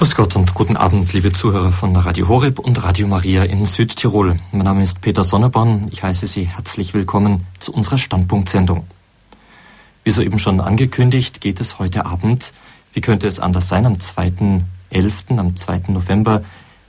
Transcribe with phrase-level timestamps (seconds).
[0.00, 4.40] Grüß Gott und guten Abend, liebe Zuhörer von Radio Horeb und Radio Maria in Südtirol.
[4.50, 5.88] Mein Name ist Peter Sonneborn.
[5.92, 8.86] Ich heiße Sie herzlich willkommen zu unserer Standpunktsendung.
[10.02, 12.54] Wie soeben schon angekündigt, geht es heute Abend,
[12.94, 15.82] wie könnte es anders sein, am 2.11., am 2.
[15.88, 16.44] November,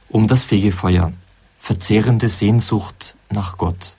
[0.07, 1.11] um das Fegefeuer.
[1.59, 3.97] Verzehrende Sehnsucht nach Gott.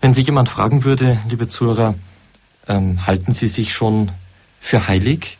[0.00, 1.94] Wenn sich jemand fragen würde, liebe Zuhörer,
[2.66, 4.10] ähm, halten Sie sich schon
[4.58, 5.38] für heilig?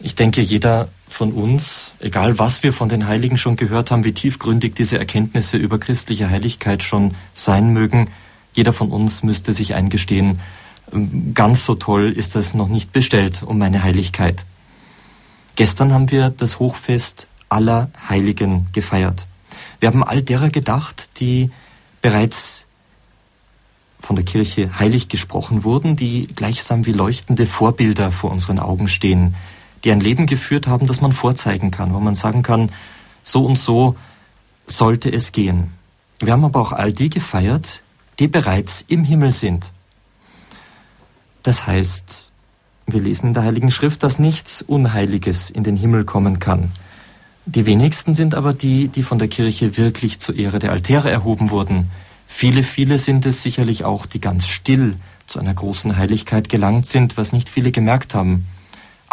[0.00, 4.12] Ich denke, jeder von uns, egal was wir von den Heiligen schon gehört haben, wie
[4.12, 8.10] tiefgründig diese Erkenntnisse über christliche Heiligkeit schon sein mögen,
[8.52, 10.40] jeder von uns müsste sich eingestehen,
[10.92, 14.44] ähm, ganz so toll ist das noch nicht bestellt um meine Heiligkeit.
[15.56, 19.26] Gestern haben wir das Hochfest aller Heiligen gefeiert.
[19.78, 21.52] Wir haben all derer gedacht, die
[22.02, 22.66] bereits
[24.00, 29.36] von der Kirche heilig gesprochen wurden, die gleichsam wie leuchtende Vorbilder vor unseren Augen stehen,
[29.84, 32.70] die ein Leben geführt haben, das man vorzeigen kann, wo man sagen kann,
[33.22, 33.96] so und so
[34.66, 35.72] sollte es gehen.
[36.18, 37.82] Wir haben aber auch all die gefeiert,
[38.18, 39.72] die bereits im Himmel sind.
[41.42, 42.32] Das heißt,
[42.86, 46.70] wir lesen in der Heiligen Schrift, dass nichts Unheiliges in den Himmel kommen kann.
[47.46, 51.50] Die wenigsten sind aber die, die von der Kirche wirklich zur Ehre der Altäre erhoben
[51.50, 51.90] wurden.
[52.26, 54.96] Viele, viele sind es sicherlich auch, die ganz still
[55.26, 58.46] zu einer großen Heiligkeit gelangt sind, was nicht viele gemerkt haben.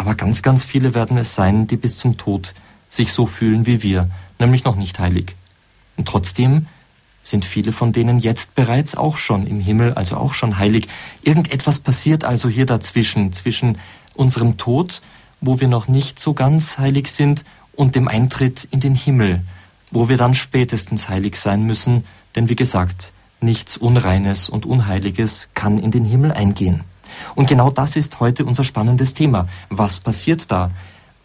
[0.02, 2.54] Aber ganz, ganz viele werden es sein, die bis zum Tod
[2.88, 5.36] sich so fühlen wie wir, nämlich noch nicht heilig.
[5.96, 6.66] Und trotzdem
[7.22, 10.88] sind viele von denen jetzt bereits auch schon im Himmel, also auch schon heilig.
[11.22, 13.78] Irgendetwas passiert also hier dazwischen, zwischen
[14.14, 15.02] unserem Tod,
[15.40, 19.42] wo wir noch nicht so ganz heilig sind, und dem Eintritt in den Himmel,
[19.92, 22.02] wo wir dann spätestens heilig sein müssen,
[22.34, 26.82] denn wie gesagt, nichts Unreines und Unheiliges kann in den Himmel eingehen.
[27.34, 29.48] Und genau das ist heute unser spannendes Thema.
[29.68, 30.70] Was passiert da?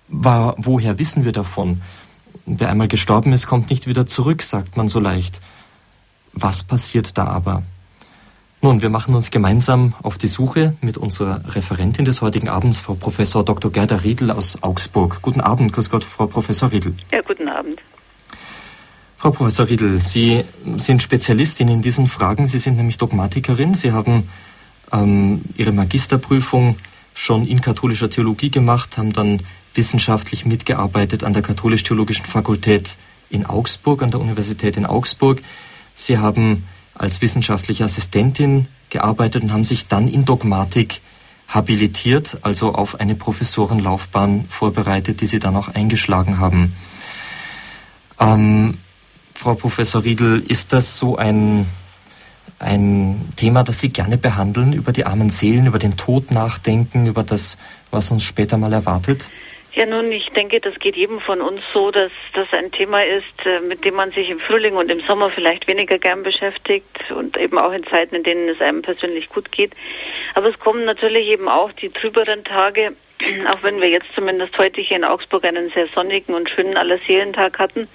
[0.07, 1.81] War, woher wissen wir davon?
[2.45, 5.41] Wer einmal gestorben ist, kommt nicht wieder zurück, sagt man so leicht.
[6.33, 7.63] Was passiert da aber?
[8.61, 12.95] Nun, wir machen uns gemeinsam auf die Suche mit unserer Referentin des heutigen Abends, Frau
[12.95, 13.71] Professor Dr.
[13.71, 15.21] Gerda Riedl aus Augsburg.
[15.21, 16.95] Guten Abend, grüß Gott, Frau Professor Riedl.
[17.11, 17.79] Ja, guten Abend.
[19.17, 20.43] Frau Professor Riedl, Sie
[20.77, 22.47] sind Spezialistin in diesen Fragen.
[22.47, 23.73] Sie sind nämlich Dogmatikerin.
[23.73, 24.29] Sie haben
[24.91, 26.77] ähm, ihre Magisterprüfung
[27.13, 29.41] schon in katholischer Theologie gemacht, haben dann
[29.73, 32.97] wissenschaftlich mitgearbeitet an der Katholisch-Theologischen Fakultät
[33.29, 35.41] in Augsburg, an der Universität in Augsburg.
[35.93, 41.01] Sie haben als wissenschaftliche Assistentin gearbeitet und haben sich dann in Dogmatik
[41.47, 46.75] habilitiert, also auf eine Professorenlaufbahn vorbereitet, die Sie dann auch eingeschlagen haben.
[48.19, 48.77] Ähm,
[49.33, 51.67] Frau Professor Riedl, ist das so ein
[52.59, 57.23] ein Thema, das Sie gerne behandeln, über die armen Seelen, über den Tod nachdenken, über
[57.23, 57.57] das,
[57.91, 59.29] was uns später mal erwartet?
[59.73, 63.45] Ja, nun, ich denke, das geht jedem von uns so, dass das ein Thema ist,
[63.45, 67.37] äh, mit dem man sich im Frühling und im Sommer vielleicht weniger gern beschäftigt und
[67.37, 69.73] eben auch in Zeiten, in denen es einem persönlich gut geht.
[70.33, 72.93] Aber es kommen natürlich eben auch die trüberen Tage,
[73.53, 77.59] auch wenn wir jetzt zumindest heute hier in Augsburg einen sehr sonnigen und schönen Allerseelentag
[77.59, 77.87] hatten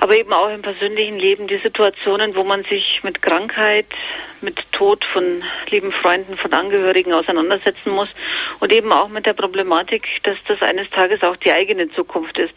[0.00, 3.86] aber eben auch im persönlichen Leben die Situationen, wo man sich mit Krankheit,
[4.40, 8.08] mit Tod von lieben Freunden, von Angehörigen auseinandersetzen muss.
[8.60, 12.54] Und eben auch mit der Problematik, dass das eines Tages auch die eigene Zukunft ist.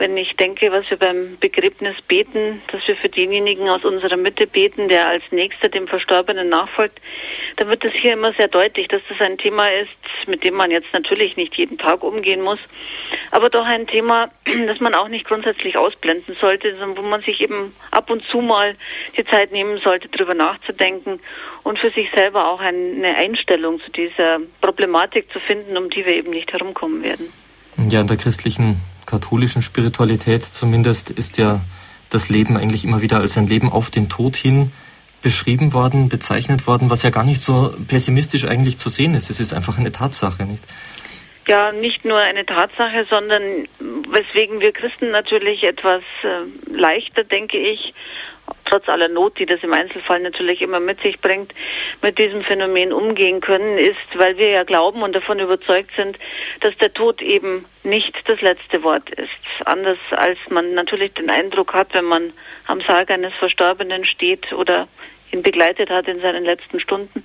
[0.00, 4.46] Wenn ich denke, was wir beim Begräbnis beten, dass wir für denjenigen aus unserer Mitte
[4.46, 6.98] beten, der als nächster dem Verstorbenen nachfolgt,
[7.56, 9.90] dann wird es hier immer sehr deutlich, dass das ein Thema ist,
[10.26, 12.58] mit dem man jetzt natürlich nicht jeden Tag umgehen muss,
[13.30, 14.30] aber doch ein Thema,
[14.66, 18.40] das man auch nicht grundsätzlich ausblenden sollte, sondern wo man sich eben ab und zu
[18.40, 18.76] mal
[19.16, 21.20] die Zeit nehmen sollte, darüber nachzudenken
[21.62, 26.14] und für sich selber auch eine Einstellung zu dieser Problematik zu finden, um die wir
[26.14, 27.32] eben nicht herumkommen werden.
[27.88, 28.76] Ja, in der christlichen
[29.06, 31.60] katholischen Spiritualität zumindest ist ja
[32.10, 34.72] das Leben eigentlich immer wieder als ein Leben auf den Tod hin
[35.22, 39.30] beschrieben worden, bezeichnet worden, was ja gar nicht so pessimistisch eigentlich zu sehen ist.
[39.30, 40.64] Es ist einfach eine Tatsache, nicht?
[41.48, 47.92] Ja, nicht nur eine Tatsache, sondern weswegen wir Christen natürlich etwas äh, leichter, denke ich,
[48.64, 51.52] trotz aller Not, die das im Einzelfall natürlich immer mit sich bringt,
[52.02, 56.18] mit diesem Phänomen umgehen können, ist, weil wir ja glauben und davon überzeugt sind,
[56.60, 59.30] dass der Tod eben nicht das letzte Wort ist.
[59.64, 62.32] Anders als man natürlich den Eindruck hat, wenn man
[62.66, 64.88] am Sarg eines Verstorbenen steht oder
[65.32, 67.24] ihn begleitet hat in seinen letzten Stunden.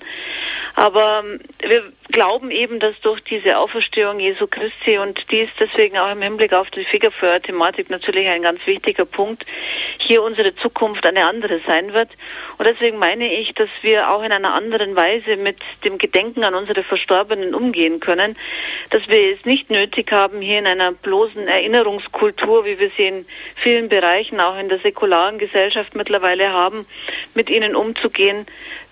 [0.75, 5.97] Aber ähm, wir glauben eben, dass durch diese Auferstehung Jesu Christi und die ist deswegen
[5.97, 9.45] auch im Hinblick auf die Fegefeuer-Thematik natürlich ein ganz wichtiger Punkt,
[9.99, 12.09] hier unsere Zukunft eine andere sein wird.
[12.57, 16.55] Und deswegen meine ich, dass wir auch in einer anderen Weise mit dem Gedenken an
[16.55, 18.37] unsere Verstorbenen umgehen können,
[18.89, 23.25] dass wir es nicht nötig haben, hier in einer bloßen Erinnerungskultur, wie wir sie in
[23.63, 26.85] vielen Bereichen, auch in der säkularen Gesellschaft mittlerweile haben,
[27.33, 28.45] mit ihnen umzugehen,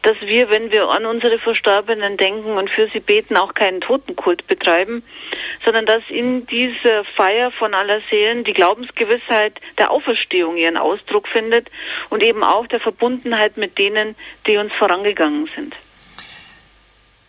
[0.03, 4.45] dass wir, wenn wir an unsere Verstorbenen denken und für sie beten, auch keinen Totenkult
[4.47, 5.01] betreiben,
[5.63, 11.71] sondern dass in dieser Feier von aller Seelen die Glaubensgewissheit der Auferstehung ihren Ausdruck findet
[12.09, 14.15] und eben auch der Verbundenheit mit denen,
[14.45, 15.73] die uns vorangegangen sind.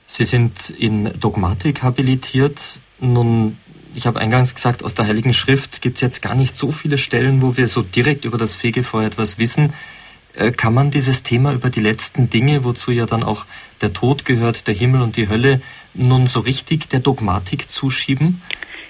[0.06, 2.80] Sie sind in Dogmatik habilitiert.
[2.98, 3.56] Nun,
[3.94, 6.98] ich habe eingangs gesagt, aus der Heiligen Schrift gibt es jetzt gar nicht so viele
[6.98, 9.72] Stellen, wo wir so direkt über das Fegefeuer etwas wissen.
[10.36, 13.44] Äh, kann man dieses Thema über die letzten Dinge, wozu ja dann auch
[13.80, 15.60] der Tod gehört, der Himmel und die Hölle,
[15.94, 18.42] nun so richtig der Dogmatik zuschieben?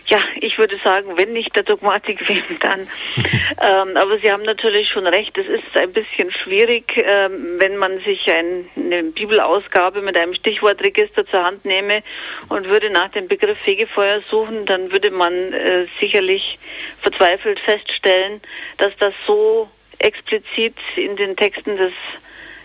[0.07, 2.81] Ja, ich würde sagen, wenn nicht der Dogmatik, wem dann?
[3.61, 7.99] ähm, aber Sie haben natürlich schon recht, es ist ein bisschen schwierig, ähm, wenn man
[8.01, 12.03] sich ein, eine Bibelausgabe mit einem Stichwortregister zur Hand nehme
[12.49, 16.59] und würde nach dem Begriff Fegefeuer suchen, dann würde man äh, sicherlich
[17.01, 18.41] verzweifelt feststellen,
[18.79, 19.69] dass das so
[20.05, 21.93] explizit in den Texten des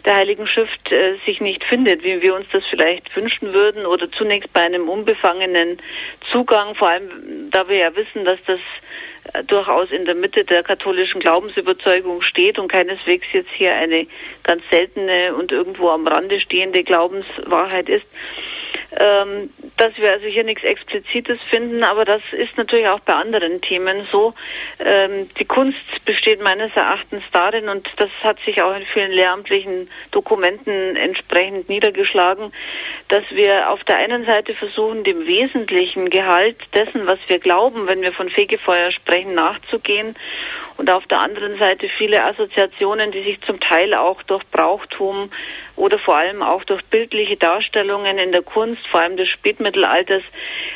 [0.06, 4.09] der Heiligen Schrift äh, sich nicht findet, wie wir uns das vielleicht wünschen würden oder
[4.12, 5.77] zunächst bei einem unbefangenen
[6.31, 8.59] Zugang, vor allem da wir ja wissen, dass das
[9.33, 14.07] äh, durchaus in der Mitte der katholischen Glaubensüberzeugung steht und keineswegs jetzt hier eine
[14.44, 18.06] ganz seltene und irgendwo am Rande stehende Glaubenswahrheit ist
[18.99, 23.61] ähm, dass wir also hier nichts Explizites finden, aber das ist natürlich auch bei anderen
[23.61, 24.33] Themen so.
[24.79, 29.89] Ähm, die Kunst besteht meines Erachtens darin, und das hat sich auch in vielen lehramtlichen
[30.11, 32.51] Dokumenten entsprechend niedergeschlagen,
[33.07, 38.01] dass wir auf der einen Seite versuchen, dem wesentlichen Gehalt dessen, was wir glauben, wenn
[38.01, 40.15] wir von Fegefeuer sprechen, nachzugehen
[40.79, 45.29] und auf der anderen Seite viele Assoziationen, die sich zum Teil auch durch Brauchtum
[45.75, 50.23] oder vor allem auch durch bildliche Darstellungen in der Kunst, vor allem des Spätmittelalters,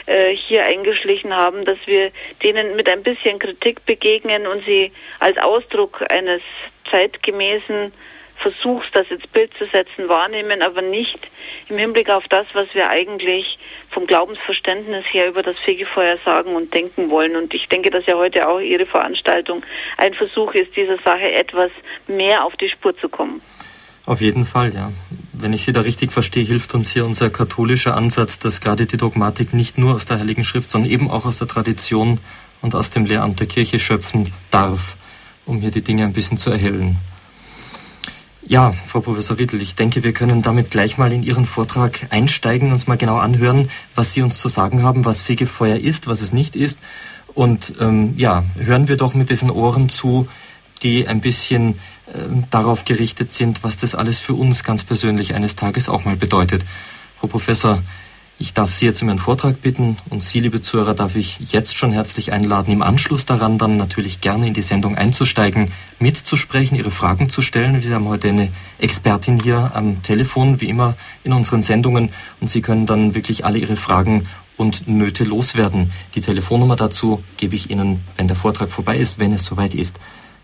[0.05, 2.11] äh, hier eingeschlichen haben, dass wir
[2.43, 6.41] denen mit ein bisschen Kritik begegnen und sie als Ausdruck eines
[6.91, 7.93] zeitgemäßen
[8.43, 11.27] Versuchs, das ins Bild zu setzen, wahrnehmen, aber nicht
[11.69, 13.57] im Hinblick auf das, was wir eigentlich
[13.89, 17.35] vom Glaubensverständnis her über das Fegefeuer sagen und denken wollen.
[17.35, 19.63] Und ich denke, dass ja heute auch Ihre Veranstaltung
[19.97, 21.71] ein Versuch ist, dieser Sache etwas
[22.07, 23.41] mehr auf die Spur zu kommen.
[24.05, 24.91] Auf jeden Fall, ja.
[25.31, 28.97] Wenn ich Sie da richtig verstehe, hilft uns hier unser katholischer Ansatz, dass gerade die
[28.97, 32.19] Dogmatik nicht nur aus der Heiligen Schrift, sondern eben auch aus der Tradition
[32.61, 34.97] und aus dem Lehramt der Kirche schöpfen darf,
[35.45, 36.97] um hier die Dinge ein bisschen zu erhellen.
[38.45, 42.73] Ja, Frau Professor Riedl, ich denke, wir können damit gleich mal in Ihren Vortrag einsteigen,
[42.73, 46.33] uns mal genau anhören, was Sie uns zu sagen haben, was Fegefeuer ist, was es
[46.33, 46.79] nicht ist.
[47.33, 50.27] Und ähm, ja, hören wir doch mit diesen Ohren zu,
[50.83, 51.75] die ein bisschen
[52.07, 52.19] äh,
[52.51, 56.65] darauf gerichtet sind, was das alles für uns ganz persönlich eines Tages auch mal bedeutet.
[57.19, 57.81] Frau Professor,
[58.39, 61.77] ich darf Sie jetzt um Ihren Vortrag bitten und Sie, liebe Zuhörer, darf ich jetzt
[61.77, 66.91] schon herzlich einladen, im Anschluss daran dann natürlich gerne in die Sendung einzusteigen, mitzusprechen, Ihre
[66.91, 67.83] Fragen zu stellen.
[67.83, 68.49] Wir haben heute eine
[68.79, 72.09] Expertin hier am Telefon, wie immer in unseren Sendungen,
[72.41, 74.27] und Sie können dann wirklich alle Ihre Fragen
[74.57, 75.91] und Nöte loswerden.
[76.15, 79.99] Die Telefonnummer dazu gebe ich Ihnen, wenn der Vortrag vorbei ist, wenn es soweit ist.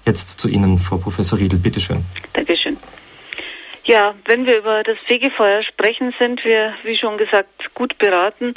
[0.05, 2.03] Jetzt zu Ihnen, Frau Professor Riedel, bitteschön.
[2.33, 2.77] Dankeschön.
[3.89, 8.53] Ja, wenn wir über das Fegefeuer sprechen, sind wir, wie schon gesagt, gut beraten,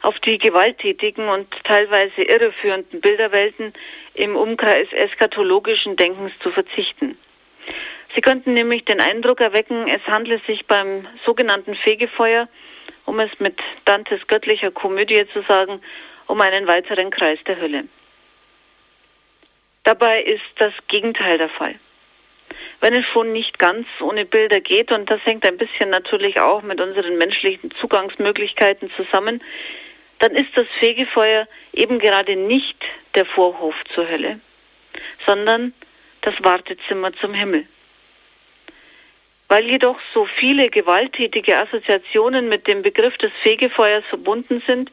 [0.00, 3.74] auf die gewalttätigen und teilweise irreführenden Bilderwelten
[4.14, 7.16] im Umkreis eskatologischen Denkens zu verzichten.
[8.16, 12.48] Sie könnten nämlich den Eindruck erwecken, es handle sich beim sogenannten Fegefeuer,
[13.06, 15.80] um es mit Dantes göttlicher Komödie zu sagen,
[16.26, 17.84] um einen weiteren Kreis der Hölle.
[19.84, 21.76] Dabei ist das Gegenteil der Fall
[22.82, 24.90] wenn es schon nicht ganz ohne Bilder geht.
[24.90, 29.40] Und das hängt ein bisschen natürlich auch mit unseren menschlichen Zugangsmöglichkeiten zusammen.
[30.18, 32.76] Dann ist das Fegefeuer eben gerade nicht
[33.14, 34.40] der Vorhof zur Hölle,
[35.24, 35.72] sondern
[36.22, 37.66] das Wartezimmer zum Himmel.
[39.48, 44.90] Weil jedoch so viele gewalttätige Assoziationen mit dem Begriff des Fegefeuers verbunden sind,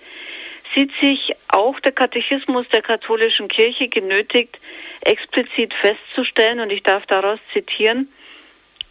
[0.73, 4.57] sieht sich auch der Katechismus der katholischen Kirche genötigt,
[5.01, 8.11] explizit festzustellen, und ich darf daraus zitieren,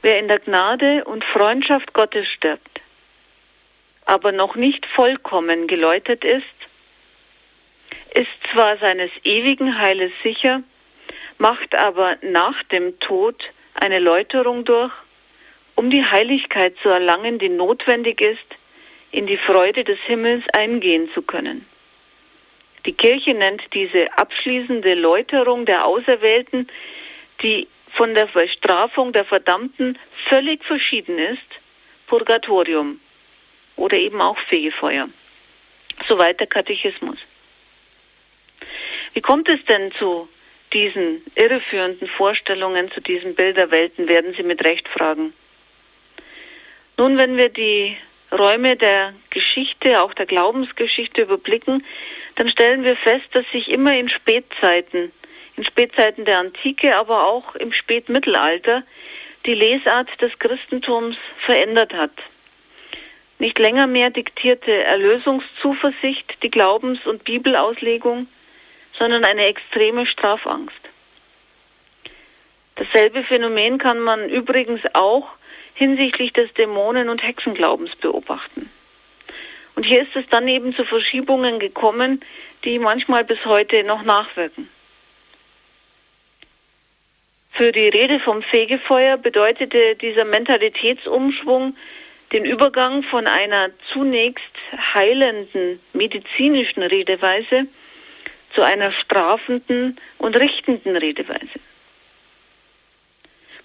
[0.02, 2.80] wer in der Gnade und Freundschaft Gottes stirbt,
[4.04, 6.44] aber noch nicht vollkommen geläutet ist,
[8.14, 10.62] ist zwar seines ewigen Heiles sicher,
[11.38, 13.42] macht aber nach dem Tod
[13.74, 14.92] eine Läuterung durch,
[15.74, 18.57] um die Heiligkeit zu erlangen, die notwendig ist,
[19.10, 21.66] in die Freude des Himmels eingehen zu können.
[22.86, 26.68] Die Kirche nennt diese abschließende Läuterung der Auserwählten,
[27.42, 29.98] die von der Bestrafung der Verdammten
[30.28, 31.38] völlig verschieden ist,
[32.06, 33.00] Purgatorium
[33.76, 35.08] oder eben auch Fegefeuer.
[36.06, 37.18] Soweit der Katechismus.
[39.14, 40.28] Wie kommt es denn zu
[40.72, 45.32] diesen irreführenden Vorstellungen, zu diesen Bilderwelten, werden Sie mit Recht fragen.
[46.96, 47.96] Nun, wenn wir die
[48.30, 51.84] Räume der Geschichte, auch der Glaubensgeschichte überblicken,
[52.36, 55.12] dann stellen wir fest, dass sich immer in Spätzeiten,
[55.56, 58.82] in Spätzeiten der Antike, aber auch im Spätmittelalter,
[59.46, 62.12] die Lesart des Christentums verändert hat.
[63.38, 68.26] Nicht länger mehr diktierte Erlösungszuversicht die Glaubens- und Bibelauslegung,
[68.98, 70.74] sondern eine extreme Strafangst.
[72.74, 75.28] Dasselbe Phänomen kann man übrigens auch
[75.78, 78.68] hinsichtlich des Dämonen- und Hexenglaubens beobachten.
[79.76, 82.20] Und hier ist es dann eben zu Verschiebungen gekommen,
[82.64, 84.68] die manchmal bis heute noch nachwirken.
[87.52, 91.76] Für die Rede vom Fegefeuer bedeutete dieser Mentalitätsumschwung
[92.32, 94.42] den Übergang von einer zunächst
[94.94, 97.68] heilenden medizinischen Redeweise
[98.54, 101.60] zu einer strafenden und richtenden Redeweise.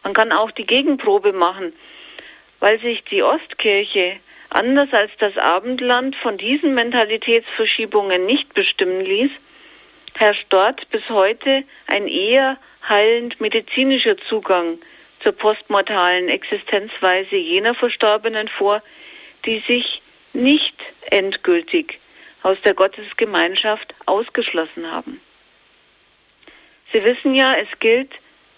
[0.03, 1.73] Man kann auch die Gegenprobe machen,
[2.63, 9.31] weil sich die Ostkirche anders als das Abendland von diesen Mentalitätsverschiebungen nicht bestimmen ließ,
[10.13, 12.55] herrscht dort bis heute ein eher
[12.87, 14.77] heilend medizinischer Zugang
[15.19, 18.81] zur postmortalen Existenzweise jener Verstorbenen vor,
[19.45, 20.01] die sich
[20.31, 20.75] nicht
[21.11, 21.99] endgültig
[22.43, 25.19] aus der Gottesgemeinschaft ausgeschlossen haben.
[26.93, 28.13] Sie wissen ja, es gilt,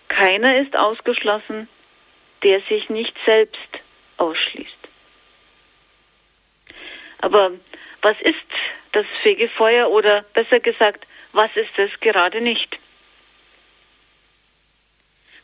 [0.10, 1.68] keiner ist ausgeschlossen,
[2.44, 3.80] der sich nicht selbst
[4.18, 4.78] ausschließt.
[7.20, 7.52] Aber
[8.02, 8.36] was ist
[8.92, 12.78] das Fegefeuer oder besser gesagt, was ist es gerade nicht?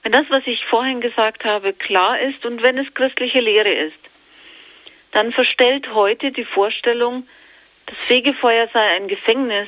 [0.03, 3.99] Wenn das, was ich vorhin gesagt habe, klar ist und wenn es christliche Lehre ist,
[5.11, 7.27] dann verstellt heute die Vorstellung,
[7.85, 9.67] das Fegefeuer sei ein Gefängnis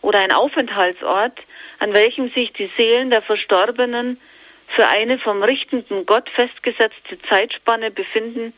[0.00, 1.38] oder ein Aufenthaltsort,
[1.78, 4.20] an welchem sich die Seelen der Verstorbenen
[4.68, 8.52] für eine vom richtenden Gott festgesetzte Zeitspanne befinden,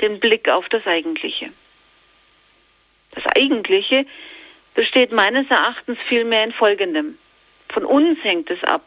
[0.00, 1.50] den Blick auf das Eigentliche.
[3.12, 4.06] Das Eigentliche
[4.74, 7.18] besteht meines Erachtens vielmehr in Folgendem.
[7.70, 8.84] Von uns hängt es ab,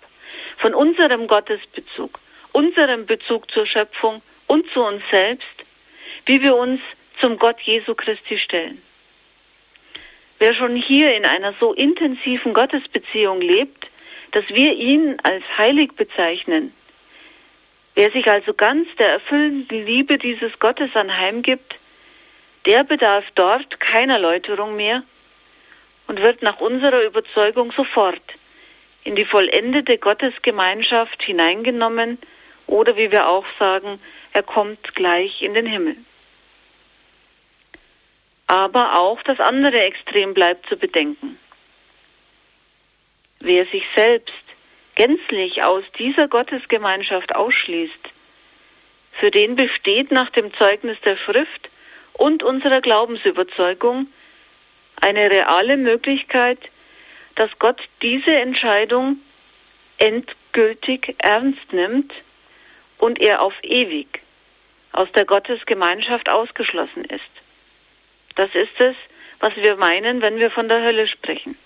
[0.57, 2.19] von unserem Gottesbezug,
[2.51, 5.45] unserem Bezug zur Schöpfung und zu uns selbst,
[6.25, 6.79] wie wir uns
[7.19, 8.81] zum Gott Jesu Christi stellen.
[10.37, 13.87] Wer schon hier in einer so intensiven Gottesbeziehung lebt,
[14.31, 16.73] dass wir ihn als heilig bezeichnen,
[17.95, 21.75] wer sich also ganz der erfüllenden Liebe dieses Gottes anheimgibt,
[22.65, 25.03] der bedarf dort keiner Läuterung mehr
[26.07, 28.21] und wird nach unserer Überzeugung sofort
[29.03, 32.17] in die vollendete Gottesgemeinschaft hineingenommen
[32.67, 33.99] oder wie wir auch sagen,
[34.33, 35.95] er kommt gleich in den Himmel.
[38.47, 41.37] Aber auch das andere Extrem bleibt zu bedenken.
[43.39, 44.33] Wer sich selbst
[44.95, 48.09] gänzlich aus dieser Gottesgemeinschaft ausschließt,
[49.13, 51.69] für den besteht nach dem Zeugnis der Schrift
[52.13, 54.07] und unserer Glaubensüberzeugung
[55.01, 56.59] eine reale Möglichkeit,
[57.35, 59.19] dass Gott diese Entscheidung
[59.97, 62.13] endgültig ernst nimmt
[62.97, 64.21] und er auf ewig
[64.91, 67.31] aus der Gottesgemeinschaft ausgeschlossen ist.
[68.35, 68.95] Das ist es,
[69.39, 71.57] was wir meinen, wenn wir von der Hölle sprechen.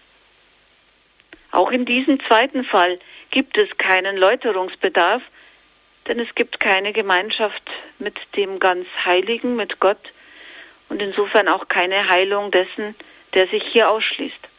[1.54, 2.98] Auch in diesem zweiten Fall
[3.30, 5.22] gibt es keinen Läuterungsbedarf,
[6.08, 7.62] denn es gibt keine Gemeinschaft
[8.00, 10.02] mit dem ganz Heiligen, mit Gott
[10.90, 12.96] und insofern auch keine Heilung dessen,
[13.36, 14.50] der sich hier ausschließt.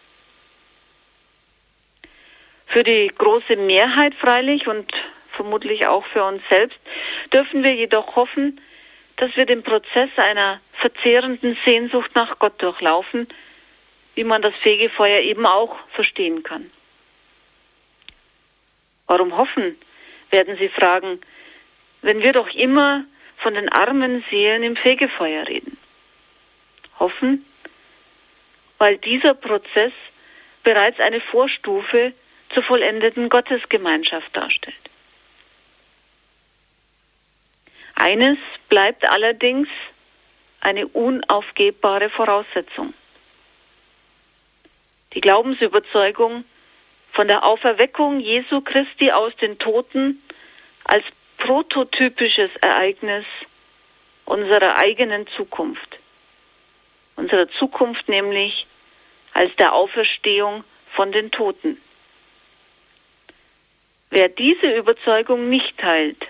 [2.69, 4.93] Für die große Mehrheit freilich und
[5.33, 6.79] vermutlich auch für uns selbst
[7.33, 8.61] dürfen wir jedoch hoffen,
[9.17, 13.27] dass wir den Prozess einer verzehrenden Sehnsucht nach Gott durchlaufen,
[14.15, 16.71] wie man das Fegefeuer eben auch verstehen kann.
[19.07, 19.79] Warum hoffen,
[20.31, 21.21] werden Sie fragen,
[22.03, 23.05] wenn wir doch immer
[23.39, 25.77] von den armen Seelen im Fegefeuer reden?
[26.99, 27.45] Hoffen,
[28.79, 29.93] weil dieser Prozess
[30.63, 32.13] bereits eine Vorstufe
[32.53, 34.77] zur vollendeten Gottesgemeinschaft darstellt.
[37.95, 39.69] Eines bleibt allerdings
[40.61, 42.95] eine unaufgebbare Voraussetzung.
[45.13, 46.45] Die Glaubensüberzeugung
[47.15, 50.21] von der Auferweckung Jesu Christi aus den Toten
[50.85, 51.05] als
[51.39, 53.25] prototypisches Ereignis
[54.27, 55.99] unserer eigenen Zukunft.
[57.17, 58.67] unserer Zukunft nämlich
[59.33, 61.81] als der Auferstehung von den Toten.
[64.11, 66.27] Wer diese Überzeugung nicht teilt,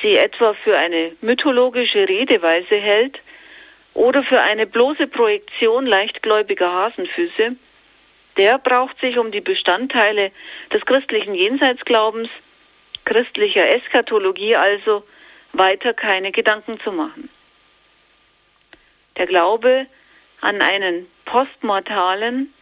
[0.00, 3.18] sie etwa für eine mythologische Redeweise hält
[3.94, 7.56] oder für eine bloße Projektion leichtgläubiger Hasenfüße,
[8.36, 10.30] der braucht sich um die Bestandteile
[10.72, 12.28] des christlichen Jenseitsglaubens,
[13.04, 15.04] christlicher Eschatologie also,
[15.52, 17.30] weiter keine Gedanken zu machen.
[19.16, 19.86] Der Glaube
[20.40, 22.52] an einen postmortalen,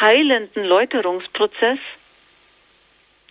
[0.00, 1.78] heilenden Läuterungsprozess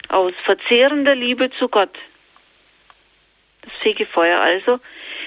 [0.08, 1.94] aus verzehrender Liebe zu Gott.
[3.62, 4.80] Das Fegefeuer also.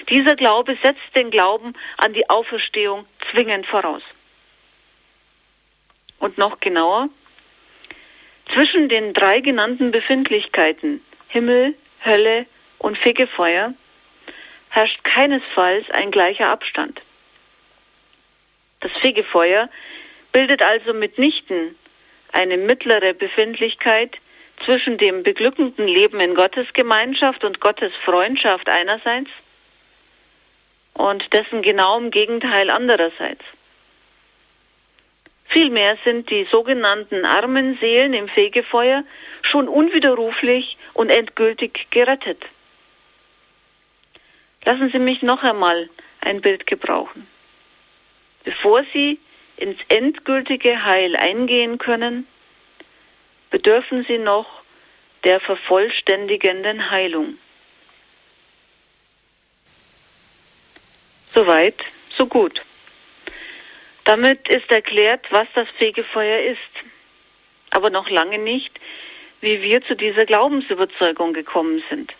[0.09, 4.03] Dieser Glaube setzt den Glauben an die Auferstehung zwingend voraus.
[6.19, 7.09] Und noch genauer,
[8.53, 12.45] zwischen den drei genannten Befindlichkeiten Himmel, Hölle
[12.79, 13.73] und Fegefeuer
[14.69, 17.01] herrscht keinesfalls ein gleicher Abstand.
[18.79, 19.69] Das Fegefeuer
[20.31, 21.75] bildet also mitnichten
[22.31, 24.15] eine mittlere Befindlichkeit
[24.65, 29.29] zwischen dem beglückenden Leben in Gottes Gemeinschaft und Gottes Freundschaft einerseits
[30.93, 33.43] und dessen genauem Gegenteil andererseits.
[35.49, 39.03] Vielmehr sind die sogenannten armen Seelen im Fegefeuer
[39.43, 42.43] schon unwiderruflich und endgültig gerettet.
[44.65, 45.89] Lassen Sie mich noch einmal
[46.19, 47.27] ein Bild gebrauchen.
[48.43, 49.19] Bevor Sie
[49.55, 52.27] ins endgültige Heil eingehen können,
[53.49, 54.61] bedürfen Sie noch
[55.23, 57.37] der vervollständigenden Heilung.
[61.33, 61.75] Soweit,
[62.15, 62.61] so gut.
[64.07, 66.85] Damit ist erklärt, was das Fegefeuer ist,
[67.71, 68.71] aber noch lange nicht,
[69.41, 72.13] wie wir zu dieser Glaubensüberzeugung gekommen sind.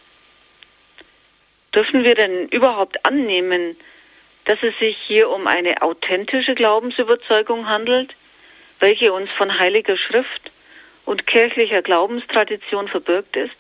[1.74, 3.78] Dürfen wir denn überhaupt annehmen,
[4.44, 8.14] dass es sich hier um eine authentische Glaubensüberzeugung handelt,
[8.82, 10.52] welche uns von heiliger Schrift
[11.06, 13.56] und kirchlicher Glaubenstradition verbirgt ist?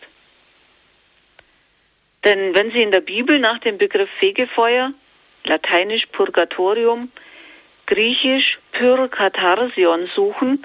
[2.25, 4.91] Denn wenn Sie in der Bibel nach dem Begriff Fegefeuer,
[5.45, 7.09] lateinisch Purgatorium,
[7.87, 10.63] griechisch Pyrkatarsion suchen.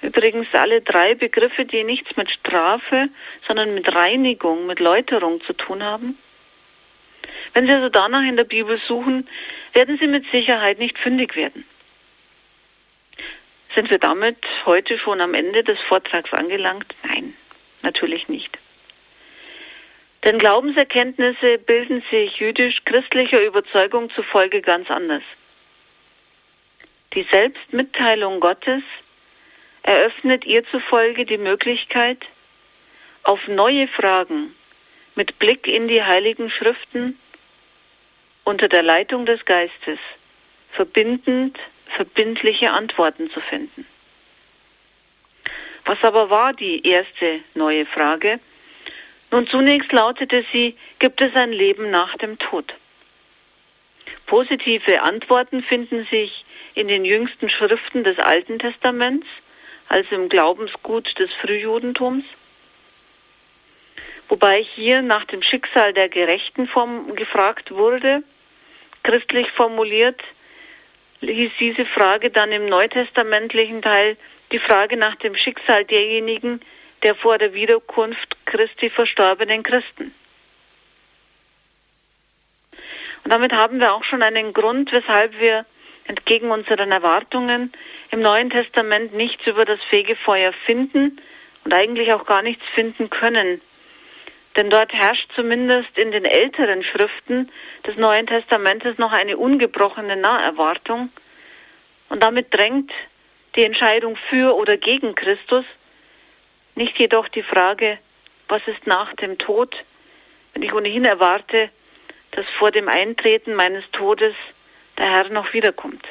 [0.00, 3.08] Übrigens alle drei Begriffe, die nichts mit Strafe,
[3.46, 6.18] sondern mit Reinigung, mit Läuterung zu tun haben.
[7.52, 9.28] Wenn Sie also danach in der Bibel suchen,
[9.72, 11.64] werden Sie mit Sicherheit nicht fündig werden.
[13.74, 16.94] Sind wir damit heute schon am Ende des Vortrags angelangt?
[17.02, 17.34] Nein,
[17.82, 18.56] natürlich nicht.
[20.22, 25.22] Denn Glaubenserkenntnisse bilden sich jüdisch-christlicher Überzeugung zufolge ganz anders.
[27.14, 28.82] Die Selbstmitteilung Gottes
[29.82, 32.18] eröffnet ihr zufolge die Möglichkeit,
[33.22, 34.54] auf neue Fragen
[35.14, 37.18] mit Blick in die heiligen Schriften
[38.44, 39.98] unter der Leitung des Geistes
[40.72, 43.86] verbindend verbindliche Antworten zu finden.
[45.84, 48.40] Was aber war die erste neue Frage?
[49.30, 52.74] Nun zunächst lautete sie, gibt es ein Leben nach dem Tod?
[54.26, 56.43] Positive Antworten finden sich
[56.74, 59.26] in den jüngsten Schriften des Alten Testaments,
[59.88, 62.24] also im Glaubensgut des Frühjudentums.
[64.28, 66.68] Wobei hier nach dem Schicksal der Gerechten
[67.14, 68.22] gefragt wurde,
[69.02, 70.20] christlich formuliert,
[71.20, 74.16] hieß diese Frage dann im neutestamentlichen Teil
[74.52, 76.60] die Frage nach dem Schicksal derjenigen,
[77.02, 80.14] der vor der Wiederkunft Christi verstorbenen Christen.
[83.24, 85.64] Und damit haben wir auch schon einen Grund, weshalb wir
[86.06, 87.72] entgegen unseren Erwartungen
[88.10, 91.20] im Neuen Testament nichts über das Fegefeuer finden
[91.64, 93.60] und eigentlich auch gar nichts finden können.
[94.56, 97.50] Denn dort herrscht zumindest in den älteren Schriften
[97.86, 101.10] des Neuen Testamentes noch eine ungebrochene Naherwartung.
[102.08, 102.92] Und damit drängt
[103.56, 105.64] die Entscheidung für oder gegen Christus,
[106.76, 107.98] nicht jedoch die Frage,
[108.48, 109.74] was ist nach dem Tod,
[110.52, 111.70] wenn ich ohnehin erwarte,
[112.32, 114.34] dass vor dem Eintreten meines Todes
[114.98, 116.04] der Herr noch wiederkommt.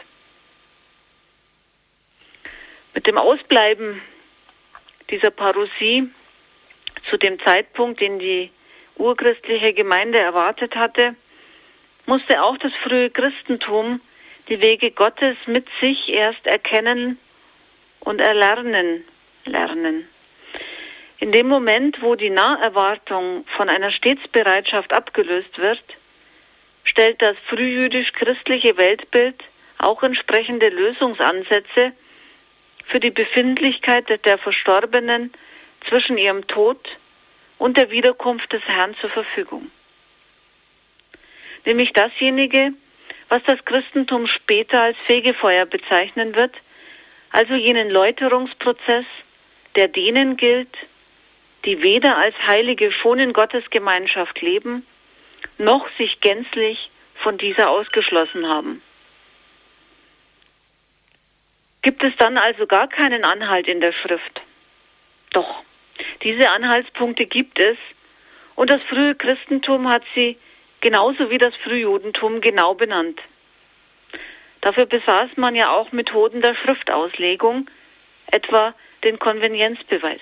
[2.93, 4.01] Mit dem Ausbleiben
[5.09, 6.09] dieser Parousie
[7.09, 8.51] zu dem Zeitpunkt, den die
[8.95, 11.15] urchristliche Gemeinde erwartet hatte,
[12.05, 14.01] musste auch das frühe Christentum
[14.49, 17.17] die Wege Gottes mit sich erst erkennen
[18.01, 19.05] und erlernen
[19.45, 20.07] lernen.
[21.19, 25.81] In dem Moment, wo die Naherwartung von einer Stetsbereitschaft abgelöst wird,
[26.93, 29.35] stellt das frühjüdisch-christliche Weltbild
[29.79, 31.91] auch entsprechende Lösungsansätze
[32.85, 35.33] für die Befindlichkeit der Verstorbenen
[35.89, 36.79] zwischen ihrem Tod
[37.57, 39.71] und der Wiederkunft des Herrn zur Verfügung.
[41.65, 42.73] Nämlich dasjenige,
[43.29, 46.53] was das Christentum später als Fegefeuer bezeichnen wird,
[47.31, 49.05] also jenen Läuterungsprozess,
[49.75, 50.75] der denen gilt,
[51.65, 54.85] die weder als Heilige schon in Gottes Gemeinschaft leben,
[55.57, 58.81] noch sich gänzlich von dieser ausgeschlossen haben.
[61.81, 64.41] Gibt es dann also gar keinen Anhalt in der Schrift?
[65.31, 65.63] Doch,
[66.23, 67.77] diese Anhaltspunkte gibt es
[68.55, 70.37] und das frühe Christentum hat sie
[70.81, 73.19] genauso wie das Frühjudentum genau benannt.
[74.61, 77.69] Dafür besaß man ja auch Methoden der Schriftauslegung,
[78.31, 80.21] etwa den Konvenienzbeweis.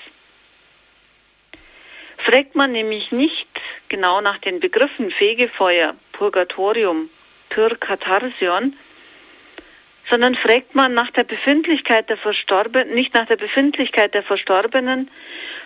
[2.26, 3.48] Fragt man nämlich nicht
[3.90, 7.10] genau nach den Begriffen Fegefeuer, Purgatorium,
[7.50, 8.76] Pyrkatarsion,
[10.10, 15.10] sondern fragt man nach der Befindlichkeit der Verstorbenen, nicht nach der Befindlichkeit der Verstorbenen,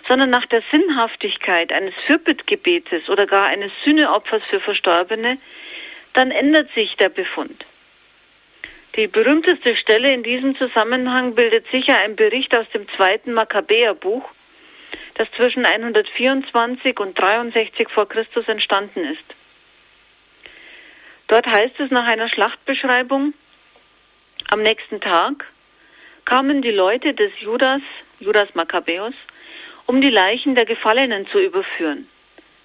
[0.08, 5.38] sondern nach der Sinnhaftigkeit eines Fürbittgebetes oder gar eines Sühneopfers für Verstorbene,
[6.14, 7.64] dann ändert sich der Befund.
[8.96, 14.24] Die berühmteste Stelle in diesem Zusammenhang bildet sicher ein Bericht aus dem zweiten Makkabäerbuch,
[15.16, 19.34] das zwischen 124 und 63 vor Christus entstanden ist.
[21.28, 23.34] Dort heißt es nach einer Schlachtbeschreibung,
[24.52, 25.46] am nächsten Tag
[26.24, 27.80] kamen die Leute des Judas,
[28.20, 29.14] Judas Makkabäus,
[29.86, 32.08] um die Leichen der Gefallenen zu überführen.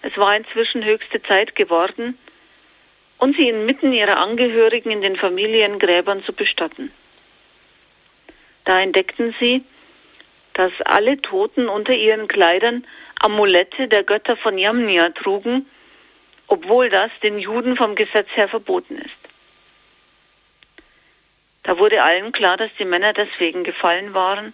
[0.02, 2.18] Es war inzwischen höchste Zeit geworden,
[3.18, 6.92] und sie inmitten ihrer Angehörigen in den Familiengräbern zu bestatten.
[8.66, 9.64] Da entdeckten sie,
[10.54, 12.86] dass alle Toten unter ihren Kleidern
[13.20, 15.68] Amulette der Götter von Jamnia trugen,
[16.48, 19.22] obwohl das den Juden vom Gesetz her verboten ist.
[21.64, 24.54] Da wurde allen klar, dass die Männer deswegen gefallen waren,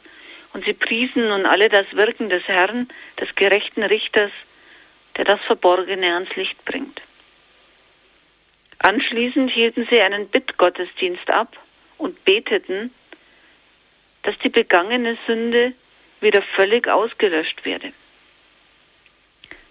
[0.54, 2.88] und sie priesen nun alle das Wirken des Herrn,
[3.20, 4.32] des gerechten Richters,
[5.16, 7.02] der das Verborgene ans Licht bringt.
[8.80, 11.58] Anschließend hielten sie einen Bittgottesdienst ab
[11.98, 12.94] und beteten,
[14.24, 15.74] dass die begangene Sünde
[16.22, 17.94] wieder völlig ausgelöscht werde.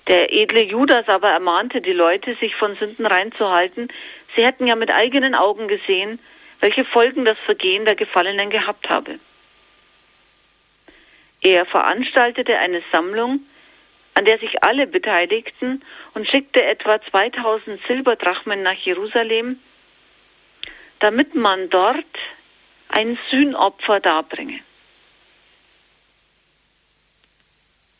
[0.09, 3.89] Der edle Judas aber ermahnte die Leute, sich von Sünden reinzuhalten.
[4.35, 6.21] Sie hätten ja mit eigenen Augen gesehen,
[6.61, 9.19] welche Folgen das Vergehen der Gefallenen gehabt habe.
[11.43, 13.41] Er veranstaltete eine Sammlung,
[14.15, 15.83] an der sich alle beteiligten
[16.15, 19.59] und schickte etwa 2000 Silberdrachmen nach Jerusalem,
[21.01, 22.05] damit man dort
[22.89, 24.61] ein Sühnopfer darbringe.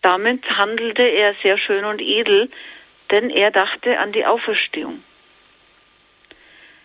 [0.07, 2.49] Damit handelte er sehr schön und edel,
[3.11, 5.03] denn er dachte an die Auferstehung.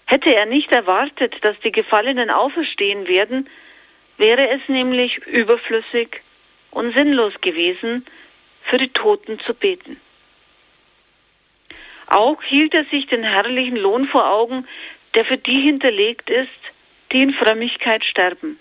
[0.08, 3.48] Hätte er nicht erwartet, dass die Gefallenen auferstehen werden,
[4.18, 6.24] wäre es nämlich überflüssig
[6.72, 8.08] und sinnlos gewesen,
[8.64, 10.02] für die Toten zu beten.
[12.08, 14.68] Auch hielt er sich den herrlichen Lohn vor Augen,
[15.14, 16.50] der für die hinterlegt ist,
[17.12, 18.60] die in Frömmigkeit sterben.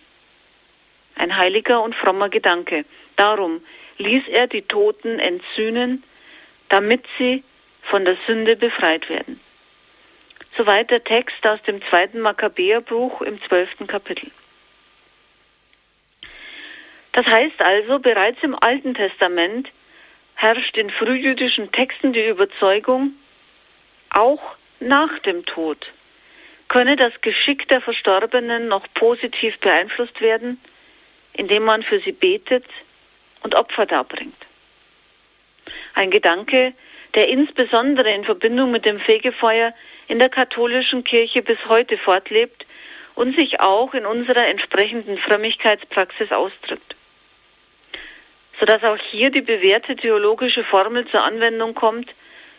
[1.16, 2.84] Ein heiliger und frommer Gedanke.
[3.16, 3.62] Darum
[4.00, 6.02] ließ er die Toten entsühnen,
[6.68, 7.44] damit sie
[7.82, 9.40] von der Sünde befreit werden.
[10.56, 14.30] Soweit der Text aus dem zweiten Makkabäerbuch im zwölften Kapitel.
[17.12, 19.68] Das heißt also, bereits im Alten Testament
[20.34, 23.12] herrscht in frühjüdischen Texten die Überzeugung,
[24.10, 25.92] auch nach dem Tod
[26.68, 30.60] könne das Geschick der Verstorbenen noch positiv beeinflusst werden,
[31.32, 32.64] indem man für sie betet
[33.42, 34.36] und Opfer darbringt.
[35.94, 36.72] Ein Gedanke,
[37.14, 39.74] der insbesondere in Verbindung mit dem Fegefeuer
[40.08, 42.64] in der katholischen Kirche bis heute fortlebt
[43.14, 46.94] und sich auch in unserer entsprechenden Frömmigkeitspraxis ausdrückt
[48.60, 52.10] sodass auch hier die bewährte theologische Formel zur Anwendung kommt,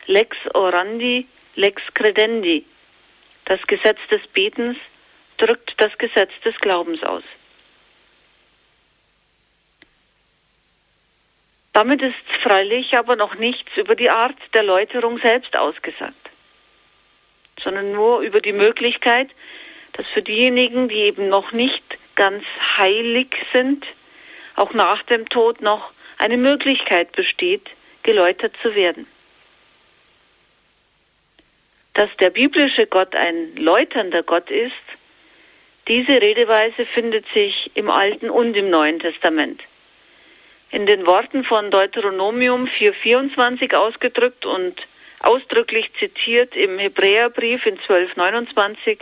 [0.08, 2.66] lex orandi, lex credendi.
[3.46, 4.78] Das Gesetz des Betens
[5.38, 7.24] drückt das Gesetz des Glaubens aus.
[11.74, 16.30] Damit ist freilich aber noch nichts über die Art der Läuterung selbst ausgesagt,
[17.64, 19.30] sondern nur über die Möglichkeit,
[19.94, 21.84] dass für diejenigen, die eben noch nicht
[22.16, 22.44] ganz
[22.78, 23.86] heilig sind,
[24.56, 27.70] auch nach dem Tod noch eine Möglichkeit besteht,
[28.04, 29.08] geläutert zu werden.
[31.94, 34.74] Dass der biblische Gott ein läuternder Gott ist,
[35.88, 39.62] diese Redeweise findet sich im Alten und im Neuen Testament.
[40.72, 44.76] In den Worten von Deuteronomium 4.24 ausgedrückt und
[45.20, 49.00] ausdrücklich zitiert im Hebräerbrief in 12.29,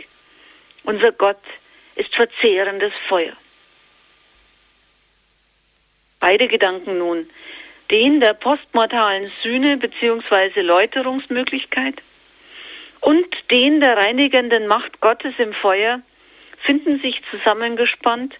[0.82, 1.42] unser Gott
[1.94, 3.36] ist verzehrendes Feuer.
[6.18, 7.30] Beide Gedanken nun.
[7.90, 10.60] Den der postmortalen Sühne bzw.
[10.60, 12.02] Läuterungsmöglichkeit
[13.00, 16.02] und den der reinigenden Macht Gottes im Feuer
[16.58, 18.34] finden sich zusammengespannt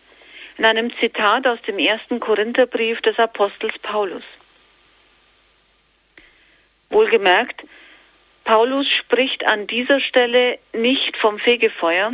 [0.61, 4.23] in einem Zitat aus dem ersten Korintherbrief des Apostels Paulus.
[6.91, 7.63] Wohlgemerkt,
[8.45, 12.13] Paulus spricht an dieser Stelle nicht vom Fegefeuer,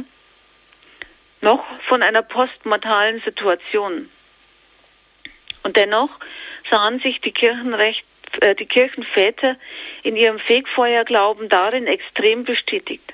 [1.41, 4.09] noch von einer postmortalen Situation.
[5.65, 6.11] Und dennoch
[6.71, 7.35] sahen sich die,
[8.43, 9.57] äh, die Kirchenväter
[10.05, 13.13] in ihrem Fegfeuerglauben darin extrem bestätigt.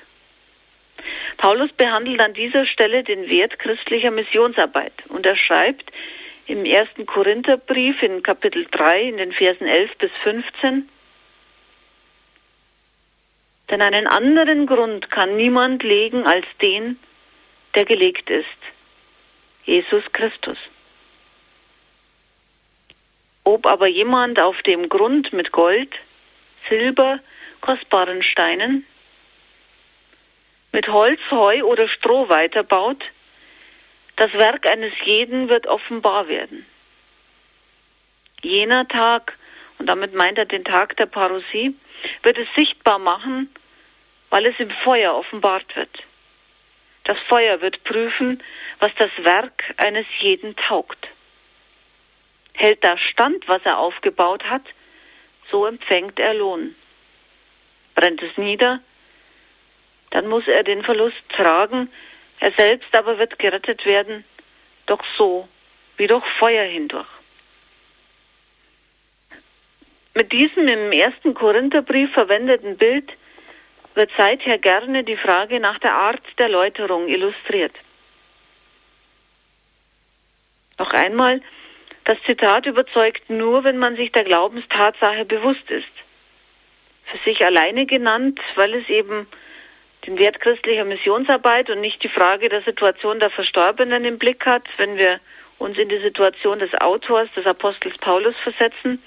[1.37, 5.91] Paulus behandelt an dieser Stelle den Wert christlicher Missionsarbeit und er schreibt
[6.47, 10.89] im ersten Korintherbrief in Kapitel 3 in den Versen 11 bis 15,
[13.69, 16.99] denn einen anderen Grund kann niemand legen als den,
[17.75, 18.45] der gelegt ist,
[19.65, 20.57] Jesus Christus.
[23.45, 25.93] Ob aber jemand auf dem Grund mit Gold,
[26.69, 27.19] Silber,
[27.61, 28.85] kostbaren Steinen,
[30.73, 33.01] mit Holz, Heu oder Stroh weiterbaut,
[34.17, 36.65] das Werk eines jeden wird offenbar werden.
[38.41, 39.37] Jener Tag,
[39.79, 41.75] und damit meint er den Tag der Parosie,
[42.23, 43.53] wird es sichtbar machen,
[44.29, 46.03] weil es im Feuer offenbart wird.
[47.05, 48.41] Das Feuer wird prüfen,
[48.79, 51.07] was das Werk eines jeden taugt.
[52.53, 54.63] Hält das stand, was er aufgebaut hat,
[55.51, 56.75] so empfängt er Lohn.
[57.95, 58.79] Brennt es nieder,
[60.13, 61.89] dann muss er den Verlust tragen,
[62.39, 64.23] er selbst aber wird gerettet werden,
[64.85, 65.47] doch so,
[65.97, 67.07] wie durch Feuer hindurch.
[70.13, 73.11] Mit diesem im ersten Korintherbrief verwendeten Bild
[73.95, 77.73] wird seither gerne die Frage nach der Art der Läuterung illustriert.
[80.77, 81.41] Noch einmal,
[82.05, 85.87] das Zitat überzeugt nur, wenn man sich der Glaubenstatsache bewusst ist.
[87.05, 89.27] Für sich alleine genannt, weil es eben
[90.05, 94.63] den Wert christlicher Missionsarbeit und nicht die Frage der Situation der Verstorbenen im Blick hat,
[94.77, 95.19] wenn wir
[95.59, 99.01] uns in die Situation des Autors, des Apostels Paulus versetzen.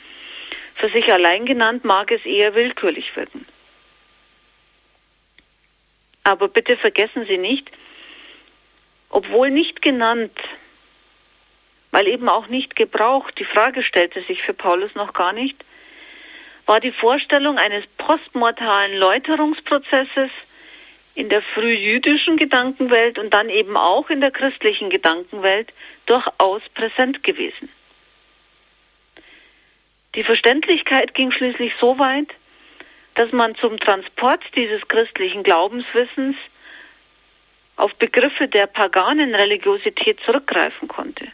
[0.75, 3.47] Für sich allein genannt mag es eher willkürlich wirken.
[6.25, 7.71] Aber bitte vergessen Sie nicht,
[9.11, 10.37] obwohl nicht genannt,
[11.93, 15.57] weil eben auch nicht gebraucht, die Frage stellte sich für Paulus noch gar nicht,
[16.67, 20.31] war die Vorstellung eines postmortalen Läuterungsprozesses
[21.17, 25.73] in der frühjüdischen Gedankenwelt und dann eben auch in der christlichen Gedankenwelt
[26.05, 27.71] durchaus präsent gewesen.
[30.15, 32.29] Die Verständlichkeit ging schließlich so weit,
[33.15, 36.37] dass man zum Transport dieses christlichen Glaubenswissens
[37.77, 41.27] auf Begriffe der paganen Religiosität zurückgreifen konnte.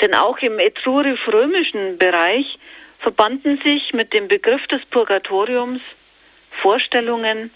[0.00, 2.58] Denn auch im etrurisch-römischen Bereich
[2.98, 5.82] verbanden sich mit dem Begriff des Purgatoriums
[6.50, 7.50] Vorstellungen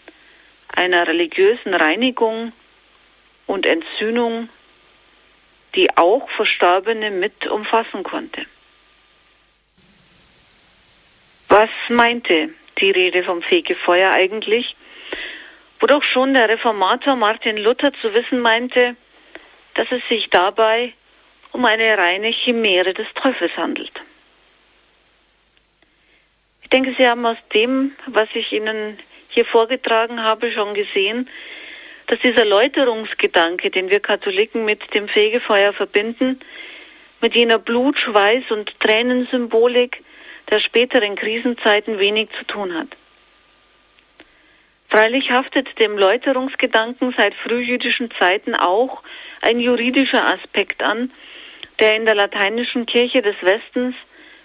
[0.69, 2.53] einer religiösen Reinigung
[3.47, 4.49] und Entsühnung,
[5.75, 8.47] die auch Verstorbene mit umfassen konnte.
[11.49, 14.75] Was meinte die Rede vom Fegefeuer eigentlich?
[15.79, 18.97] Wo doch schon der Reformator Martin Luther zu wissen meinte,
[19.75, 20.93] dass es sich dabei
[21.53, 23.93] um eine reine Chimäre des Teufels handelt.
[26.63, 28.99] Ich denke, Sie haben aus dem, was ich Ihnen
[29.37, 31.29] hier vorgetragen habe, schon gesehen,
[32.07, 36.41] dass dieser Läuterungsgedanke, den wir Katholiken mit dem Fegefeuer verbinden,
[37.21, 40.03] mit jener Blut, Schweiß und Tränensymbolik
[40.51, 42.89] der späteren Krisenzeiten wenig zu tun hat.
[44.89, 49.03] Freilich haftet dem Läuterungsgedanken seit frühjüdischen Zeiten auch
[49.43, 51.11] ein juridischer Aspekt an,
[51.81, 53.95] der in der lateinischen Kirche des Westens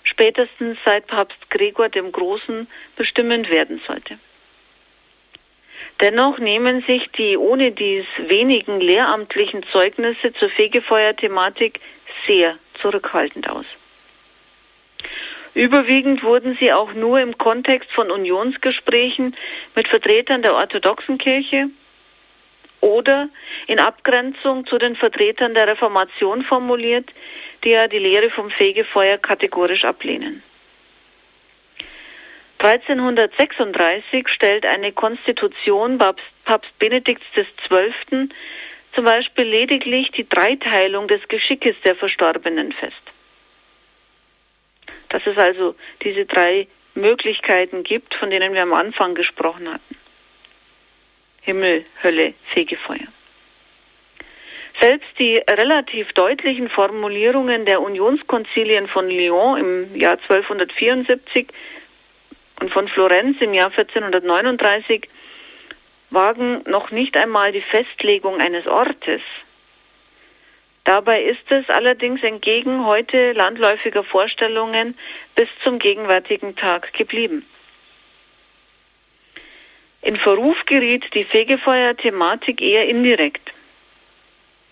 [0.04, 4.17] spätestens seit Papst Gregor dem Großen bestimmend werden sollte.
[6.01, 11.79] Dennoch nehmen sich die ohne dies wenigen lehramtlichen Zeugnisse zur Fegefeuer-Thematik
[12.25, 13.65] sehr zurückhaltend aus.
[15.53, 19.35] Überwiegend wurden sie auch nur im Kontext von Unionsgesprächen
[19.75, 21.67] mit Vertretern der orthodoxen Kirche
[22.79, 23.29] oder
[23.67, 27.11] in Abgrenzung zu den Vertretern der Reformation formuliert,
[27.63, 30.41] die ja die Lehre vom Fegefeuer kategorisch ablehnen.
[32.63, 38.30] 1336 stellt eine Konstitution Papst Benedikts XII.
[38.93, 43.02] zum Beispiel lediglich die Dreiteilung des Geschickes der Verstorbenen fest.
[45.10, 49.95] Dass es also diese drei Möglichkeiten gibt, von denen wir am Anfang gesprochen hatten.
[51.41, 53.08] Himmel, Hölle, Fegefeuer.
[54.80, 61.47] Selbst die relativ deutlichen Formulierungen der Unionskonzilien von Lyon im Jahr 1274
[62.62, 65.10] und von Florenz im Jahr 1439
[66.12, 69.21] wagen noch nicht einmal die Festlegung eines Ortes.
[70.84, 74.97] Dabei ist es allerdings entgegen heute landläufiger Vorstellungen
[75.36, 77.45] bis zum gegenwärtigen Tag geblieben.
[80.02, 83.52] In Verruf geriet die Fegefeuer-Thematik eher indirekt.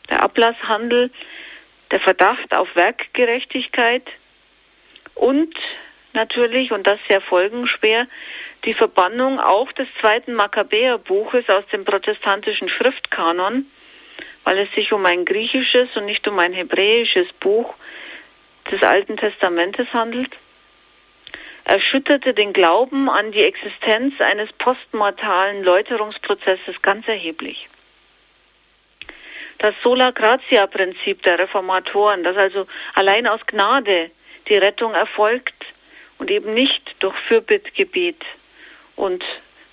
[0.09, 1.11] Der Ablasshandel,
[1.91, 4.07] der Verdacht auf Werkgerechtigkeit
[5.13, 5.55] und
[6.13, 8.07] natürlich, und das sehr folgenschwer,
[8.65, 13.65] die Verbannung auch des zweiten Makkabäerbuches aus dem protestantischen Schriftkanon,
[14.43, 17.73] weil es sich um ein griechisches und nicht um ein hebräisches Buch
[18.71, 20.35] des Alten Testamentes handelt
[21.69, 27.69] erschütterte den Glauben an die Existenz eines postmortalen Läuterungsprozesses ganz erheblich.
[29.59, 34.09] Das Sola Gratia Prinzip der Reformatoren, dass also allein aus Gnade
[34.47, 35.53] die Rettung erfolgt
[36.19, 38.23] und eben nicht durch Fürbittgebet
[38.95, 39.23] und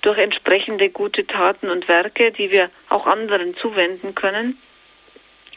[0.02, 4.56] durch entsprechende gute Taten und Werke, die wir auch anderen zuwenden können.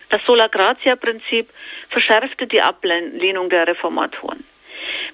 [0.10, 1.50] Das Sola Gratia Prinzip
[1.90, 4.44] verschärfte die Ablehnung der Reformatoren.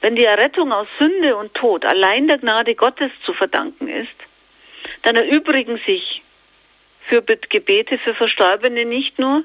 [0.01, 4.15] Wenn die Errettung aus Sünde und Tod allein der Gnade Gottes zu verdanken ist,
[5.03, 6.21] dann erübrigen sich
[7.07, 9.43] Fürbittgebete für Verstorbene nicht nur,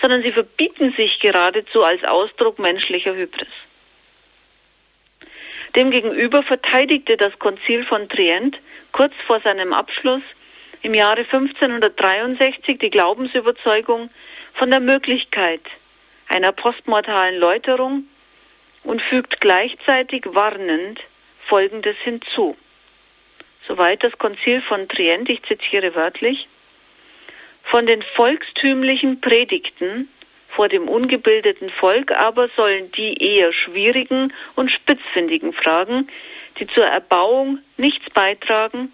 [0.00, 3.48] sondern sie verbieten sich geradezu als Ausdruck menschlicher Hybris.
[5.76, 8.58] Demgegenüber verteidigte das Konzil von Trient
[8.92, 10.22] kurz vor seinem Abschluss
[10.82, 14.10] im Jahre 1563 die Glaubensüberzeugung
[14.54, 15.62] von der Möglichkeit
[16.28, 18.04] einer postmortalen Läuterung
[18.84, 21.00] und fügt gleichzeitig warnend
[21.46, 22.56] Folgendes hinzu.
[23.66, 26.48] Soweit das Konzil von Trient, ich zitiere wörtlich,
[27.64, 30.08] von den volkstümlichen Predigten
[30.48, 36.08] vor dem ungebildeten Volk aber sollen die eher schwierigen und spitzfindigen Fragen,
[36.58, 38.92] die zur Erbauung nichts beitragen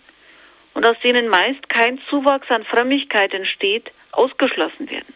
[0.75, 5.15] und aus denen meist kein Zuwachs an Frömmigkeit entsteht, ausgeschlossen werden.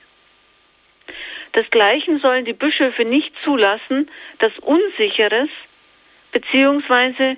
[1.55, 5.49] Desgleichen sollen die Bischöfe nicht zulassen, dass Unsicheres
[6.33, 7.37] beziehungsweise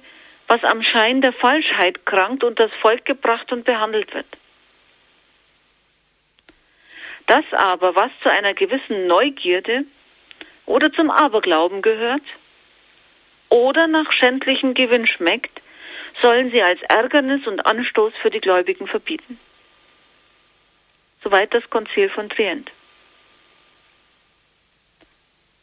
[0.48, 4.26] was am Schein der Falschheit krankt und das Volk gebracht und behandelt wird.
[7.30, 9.84] Das aber, was zu einer gewissen Neugierde
[10.66, 12.24] oder zum Aberglauben gehört
[13.50, 15.60] oder nach schändlichem Gewinn schmeckt,
[16.20, 19.38] sollen sie als Ärgernis und Anstoß für die Gläubigen verbieten.
[21.22, 22.68] Soweit das Konzil von Trient.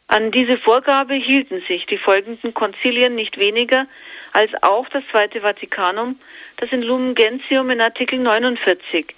[0.06, 3.86] An diese Vorgabe hielten sich die folgenden Konzilien nicht weniger
[4.32, 6.18] als auch das Zweite Vatikanum,
[6.56, 9.14] das in Lumen Gentium in Artikel 49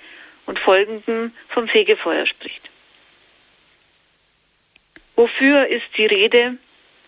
[0.51, 2.69] und folgenden vom Fegefeuer spricht.
[5.15, 6.57] Wofür ist die Rede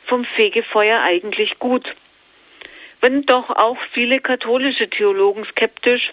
[0.05, 1.85] vom Fegefeuer eigentlich gut?
[3.01, 6.13] Wenn doch auch viele katholische Theologen skeptisch,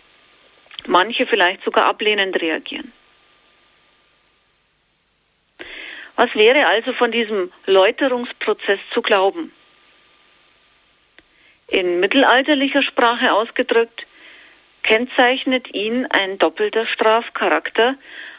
[0.88, 2.92] manche vielleicht sogar ablehnend reagieren.
[6.16, 9.52] Was wäre also von diesem Läuterungsprozess zu glauben?
[11.68, 14.08] In mittelalterlicher Sprache ausgedrückt,
[14.84, 17.96] kennzeichnet ihn ein doppelter Strafcharakter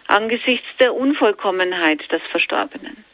[0.06, 3.04] angesichts der Unvollkommenheit des Verstorbenen.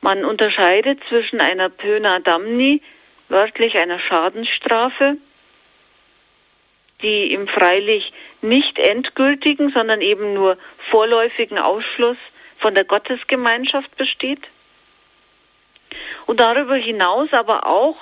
[0.00, 2.82] Man unterscheidet zwischen einer Pöna Damni,
[3.28, 5.16] wörtlich einer Schadensstrafe,
[7.02, 10.58] die im freilich nicht endgültigen, sondern eben nur
[10.90, 12.18] vorläufigen Ausschluss
[12.58, 14.42] von der Gottesgemeinschaft besteht
[16.26, 17.96] und darüber hinaus aber auch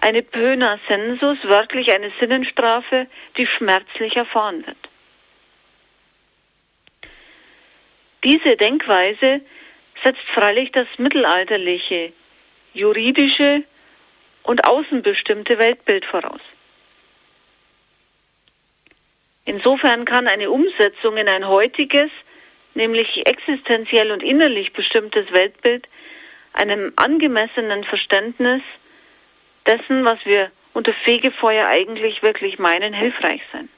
[0.00, 4.76] eine Pöna sensus, wörtlich eine Sinnenstrafe, die schmerzlich erfahren wird.
[8.24, 9.40] Diese Denkweise
[10.02, 12.12] setzt freilich das mittelalterliche,
[12.74, 13.62] juridische
[14.42, 16.40] und außenbestimmte Weltbild voraus.
[19.44, 22.10] Insofern kann eine Umsetzung in ein heutiges,
[22.74, 25.88] nämlich existenziell und innerlich bestimmtes Weltbild,
[26.52, 28.62] einem angemessenen Verständnis
[29.66, 33.68] dessen, was wir unter Fegefeuer eigentlich wirklich meinen, hilfreich sein.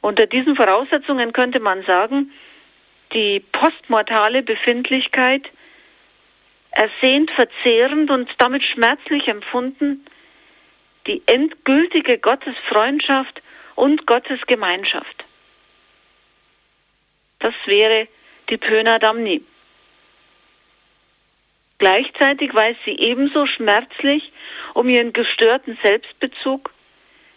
[0.00, 2.32] Unter diesen Voraussetzungen könnte man sagen,
[3.12, 5.48] die postmortale Befindlichkeit
[6.70, 10.04] ersehnt, verzehrend und damit schmerzlich empfunden,
[11.06, 13.42] die endgültige Gottesfreundschaft
[13.74, 15.24] und Gottesgemeinschaft.
[17.38, 18.08] Das wäre
[18.50, 19.42] die Pöna Damni.
[21.78, 24.32] Gleichzeitig weiß sie ebenso schmerzlich
[24.74, 26.72] um ihren gestörten Selbstbezug,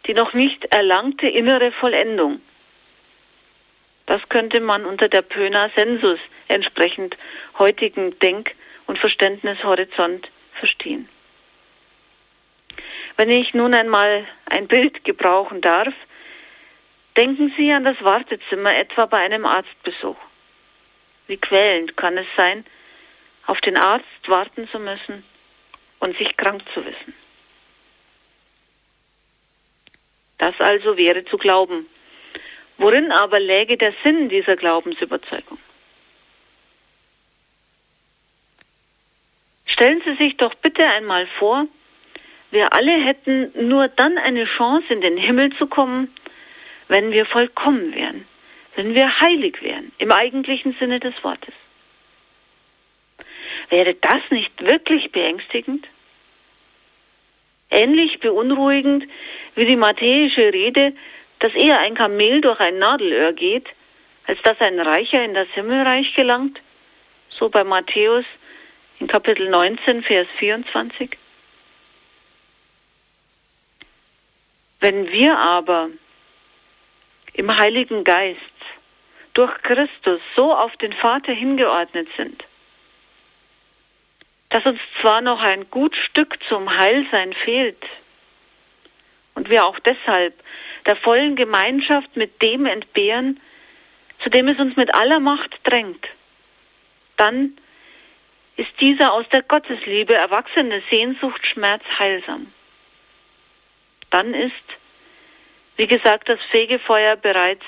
[0.07, 2.41] die noch nicht erlangte innere Vollendung.
[4.07, 7.15] Das könnte man unter der Pöna Sensus entsprechend
[7.59, 8.55] heutigen Denk-
[8.87, 11.07] und Verständnishorizont verstehen.
[13.15, 15.93] Wenn ich nun einmal ein Bild gebrauchen darf,
[17.15, 20.17] denken Sie an das Wartezimmer etwa bei einem Arztbesuch.
[21.27, 22.65] Wie quälend kann es sein,
[23.47, 25.23] auf den Arzt warten zu müssen
[25.99, 27.13] und sich krank zu wissen.
[30.37, 31.85] Das also wäre zu glauben.
[32.77, 35.59] Worin aber läge der Sinn dieser Glaubensüberzeugung?
[39.65, 41.67] Stellen Sie sich doch bitte einmal vor,
[42.49, 46.13] wir alle hätten nur dann eine Chance, in den Himmel zu kommen,
[46.87, 48.25] wenn wir vollkommen wären,
[48.75, 51.53] wenn wir heilig wären, im eigentlichen Sinne des Wortes.
[53.72, 55.88] Wäre das nicht wirklich beängstigend?
[57.69, 59.05] Ähnlich beunruhigend
[59.55, 60.93] wie die matthäische Rede,
[61.39, 63.65] dass eher ein Kamel durch ein Nadelöhr geht,
[64.28, 66.59] als dass ein Reicher in das Himmelreich gelangt,
[67.30, 68.26] so bei Matthäus
[68.99, 71.17] in Kapitel 19, Vers 24.
[74.82, 75.89] Wenn wir aber
[77.34, 78.39] im Heiligen Geist
[79.34, 82.43] durch Christus so auf den Vater hingeordnet sind,
[84.51, 87.83] dass uns zwar noch ein gut Stück zum Heilsein fehlt
[89.33, 90.33] und wir auch deshalb
[90.85, 93.39] der vollen Gemeinschaft mit dem entbehren,
[94.19, 96.05] zu dem es uns mit aller Macht drängt,
[97.17, 97.57] dann
[98.57, 102.51] ist dieser aus der Gottesliebe erwachsene Sehnsuchtschmerz heilsam.
[104.09, 104.53] Dann ist,
[105.77, 107.63] wie gesagt, das Fegefeuer bereits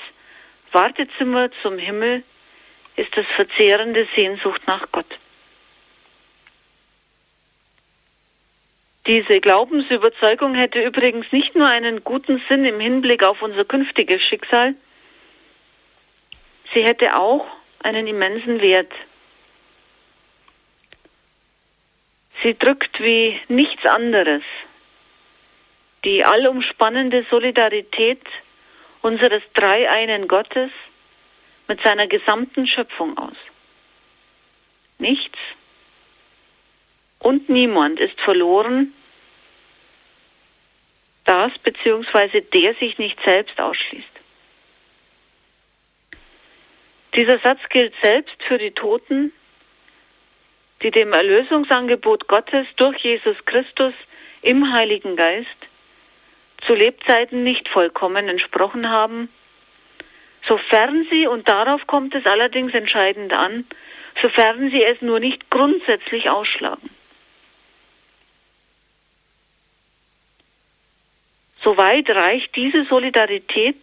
[0.72, 2.22] Wartezimmer zum Himmel,
[2.96, 5.06] ist das verzehrende Sehnsucht nach Gott.
[9.06, 14.74] Diese Glaubensüberzeugung hätte übrigens nicht nur einen guten Sinn im Hinblick auf unser künftiges Schicksal,
[16.72, 17.46] sie hätte auch
[17.82, 18.92] einen immensen Wert.
[22.42, 24.42] Sie drückt wie nichts anderes
[26.04, 28.22] die allumspannende Solidarität
[29.00, 30.70] unseres dreieinen Gottes
[31.66, 33.36] mit seiner gesamten Schöpfung aus.
[34.98, 35.38] Nichts
[37.24, 38.92] und niemand ist verloren,
[41.24, 42.42] das bzw.
[42.42, 44.04] der sich nicht selbst ausschließt.
[47.14, 49.32] Dieser Satz gilt selbst für die Toten,
[50.82, 53.94] die dem Erlösungsangebot Gottes durch Jesus Christus
[54.42, 55.48] im Heiligen Geist
[56.60, 59.30] zu Lebzeiten nicht vollkommen entsprochen haben,
[60.46, 63.64] sofern sie, und darauf kommt es allerdings entscheidend an,
[64.20, 66.90] sofern sie es nur nicht grundsätzlich ausschlagen.
[71.64, 73.82] Soweit reicht diese Solidarität,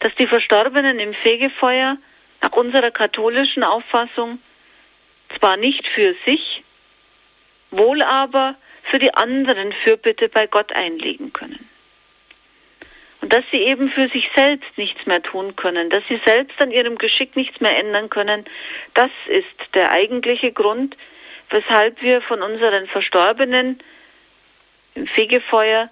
[0.00, 1.98] dass die Verstorbenen im Fegefeuer
[2.40, 4.38] nach unserer katholischen Auffassung
[5.38, 6.62] zwar nicht für sich,
[7.70, 11.68] wohl aber für die anderen Fürbitte bei Gott einlegen können.
[13.20, 16.70] Und dass sie eben für sich selbst nichts mehr tun können, dass sie selbst an
[16.70, 18.44] ihrem Geschick nichts mehr ändern können,
[18.92, 20.96] das ist der eigentliche Grund,
[21.50, 23.78] weshalb wir von unseren Verstorbenen
[24.94, 25.90] im Fegefeuer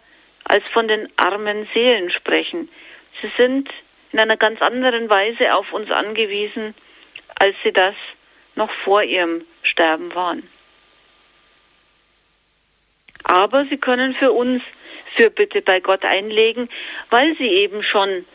[0.52, 2.68] als von den armen Seelen sprechen.
[3.22, 3.70] Sie sind
[4.12, 6.74] in einer ganz anderen Weise auf uns angewiesen,
[7.40, 7.94] als sie das
[8.54, 10.46] noch vor ihrem Sterben waren.
[13.24, 14.62] Aber sie können für uns
[15.16, 16.68] Fürbitte bei Gott einlegen,
[17.08, 18.26] weil sie eben schon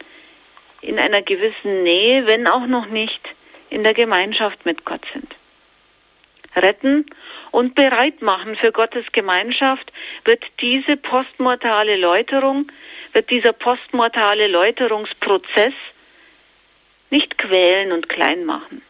[0.81, 3.21] in einer gewissen Nähe, wenn auch noch nicht
[3.69, 5.35] in der Gemeinschaft mit Gott sind.
[6.57, 7.05] Retten
[7.51, 9.91] und bereit machen für Gottes Gemeinschaft
[10.25, 12.71] wird diese postmortale Läuterung,
[13.13, 15.73] wird dieser postmortale Läuterungsprozess
[17.09, 18.81] nicht quälen und klein machen.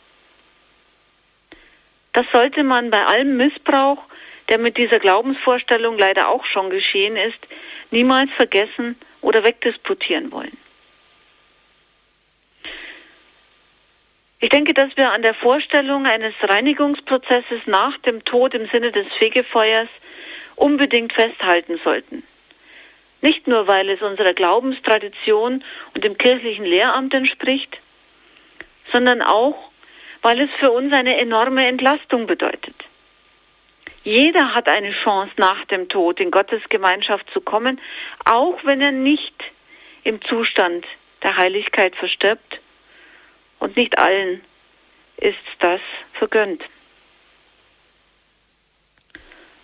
[2.14, 4.02] Das sollte man bei allem Missbrauch,
[4.50, 7.38] der mit dieser Glaubensvorstellung leider auch schon geschehen ist,
[7.92, 10.58] niemals vergessen oder wegdisputieren wollen.
[14.40, 19.08] Ich denke, dass wir an der Vorstellung eines Reinigungsprozesses nach dem Tod im Sinne des
[19.18, 19.90] Fegefeuers
[20.56, 22.24] unbedingt festhalten sollten.
[23.22, 25.64] Nicht nur, weil es unserer Glaubenstradition
[25.96, 27.78] und dem kirchlichen Lehramt entspricht,
[28.92, 29.72] sondern auch,
[30.22, 32.76] weil es für uns eine enorme Entlastung bedeutet.
[34.04, 37.82] Jeder hat eine Chance nach dem Tod in Gottes Gemeinschaft zu kommen,
[38.24, 39.34] auch wenn er nicht
[40.04, 40.86] im Zustand
[41.24, 42.60] der Heiligkeit verstirbt
[43.60, 44.42] und nicht allen
[45.18, 45.82] ist das
[46.14, 46.64] vergönnt.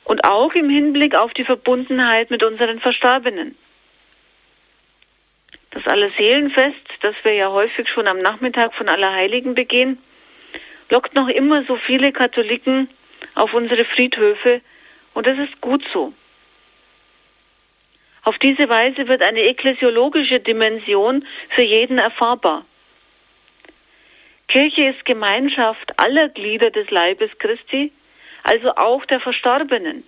[0.04, 3.56] Und auch im Hinblick auf die Verbundenheit mit unseren Verstorbenen.
[5.72, 9.98] Das Allerseelenfest, das wir ja häufig schon am Nachmittag von Allerheiligen begehen,
[10.90, 12.90] lockt noch immer so viele Katholiken
[13.36, 14.62] auf unsere Friedhöfe
[15.14, 16.14] und das ist gut so.
[18.24, 22.66] Auf diese Weise wird eine ekklesiologische Dimension für jeden erfahrbar.
[24.54, 27.92] Kirche ist Gemeinschaft aller Glieder des Leibes Christi,
[28.44, 30.04] also auch der Verstorbenen.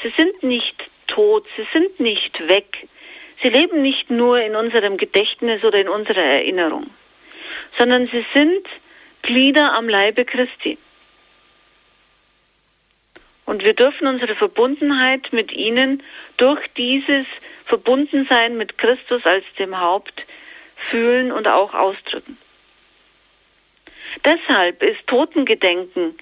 [0.00, 0.76] Sie sind nicht
[1.08, 2.86] tot, sie sind nicht weg.
[3.42, 6.88] Sie leben nicht nur in unserem Gedächtnis oder in unserer Erinnerung,
[7.78, 8.64] sondern sie sind
[9.22, 10.78] Glieder am Leibe Christi.
[13.44, 16.00] Und wir dürfen unsere Verbundenheit mit ihnen
[16.36, 17.26] durch dieses
[17.66, 20.22] Verbundensein mit Christus als dem Haupt
[20.90, 22.38] fühlen und auch ausdrücken.
[24.24, 26.16] Deshalb ist Totengedenken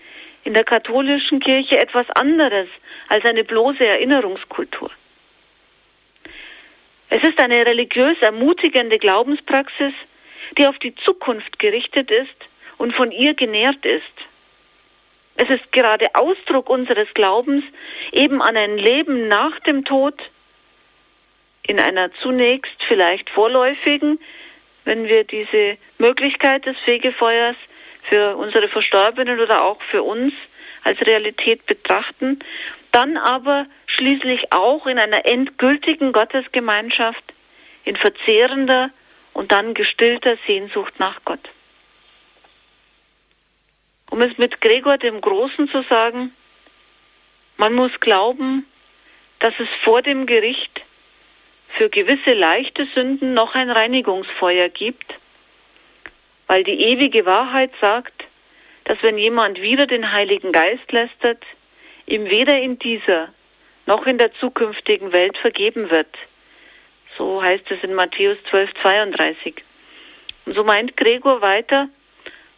[0.44, 2.68] in der katholischen Kirche etwas anderes
[3.08, 4.90] als eine bloße Erinnerungskultur.
[7.10, 9.94] Es ist eine religiös ermutigende Glaubenspraxis,
[10.56, 12.36] die auf die Zukunft gerichtet ist
[12.76, 14.04] und von ihr genährt ist.
[15.36, 17.64] Es ist gerade Ausdruck unseres Glaubens
[18.12, 20.14] eben an ein Leben nach dem Tod,
[21.66, 24.18] in einer zunächst vielleicht vorläufigen,
[24.84, 27.56] wenn wir diese Möglichkeit des Fegefeuers
[28.08, 30.32] für unsere Verstorbenen oder auch für uns
[30.84, 32.38] als Realität betrachten,
[32.92, 37.22] dann aber schließlich auch in einer endgültigen Gottesgemeinschaft,
[37.84, 38.90] in verzehrender
[39.32, 41.48] und dann gestillter Sehnsucht nach Gott.
[44.10, 46.32] Um es mit Gregor dem Großen zu sagen,
[47.56, 48.66] man muss glauben,
[49.40, 50.80] dass es vor dem Gericht
[51.68, 55.14] für gewisse leichte Sünden noch ein Reinigungsfeuer gibt,
[56.48, 58.24] weil die ewige Wahrheit sagt,
[58.84, 61.44] dass wenn jemand wieder den Heiligen Geist lästert,
[62.06, 63.28] ihm weder in dieser
[63.86, 66.14] noch in der zukünftigen Welt vergeben wird.
[67.16, 69.54] So heißt es in Matthäus 12, 32.
[70.46, 71.88] Und so meint Gregor weiter,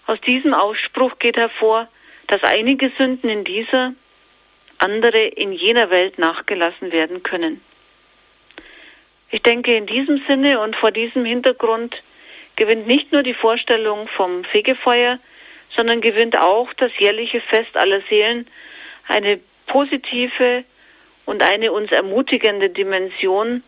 [0.07, 1.89] aus diesem Ausspruch geht hervor,
[2.27, 3.93] dass einige Sünden in dieser,
[4.79, 7.61] andere in jener Welt nachgelassen werden können.
[9.31, 11.95] Ich denke, in diesem Sinne und vor diesem Hintergrund
[12.61, 15.19] gewinnt nicht nur die Vorstellung vom Fegefeuer,
[15.75, 18.47] sondern gewinnt auch das jährliche Fest aller Seelen
[19.09, 20.65] eine positive
[21.25, 23.63] und eine uns ermutigende Dimension,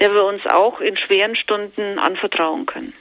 [0.00, 2.92] der wir uns auch in schweren Stunden anvertrauen können.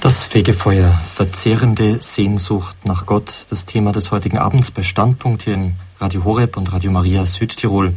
[0.00, 5.74] Das Fegefeuer, verzehrende Sehnsucht nach Gott, das Thema des heutigen Abends bei Standpunkt hier in
[5.98, 7.94] Radio Horeb und Radio Maria Südtirol.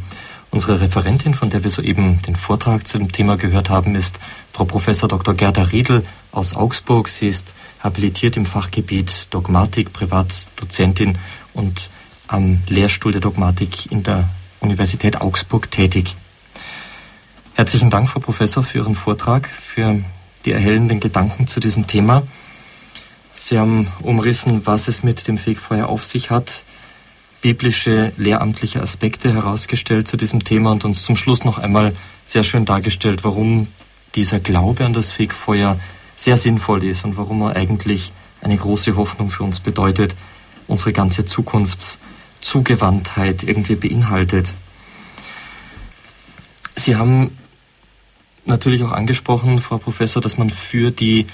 [0.52, 4.18] Unsere Referentin, von der wir soeben den Vortrag zu dem Thema gehört haben, ist
[4.52, 5.34] Frau Professor Dr.
[5.34, 7.08] Gerda Riedl aus Augsburg.
[7.08, 11.18] Sie ist habilitiert im Fachgebiet Dogmatik, Privatdozentin
[11.54, 11.88] und
[12.26, 14.28] am Lehrstuhl der Dogmatik in der
[14.58, 16.16] Universität Augsburg tätig.
[17.54, 20.02] Herzlichen Dank, Frau Professor, für Ihren Vortrag, für
[20.44, 22.24] die erhellenden Gedanken zu diesem Thema.
[23.30, 26.64] Sie haben umrissen, was es mit dem Fegfeuer auf sich hat,
[27.40, 32.64] biblische, lehramtliche Aspekte herausgestellt zu diesem Thema und uns zum Schluss noch einmal sehr schön
[32.64, 33.68] dargestellt, warum
[34.14, 35.78] dieser Glaube an das Fegfeuer
[36.16, 38.12] sehr sinnvoll ist und warum er eigentlich
[38.42, 40.16] eine große Hoffnung für uns bedeutet,
[40.66, 44.54] unsere ganze Zukunftszugewandtheit irgendwie beinhaltet.
[46.76, 47.38] Sie haben
[48.44, 51.26] natürlich auch angesprochen, Frau Professor, dass man für die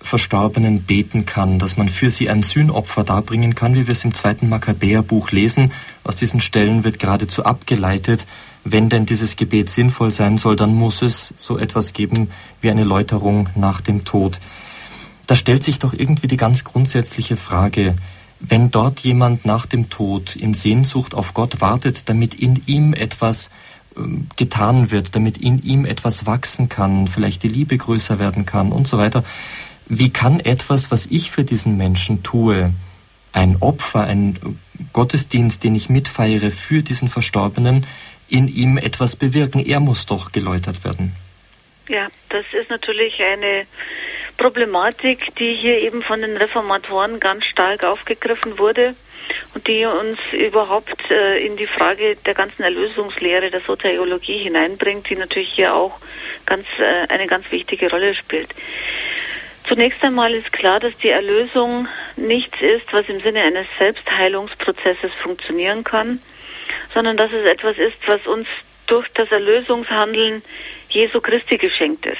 [0.00, 4.14] Verstorbenen beten kann, dass man für sie ein Sühnopfer darbringen kann, wie wir es im
[4.14, 5.72] zweiten Makkabäerbuch lesen.
[6.04, 8.26] Aus diesen Stellen wird geradezu abgeleitet,
[8.64, 12.30] wenn denn dieses Gebet sinnvoll sein soll, dann muss es so etwas geben
[12.60, 14.40] wie eine Läuterung nach dem Tod.
[15.26, 17.96] Da stellt sich doch irgendwie die ganz grundsätzliche Frage,
[18.40, 23.50] wenn dort jemand nach dem Tod in Sehnsucht auf Gott wartet, damit in ihm etwas
[23.96, 28.70] ähm, getan wird, damit in ihm etwas wachsen kann, vielleicht die Liebe größer werden kann
[28.70, 29.24] und so weiter,
[29.88, 32.72] wie kann etwas, was ich für diesen Menschen tue,
[33.32, 34.58] ein Opfer, ein
[34.92, 37.86] Gottesdienst, den ich mitfeiere für diesen Verstorbenen,
[38.28, 39.64] in ihm etwas bewirken?
[39.64, 41.14] Er muss doch geläutert werden.
[41.88, 43.66] Ja, das ist natürlich eine
[44.36, 48.94] Problematik, die hier eben von den Reformatoren ganz stark aufgegriffen wurde
[49.54, 55.16] und die uns überhaupt äh, in die Frage der ganzen Erlösungslehre der Soteriologie hineinbringt, die
[55.16, 55.98] natürlich hier auch
[56.46, 58.54] ganz äh, eine ganz wichtige Rolle spielt.
[59.68, 65.84] Zunächst einmal ist klar, dass die Erlösung nichts ist, was im Sinne eines Selbstheilungsprozesses funktionieren
[65.84, 66.22] kann,
[66.94, 68.48] sondern dass es etwas ist, was uns
[68.86, 70.42] durch das Erlösungshandeln
[70.88, 72.16] Jesu Christi geschenkt ist.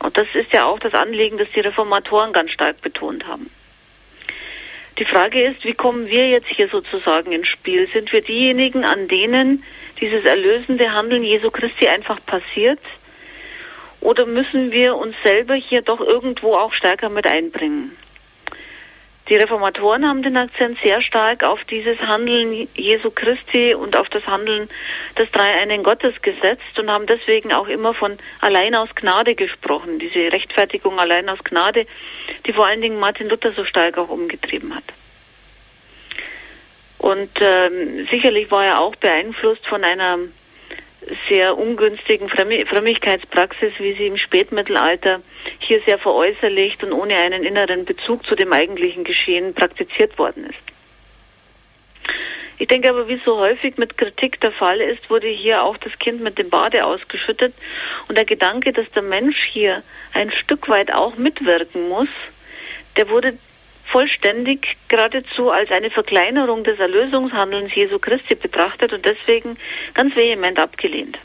[0.00, 3.48] Und das ist ja auch das Anliegen, das die Reformatoren ganz stark betont haben.
[4.98, 7.88] Die Frage ist, wie kommen wir jetzt hier sozusagen ins Spiel?
[7.88, 9.64] Sind wir diejenigen, an denen
[9.98, 12.80] dieses erlösende Handeln Jesu Christi einfach passiert?
[14.02, 17.96] Oder müssen wir uns selber hier doch irgendwo auch stärker mit einbringen?
[19.28, 24.26] Die Reformatoren haben den Akzent sehr stark auf dieses Handeln Jesu Christi und auf das
[24.26, 24.68] Handeln
[25.16, 30.32] des Dreieinen Gottes gesetzt und haben deswegen auch immer von allein aus Gnade gesprochen, diese
[30.32, 31.86] Rechtfertigung allein aus Gnade,
[32.44, 34.84] die vor allen Dingen Martin Luther so stark auch umgetrieben hat.
[36.98, 40.18] Und ähm, sicherlich war er auch beeinflusst von einer
[41.28, 45.20] sehr ungünstigen Frömmigkeitspraxis, wie sie im Spätmittelalter
[45.58, 50.72] hier sehr veräußerlicht und ohne einen inneren Bezug zu dem eigentlichen Geschehen praktiziert worden ist.
[52.58, 55.98] Ich denke aber, wie so häufig mit Kritik der Fall ist, wurde hier auch das
[55.98, 57.52] Kind mit dem Bade ausgeschüttet.
[58.06, 59.82] Und der Gedanke, dass der Mensch hier
[60.12, 62.08] ein Stück weit auch mitwirken muss,
[62.96, 63.36] der wurde
[63.92, 69.58] vollständig geradezu als eine Verkleinerung des Erlösungshandelns Jesu Christi betrachtet und deswegen
[69.92, 71.18] ganz vehement abgelehnt.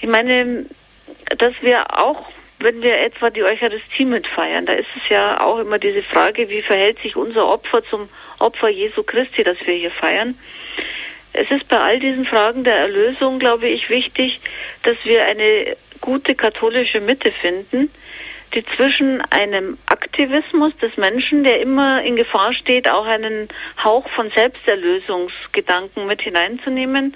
[0.00, 0.64] Ich meine,
[1.36, 5.78] dass wir auch, wenn wir etwa die Eucharistie mitfeiern, da ist es ja auch immer
[5.78, 8.08] diese Frage, wie verhält sich unser Opfer zum
[8.38, 10.38] Opfer Jesu Christi, das wir hier feiern.
[11.32, 14.40] Es ist bei all diesen Fragen der Erlösung, glaube ich, wichtig,
[14.84, 17.90] dass wir eine gute katholische Mitte finden,
[18.54, 23.48] die zwischen einem Aktivismus des Menschen, der immer in Gefahr steht, auch einen
[23.82, 27.14] Hauch von Selbsterlösungsgedanken mit hineinzunehmen,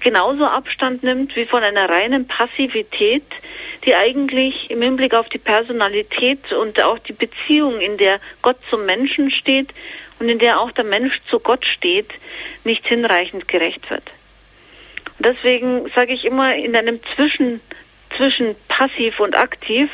[0.00, 3.24] genauso Abstand nimmt wie von einer reinen Passivität,
[3.84, 8.84] die eigentlich im Hinblick auf die Personalität und auch die Beziehung, in der Gott zum
[8.86, 9.68] Menschen steht
[10.18, 12.10] und in der auch der Mensch zu Gott steht,
[12.64, 14.04] nicht hinreichend gerecht wird.
[15.18, 17.60] Deswegen sage ich immer, in einem Zwischen
[18.16, 19.90] zwischen passiv und aktiv,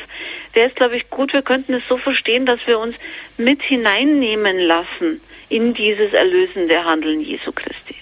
[0.53, 2.95] wäre es, glaube ich, gut, wir könnten es so verstehen, dass wir uns
[3.37, 7.95] mit hineinnehmen lassen in dieses erlösende Handeln Jesu Christi.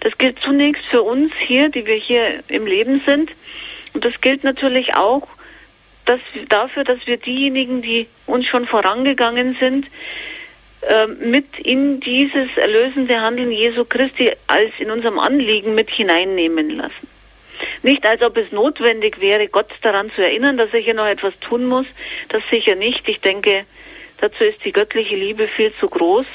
[0.00, 3.30] Das gilt zunächst für uns hier, die wir hier im Leben sind.
[3.92, 5.26] Und das gilt natürlich auch
[6.10, 9.86] dass, dafür, dass wir diejenigen, die uns schon vorangegangen sind,
[10.82, 17.06] äh, mit in dieses erlösende Handeln Jesu Christi als in unserem Anliegen mit hineinnehmen lassen.
[17.82, 21.38] Nicht, als ob es notwendig wäre, Gott daran zu erinnern, dass er hier noch etwas
[21.40, 21.86] tun muss.
[22.28, 23.08] Das sicher nicht.
[23.08, 23.64] Ich denke,
[24.18, 26.26] dazu ist die göttliche Liebe viel zu groß.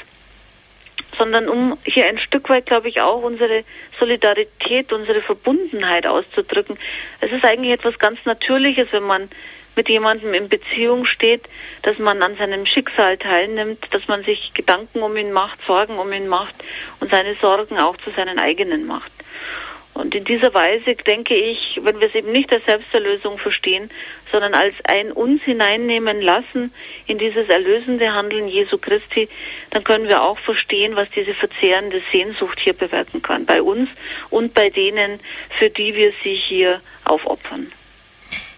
[1.18, 3.64] Sondern um hier ein Stück weit, glaube ich, auch unsere
[3.98, 6.78] Solidarität, unsere Verbundenheit auszudrücken.
[7.20, 9.28] Es ist eigentlich etwas ganz Natürliches, wenn man
[9.76, 11.42] mit jemandem in Beziehung steht,
[11.82, 16.12] dass man an seinem Schicksal teilnimmt, dass man sich Gedanken um ihn macht, Sorgen um
[16.12, 16.54] ihn macht
[17.00, 19.12] und seine Sorgen auch zu seinen eigenen macht.
[19.96, 23.90] Und in dieser Weise denke ich, wenn wir es eben nicht als Selbsterlösung verstehen,
[24.30, 26.72] sondern als ein uns hineinnehmen lassen
[27.06, 29.28] in dieses erlösende Handeln Jesu Christi,
[29.70, 33.88] dann können wir auch verstehen, was diese verzehrende Sehnsucht hier bewirken kann, bei uns
[34.28, 35.18] und bei denen,
[35.58, 37.72] für die wir sie hier aufopfern.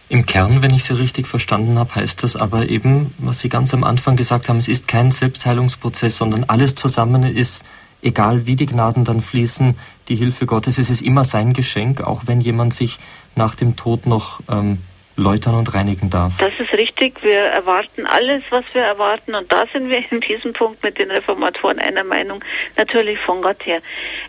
[0.09, 3.75] Im Kern, wenn ich Sie richtig verstanden habe, heißt das aber eben, was Sie ganz
[3.75, 7.63] am Anfang gesagt haben, es ist kein Selbstheilungsprozess, sondern alles zusammen ist
[8.03, 9.77] egal wie die Gnaden dann fließen,
[10.09, 12.99] die Hilfe Gottes, es ist immer sein Geschenk, auch wenn jemand sich
[13.35, 14.79] nach dem Tod noch ähm,
[15.19, 16.39] läutern und reinigen darf.
[16.39, 17.23] Das ist richtig.
[17.23, 19.35] Wir erwarten alles, was wir erwarten.
[19.35, 22.43] Und da sind wir in diesem Punkt mit den Reformatoren einer Meinung,
[22.77, 23.81] natürlich von Gott her.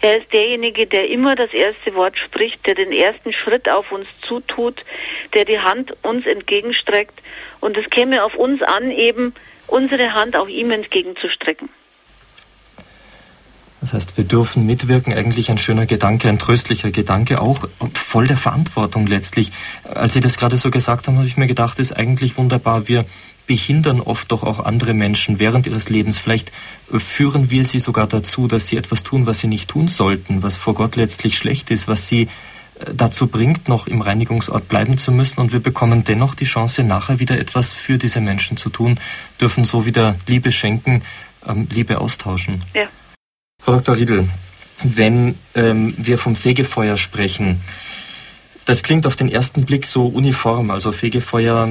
[0.02, 4.08] Er ist derjenige, der immer das erste Wort spricht, der den ersten Schritt auf uns
[4.28, 4.84] zutut,
[5.34, 7.22] der die Hand uns entgegenstreckt.
[7.60, 9.34] Und es käme auf uns an, eben
[9.68, 11.70] unsere Hand auch ihm entgegenzustrecken.
[13.82, 18.38] Das heißt, wir dürfen mitwirken, eigentlich ein schöner Gedanke, ein tröstlicher Gedanke, auch voll der
[18.38, 19.52] Verantwortung letztlich.
[19.84, 22.88] Als Sie das gerade so gesagt haben, habe ich mir gedacht, ist eigentlich wunderbar.
[22.88, 23.06] Wir
[23.50, 26.20] behindern oft doch auch andere Menschen während ihres Lebens.
[26.20, 26.52] Vielleicht
[26.92, 30.56] führen wir sie sogar dazu, dass sie etwas tun, was sie nicht tun sollten, was
[30.56, 32.24] vor Gott letztlich schlecht ist, was sie
[32.80, 35.40] äh, dazu bringt, noch im Reinigungsort bleiben zu müssen.
[35.40, 39.00] Und wir bekommen dennoch die Chance, nachher wieder etwas für diese Menschen zu tun,
[39.42, 41.02] dürfen so wieder Liebe schenken,
[41.48, 42.62] ähm, Liebe austauschen.
[42.76, 42.88] Ja.
[43.60, 43.98] Frau Dr.
[43.98, 44.28] Riedel,
[44.84, 47.62] wenn ähm, wir vom Fegefeuer sprechen,
[48.66, 50.72] das klingt auf den ersten Blick so uniform.
[50.72, 51.70] Also Fegefeuer,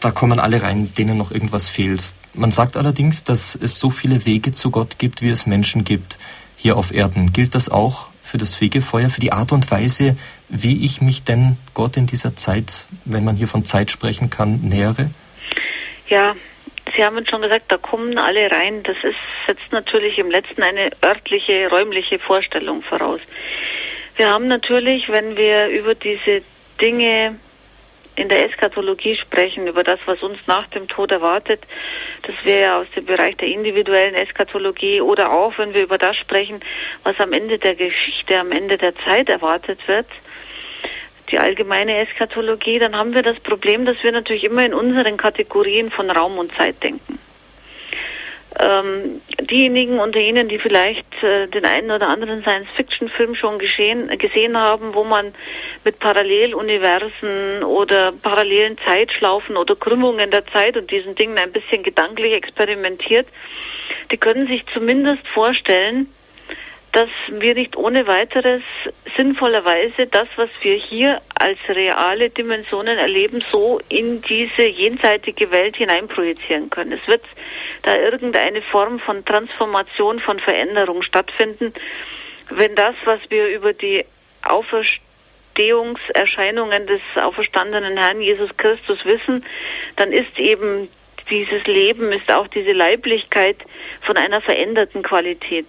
[0.00, 2.14] da kommen alle rein, denen noch irgendwas fehlt.
[2.34, 6.18] Man sagt allerdings, dass es so viele Wege zu Gott gibt, wie es Menschen gibt
[6.56, 7.32] hier auf Erden.
[7.32, 10.16] Gilt das auch für das Fegefeuer, für die Art und Weise,
[10.48, 14.60] wie ich mich denn Gott in dieser Zeit, wenn man hier von Zeit sprechen kann,
[14.60, 15.10] nähere?
[16.08, 16.34] Ja,
[16.94, 18.82] Sie haben schon gesagt, da kommen alle rein.
[18.82, 19.16] Das ist,
[19.46, 23.20] setzt natürlich im letzten eine örtliche, räumliche Vorstellung voraus.
[24.16, 26.42] Wir haben natürlich, wenn wir über diese
[26.80, 27.38] Dinge
[28.14, 31.62] in der Eskatologie sprechen, über das, was uns nach dem Tod erwartet,
[32.22, 36.60] das wäre aus dem Bereich der individuellen Eskatologie oder auch, wenn wir über das sprechen,
[37.04, 40.06] was am Ende der Geschichte, am Ende der Zeit erwartet wird,
[41.32, 45.90] die allgemeine Eschatologie, dann haben wir das Problem, dass wir natürlich immer in unseren Kategorien
[45.90, 47.18] von Raum und Zeit denken.
[48.60, 54.56] ähm, diejenigen unter Ihnen, die vielleicht äh, den einen oder anderen Science-Fiction-Film schon geschehen, gesehen
[54.58, 55.32] haben, wo man
[55.84, 62.34] mit Paralleluniversen oder parallelen Zeitschlaufen oder Krümmungen der Zeit und diesen Dingen ein bisschen gedanklich
[62.34, 63.26] experimentiert,
[64.10, 66.08] die können sich zumindest vorstellen,
[66.92, 68.62] dass wir nicht ohne weiteres
[69.16, 76.68] sinnvollerweise das, was wir hier als reale Dimensionen erleben, so in diese jenseitige Welt hineinprojizieren
[76.68, 76.92] können.
[76.92, 77.24] Es wird
[77.82, 81.72] da irgendeine Form von Transformation, von Veränderung stattfinden,
[82.50, 84.04] wenn das, was wir über die
[84.42, 89.46] Auferstehungserscheinungen des auferstandenen Herrn Jesus Christus wissen,
[89.96, 90.90] dann ist eben
[91.30, 93.56] dieses Leben, ist auch diese Leiblichkeit
[94.02, 95.68] von einer veränderten Qualität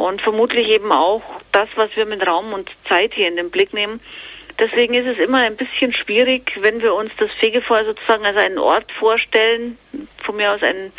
[0.00, 1.22] und vermutlich eben auch
[1.52, 4.00] das, was wir mit Raum und Zeit hier in den Blick nehmen.
[4.58, 8.58] Deswegen ist es immer ein bisschen schwierig, wenn wir uns das Fegefeuer sozusagen als einen
[8.58, 9.78] Ort vorstellen,
[10.22, 10.92] von mir aus ein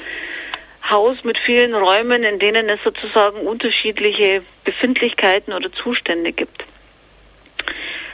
[0.89, 6.65] Haus mit vielen Räumen, in denen es sozusagen unterschiedliche Befindlichkeiten oder Zustände gibt.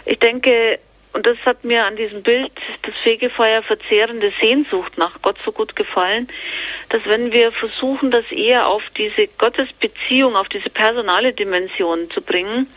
[0.06, 0.80] Ich denke,
[1.14, 2.52] und das hat mir an diesem Bild
[2.84, 6.28] das Fegefeuer verzehrende Sehnsucht nach Gott so gut gefallen,
[6.90, 12.68] dass wenn wir versuchen, das eher auf diese Gottesbeziehung, auf diese personale Dimension zu bringen,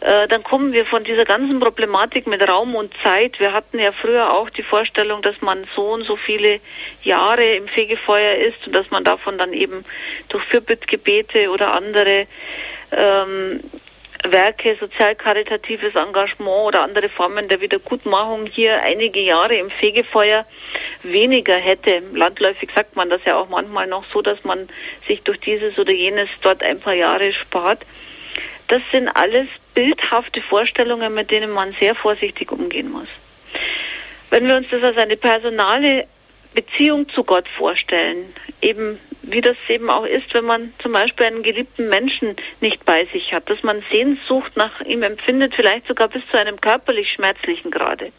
[0.00, 3.38] äh, dann kommen wir von dieser ganzen Problematik mit Raum und Zeit.
[3.38, 6.60] Wir hatten ja früher auch die Vorstellung, dass man so und so viele
[7.02, 9.84] Jahre im Fegefeuer ist und dass man davon dann eben
[10.30, 12.26] durch Fürbittgebete oder andere
[12.92, 13.60] ähm,
[14.24, 20.44] Werke, sozial-karitatives Engagement oder andere Formen der Wiedergutmachung hier einige Jahre im Fegefeuer
[21.02, 22.02] weniger hätte.
[22.12, 24.68] Landläufig sagt man das ja auch manchmal noch so, dass man
[25.06, 27.86] sich durch dieses oder jenes dort ein paar Jahre spart.
[28.68, 33.08] Das sind alles bildhafte Vorstellungen, mit denen man sehr vorsichtig umgehen muss.
[34.28, 36.06] Wenn wir uns das als eine personale
[36.54, 41.42] Beziehung zu Gott vorstellen, eben wie das eben auch ist, wenn man zum Beispiel einen
[41.42, 46.22] geliebten Menschen nicht bei sich hat, dass man Sehnsucht nach ihm empfindet, vielleicht sogar bis
[46.30, 48.12] zu einem körperlich schmerzlichen Grade.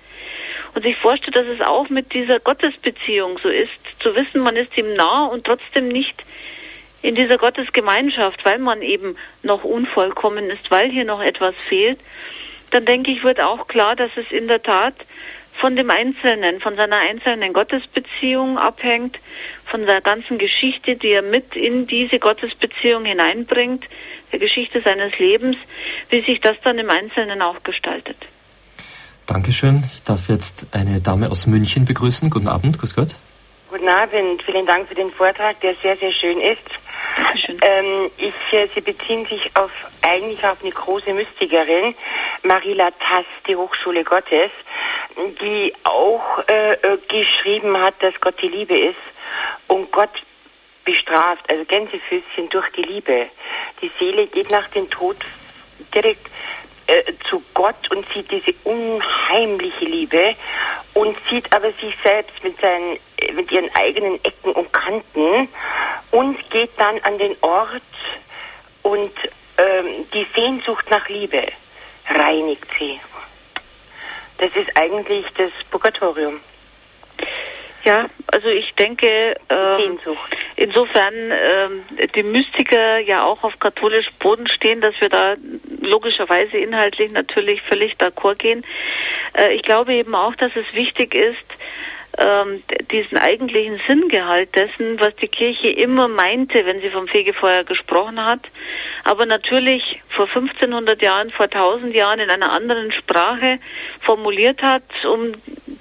[0.74, 4.78] Und sich vorstellt, dass es auch mit dieser Gottesbeziehung so ist, zu wissen, man ist
[4.78, 6.24] ihm nah und trotzdem nicht
[7.02, 12.00] in dieser Gottesgemeinschaft, weil man eben noch unvollkommen ist, weil hier noch etwas fehlt,
[12.70, 14.94] dann denke ich, wird auch klar, dass es in der Tat
[15.62, 19.20] von dem Einzelnen, von seiner einzelnen Gottesbeziehung abhängt,
[19.66, 23.86] von der ganzen Geschichte, die er mit in diese Gottesbeziehung hineinbringt,
[24.32, 25.56] der Geschichte seines Lebens,
[26.10, 28.18] wie sich das dann im Einzelnen auch gestaltet.
[29.28, 29.84] Dankeschön.
[29.94, 32.32] Ich darf jetzt eine Dame aus München begrüßen.
[32.32, 33.16] Guten Abend, grüß Gott.
[33.70, 36.60] Guten Abend, vielen Dank für den Vortrag, der sehr, sehr schön ist.
[37.62, 39.72] Ähm, ich, äh, Sie beziehen sich auf
[40.02, 41.96] eigentlich auf eine große Mystikerin,
[42.44, 44.52] Marila Tass, die Hochschule Gottes
[45.42, 48.96] die auch äh, äh, geschrieben hat, dass Gott die Liebe ist
[49.68, 50.10] und Gott
[50.86, 53.28] bestraft, also Gänsefüßchen durch die Liebe.
[53.82, 55.18] Die Seele geht nach dem Tod
[55.94, 56.28] direkt
[56.92, 60.36] äh, zu Gott und sieht diese unheimliche Liebe
[60.94, 62.98] und sieht aber sich selbst mit, seinen,
[63.34, 65.48] mit ihren eigenen Ecken und Kanten
[66.12, 67.82] und geht dann an den Ort
[68.82, 69.12] und
[69.58, 71.48] ähm, die Sehnsucht nach Liebe
[72.10, 73.00] reinigt sie.
[74.38, 76.42] Das ist eigentlich das Purgatorium.
[77.84, 80.00] Ja, also ich denke, ähm,
[80.56, 85.36] insofern ähm, die Mystiker ja auch auf katholischem Boden stehen, dass wir da
[85.82, 88.64] logischerweise inhaltlich natürlich völlig d'accord gehen.
[89.34, 91.44] Äh, ich glaube eben auch, dass es wichtig ist,
[92.18, 98.24] ähm, diesen eigentlichen Sinngehalt dessen, was die Kirche immer meinte, wenn sie vom Fegefeuer gesprochen
[98.24, 98.42] hat,
[99.04, 103.60] aber natürlich vor 1500 Jahren, vor 1000 Jahren in einer anderen Sprache
[104.02, 105.34] formuliert hat, um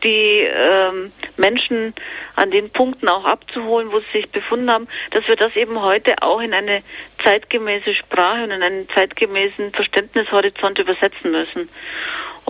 [0.03, 1.95] die ähm, Menschen
[2.37, 6.23] an den Punkten auch abzuholen, wo sie sich befunden haben, dass wir das eben heute
[6.23, 6.83] auch in eine
[7.23, 11.69] zeitgemäße Sprache und in einen zeitgemäßen Verständnishorizont übersetzen müssen.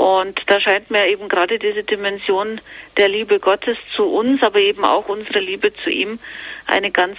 [0.01, 2.63] Und da scheint mir eben gerade diese Dimension
[2.97, 6.19] der Liebe Gottes zu uns, aber eben auch unsere Liebe zu ihm,
[6.67, 7.19] eine ganz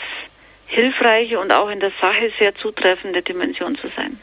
[0.66, 4.20] hilfreiche und auch in der Sache sehr zutreffende Dimension zu sein.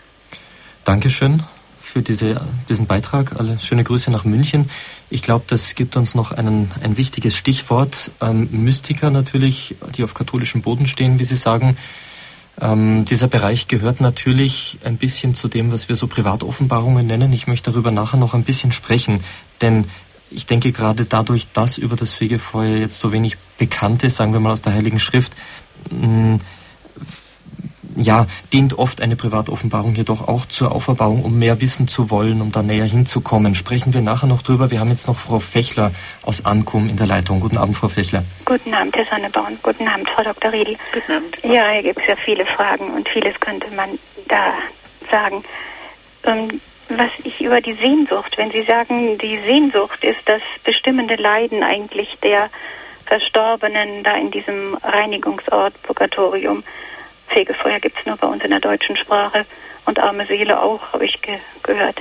[0.84, 1.44] Dankeschön
[1.78, 3.38] für diese, diesen Beitrag.
[3.38, 4.68] Alle schöne Grüße nach München.
[5.08, 8.10] Ich glaube, das gibt uns noch einen, ein wichtiges Stichwort.
[8.20, 11.76] Ähm, Mystiker natürlich, die auf katholischem Boden stehen, wie Sie sagen.
[12.60, 17.32] Ähm, dieser Bereich gehört natürlich ein bisschen zu dem, was wir so Privatoffenbarungen nennen.
[17.32, 19.22] Ich möchte darüber nachher noch ein bisschen sprechen,
[19.60, 19.84] denn
[20.30, 24.40] ich denke gerade dadurch, dass über das Fegefeuer jetzt so wenig bekannt ist, sagen wir
[24.40, 25.34] mal aus der Heiligen Schrift,
[25.90, 26.36] mm,
[27.98, 32.52] ja, dient oft eine Privatoffenbarung jedoch auch zur Auferbauung, um mehr wissen zu wollen, um
[32.52, 33.54] da näher hinzukommen.
[33.54, 34.70] Sprechen wir nachher noch drüber.
[34.70, 35.92] Wir haben jetzt noch Frau Fechler
[36.22, 37.40] aus Ankum in der Leitung.
[37.40, 38.24] Guten Abend, Frau Fechler.
[38.44, 39.58] Guten Abend, Herr Sonneborn.
[39.62, 40.52] Guten Abend, Frau Dr.
[40.52, 40.76] Riedl.
[40.92, 41.38] Guten Abend.
[41.42, 43.90] Ja, hier gibt es ja viele Fragen und vieles könnte man
[44.28, 44.52] da
[45.10, 45.42] sagen.
[46.24, 51.62] Ähm, was ich über die Sehnsucht, wenn Sie sagen, die Sehnsucht ist das bestimmende Leiden
[51.62, 52.48] eigentlich der
[53.06, 56.62] Verstorbenen da in diesem Reinigungsort Purgatorium.
[57.28, 59.46] Fegefeuer gibt es nur bei uns in der deutschen Sprache
[59.84, 61.98] und arme Seele auch, habe ich ge gehört,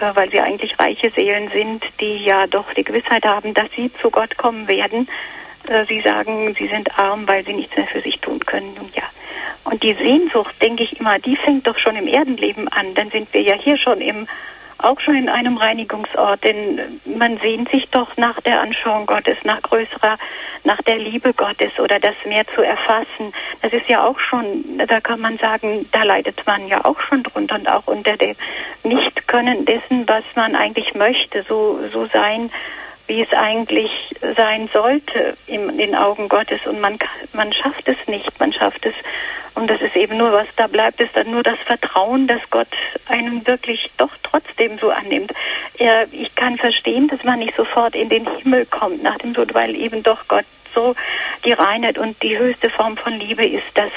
[0.00, 3.92] äh, weil sie eigentlich reiche Seelen sind, die ja doch die Gewissheit haben, dass sie
[4.00, 5.08] zu Gott kommen werden.
[5.68, 8.76] Äh, sie sagen, sie sind arm, weil sie nichts mehr für sich tun können.
[8.78, 9.04] Und ja.
[9.64, 12.94] Und die Sehnsucht, denke ich immer, die fängt doch schon im Erdenleben an.
[12.94, 14.26] Dann sind wir ja hier schon im
[14.84, 19.62] auch schon in einem Reinigungsort, denn man sehnt sich doch nach der Anschauung Gottes, nach
[19.62, 20.18] größerer,
[20.64, 23.32] nach der Liebe Gottes oder das mehr zu erfassen.
[23.62, 27.22] Das ist ja auch schon, da kann man sagen, da leidet man ja auch schon
[27.22, 28.36] drunter und auch unter dem
[28.84, 32.50] Nichtkönnen dessen, was man eigentlich möchte, so, so sein,
[33.10, 33.90] wie es eigentlich
[34.36, 36.64] sein sollte in den Augen Gottes.
[36.64, 36.96] Und man,
[37.32, 38.94] man schafft es nicht, man schafft es
[39.56, 42.68] und das ist eben nur, was da bleibt, ist dann nur das Vertrauen, dass Gott
[43.06, 45.32] einen wirklich doch trotzdem so annimmt.
[45.76, 49.52] Er, ich kann verstehen, dass man nicht sofort in den Himmel kommt nach dem Tod,
[49.52, 50.94] weil eben doch Gott so
[51.44, 53.90] die Reinheit und die höchste Form von Liebe ist, dass,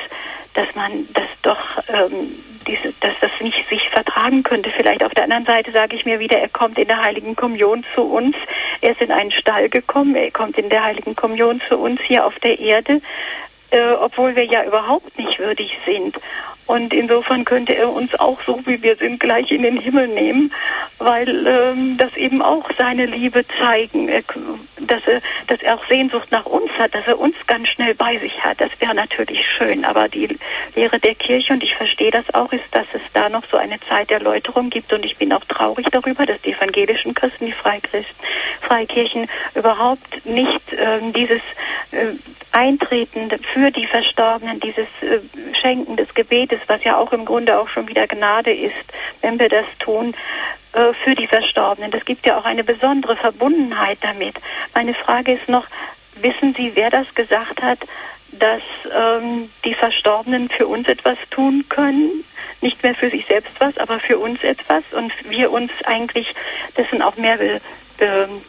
[0.56, 2.32] dass man das doch, ähm,
[2.64, 4.70] diese, dass das nicht sich vertragen könnte.
[4.70, 7.86] Vielleicht auf der anderen Seite sage ich mir wieder, er kommt in der Heiligen Kommunion
[7.96, 8.36] zu uns.
[8.82, 12.26] Er ist in einen Stall gekommen, er kommt in der Heiligen Kommunion zu uns hier
[12.26, 13.02] auf der Erde
[13.74, 16.16] äh, obwohl wir ja überhaupt nicht würdig sind.
[16.66, 20.54] Und insofern könnte er uns auch so, wie wir sind, gleich in den Himmel nehmen,
[20.98, 24.24] weil ähm, das eben auch seine Liebe zeigen, er,
[24.80, 28.18] dass, er, dass er auch Sehnsucht nach uns hat, dass er uns ganz schnell bei
[28.18, 28.62] sich hat.
[28.62, 29.84] Das wäre natürlich schön.
[29.84, 30.38] Aber die
[30.76, 33.80] Lehre der Kirche, und ich verstehe das auch, ist, dass es da noch so eine
[33.82, 34.94] Zeit der Läuterung gibt.
[34.94, 37.54] Und ich bin auch traurig darüber, dass die evangelischen Christen, die
[38.62, 41.42] Freikirchen überhaupt nicht ähm, dieses
[41.92, 42.14] äh,
[42.54, 45.20] Eintreten für die Verstorbenen, dieses äh,
[45.60, 49.50] Schenken des Gebetes, was ja auch im Grunde auch schon wieder Gnade ist, wenn wir
[49.50, 50.14] das tun,
[50.74, 51.92] äh, für die Verstorbenen.
[51.92, 54.36] Das gibt ja auch eine besondere Verbundenheit damit.
[54.76, 55.66] Meine Frage ist noch,
[56.16, 57.80] wissen Sie, wer das gesagt hat,
[58.32, 58.62] dass
[58.96, 62.24] ähm, die Verstorbenen für uns etwas tun können?
[62.62, 66.34] Nicht mehr für sich selbst was, aber für uns etwas und wir uns eigentlich
[66.78, 67.62] dessen auch mehr will
[68.04, 68.42] ähm,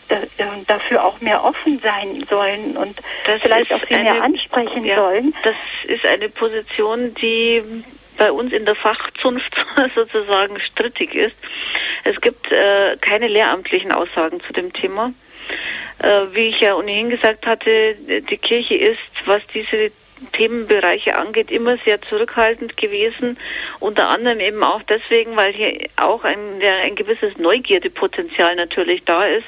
[0.67, 4.97] dafür auch mehr offen sein sollen und das vielleicht auch sie eine, mehr ansprechen ja,
[4.97, 5.35] sollen.
[5.43, 7.63] Das ist eine Position, die
[8.17, 9.55] bei uns in der Fachzunft
[9.95, 11.37] sozusagen strittig ist.
[12.05, 15.13] Es gibt äh, keine lehramtlichen Aussagen zu dem Thema.
[15.99, 19.93] Äh, wie ich ja ohnehin gesagt hatte, die Kirche ist, was diese
[20.33, 23.39] Themenbereiche angeht, immer sehr zurückhaltend gewesen.
[23.81, 29.47] Unter anderem eben auch deswegen, weil hier auch ein, ein gewisses Neugierdepotenzial natürlich da ist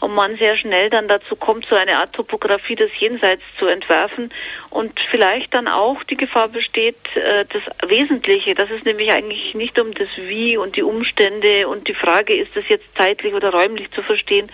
[0.00, 4.30] und man sehr schnell dann dazu kommt, so eine Art Topografie des Jenseits zu entwerfen
[4.70, 9.78] und vielleicht dann auch die Gefahr besteht, äh, das Wesentliche, dass es nämlich eigentlich nicht
[9.78, 13.90] um das Wie und die Umstände und die Frage, ist das jetzt zeitlich oder räumlich
[13.92, 14.50] zu verstehen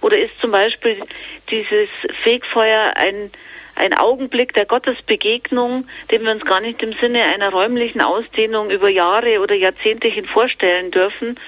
[0.00, 1.02] oder ist zum Beispiel
[1.50, 1.88] dieses
[2.22, 3.30] Fegfeuer ein
[3.74, 8.88] ein Augenblick der Gottesbegegnung, den wir uns gar nicht im Sinne einer räumlichen Ausdehnung über
[8.88, 11.38] Jahre oder Jahrzehnte hin vorstellen dürfen,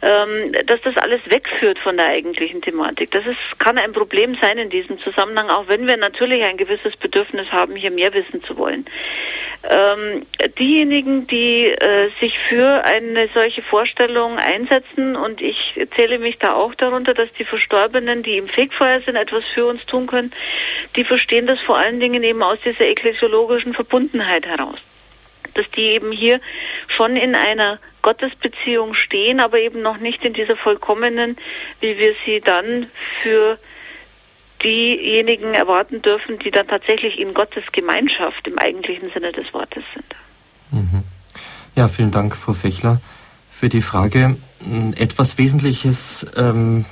[0.00, 3.10] dass das alles wegführt von der eigentlichen Thematik.
[3.12, 6.96] Das ist, kann ein Problem sein in diesem Zusammenhang, auch wenn wir natürlich ein gewisses
[6.96, 8.84] Bedürfnis haben, hier mehr wissen zu wollen.
[9.70, 10.26] Ähm,
[10.58, 15.56] diejenigen, die äh, sich für eine solche Vorstellung einsetzen, und ich
[15.96, 19.86] zähle mich da auch darunter, dass die Verstorbenen, die im Fegfeuer sind, etwas für uns
[19.86, 20.32] tun können,
[20.96, 24.78] die verstehen das vor allen Dingen eben aus dieser ekklesiologischen Verbundenheit heraus
[25.54, 26.40] dass die eben hier
[26.88, 31.36] schon in einer Gottesbeziehung stehen, aber eben noch nicht in dieser vollkommenen,
[31.80, 32.86] wie wir sie dann
[33.22, 33.58] für
[34.62, 40.14] diejenigen erwarten dürfen, die dann tatsächlich in Gottes Gemeinschaft im eigentlichen Sinne des Wortes sind.
[40.70, 41.02] Mhm.
[41.76, 43.00] Ja, vielen Dank, Frau Fechler,
[43.50, 44.36] für die Frage.
[44.96, 46.84] Etwas Wesentliches ähm,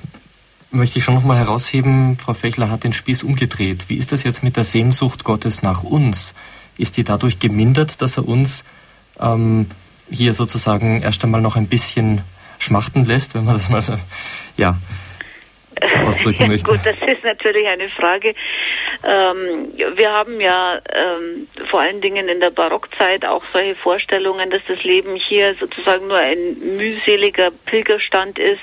[0.70, 2.18] möchte ich schon nochmal herausheben.
[2.18, 3.88] Frau Fechler hat den Spieß umgedreht.
[3.88, 6.34] Wie ist das jetzt mit der Sehnsucht Gottes nach uns?
[6.78, 8.64] Ist die dadurch gemindert, dass er uns
[9.20, 9.70] ähm,
[10.10, 12.22] hier sozusagen erst einmal noch ein bisschen
[12.58, 13.94] schmachten lässt, wenn man das mal so,
[14.56, 14.76] ja,
[15.84, 16.70] so ausdrücken möchte.
[16.70, 18.34] Gut, das ist natürlich eine Frage.
[19.04, 24.62] Ähm, wir haben ja ähm, vor allen Dingen in der Barockzeit auch solche Vorstellungen, dass
[24.68, 28.60] das Leben hier sozusagen nur ein mühseliger Pilgerstand ist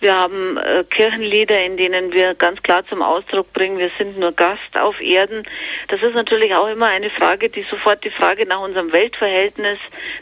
[0.00, 4.32] Wir haben äh, Kirchenlieder, in denen wir ganz klar zum Ausdruck bringen, wir sind nur
[4.32, 5.42] Gast auf Erden.
[5.88, 9.78] Das ist natürlich auch immer eine Frage, die sofort die Frage nach unserem Weltverhältnis,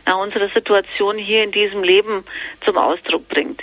[0.07, 2.24] nach unserer Situation hier in diesem Leben
[2.64, 3.62] zum Ausdruck bringt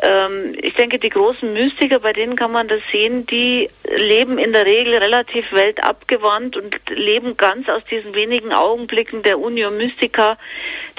[0.00, 4.52] ähm, ich denke, die großen Mystiker, bei denen kann man das sehen, die leben in
[4.52, 10.38] der Regel relativ weltabgewandt und leben ganz aus diesen wenigen Augenblicken der Unio Mystica,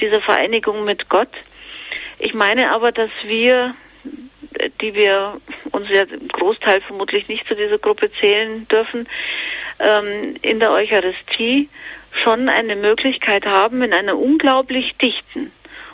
[0.01, 1.29] dieser Vereinigung mit Gott.
[2.17, 3.73] Ich meine aber, dass wir,
[4.81, 5.39] die wir
[5.71, 9.07] uns ja im Großteil vermutlich nicht zu dieser Gruppe zählen dürfen,
[9.79, 11.69] ähm, in der Eucharistie
[12.23, 15.51] schon eine Möglichkeit haben, in einer unglaublich dichten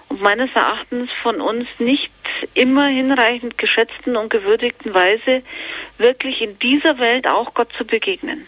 [0.10, 2.12] und meines Erachtens von uns nicht
[2.54, 5.44] immer hinreichend geschätzten und gewürdigten Weise
[5.98, 8.48] wirklich in dieser Welt auch Gott zu begegnen.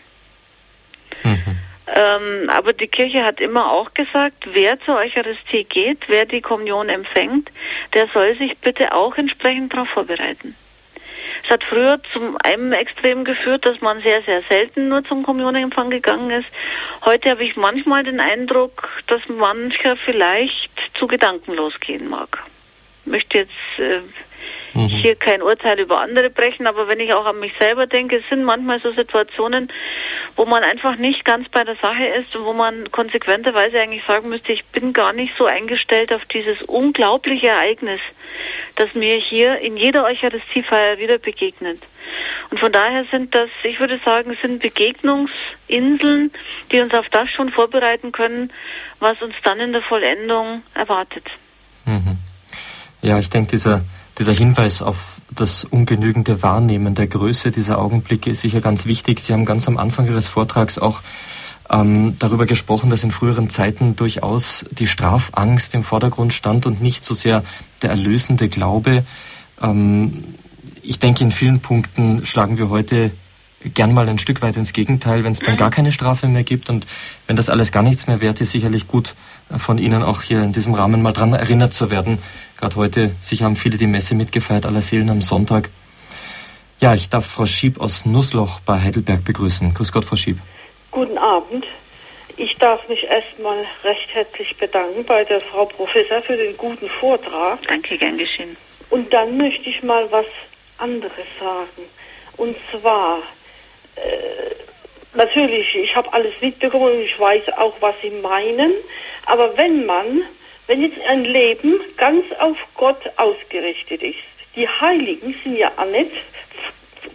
[1.24, 1.58] Mhm.
[1.96, 6.90] Ähm, aber die Kirche hat immer auch gesagt, wer zur Eucharistie geht, wer die Kommunion
[6.90, 7.50] empfängt,
[7.94, 10.56] der soll sich bitte auch entsprechend darauf vorbereiten.
[11.44, 15.90] Es hat früher zum einem Extrem geführt, dass man sehr, sehr selten nur zum Kommunionempfang
[15.90, 16.48] gegangen ist.
[17.06, 22.44] Heute habe ich manchmal den Eindruck, dass mancher vielleicht zu gedankenlos gehen mag.
[23.06, 24.02] Ich möchte jetzt äh,
[24.84, 24.88] mhm.
[24.90, 28.30] hier kein Urteil über andere brechen, aber wenn ich auch an mich selber denke, es
[28.30, 29.72] sind manchmal so Situationen,
[30.36, 34.30] wo man einfach nicht ganz bei der Sache ist und wo man konsequenterweise eigentlich sagen
[34.30, 38.02] müsste, ich bin gar nicht so eingestellt auf dieses unglaubliche Ereignis,
[38.76, 41.82] das mir hier in jeder Eucharistiefeier wieder begegnet.
[42.50, 46.32] Und von daher sind das, ich würde sagen, sind Begegnungsinseln,
[46.72, 48.54] die uns auf das schon vorbereiten können,
[49.00, 51.26] was uns dann in der Vollendung erwartet.
[51.86, 52.18] Mhm.
[53.02, 53.84] Ja, ich denke, dieser
[54.18, 59.20] dieser Hinweis auf das ungenügende Wahrnehmen der Größe dieser Augenblicke ist sicher ganz wichtig.
[59.20, 61.02] Sie haben ganz am Anfang Ihres Vortrags auch
[61.70, 67.04] ähm, darüber gesprochen, dass in früheren Zeiten durchaus die Strafangst im Vordergrund stand und nicht
[67.04, 67.44] so sehr
[67.82, 69.06] der erlösende Glaube.
[69.62, 70.24] Ähm,
[70.82, 73.12] ich denke, in vielen Punkten schlagen wir heute
[73.74, 76.70] gern mal ein Stück weit ins Gegenteil, wenn es dann gar keine Strafe mehr gibt
[76.70, 76.88] und
[77.26, 79.16] wenn das alles gar nichts mehr wert ist, sicherlich gut
[79.56, 82.20] von Ihnen auch hier in diesem Rahmen mal dran erinnert zu werden.
[82.58, 85.70] Gerade heute, sicher haben viele die Messe mitgefeiert, aller Seelen am Sonntag.
[86.80, 89.74] Ja, ich darf Frau Schieb aus Nussloch bei Heidelberg begrüßen.
[89.74, 90.40] Grüß Gott, Frau Schieb.
[90.92, 91.66] Guten Abend.
[92.36, 97.60] Ich darf mich erstmal recht herzlich bedanken bei der Frau Professor für den guten Vortrag.
[97.68, 98.56] Danke, gern geschehen.
[98.92, 100.28] Und dann möchte ich mal was
[100.78, 101.90] anderes sagen.
[102.38, 103.18] Und zwar,
[103.96, 108.72] äh, natürlich, ich habe alles mitbekommen und ich weiß auch, was Sie meinen.
[109.28, 110.24] Aber wenn man,
[110.68, 114.18] wenn jetzt ein Leben ganz auf Gott ausgerichtet ist,
[114.56, 116.12] die Heiligen sind ja nicht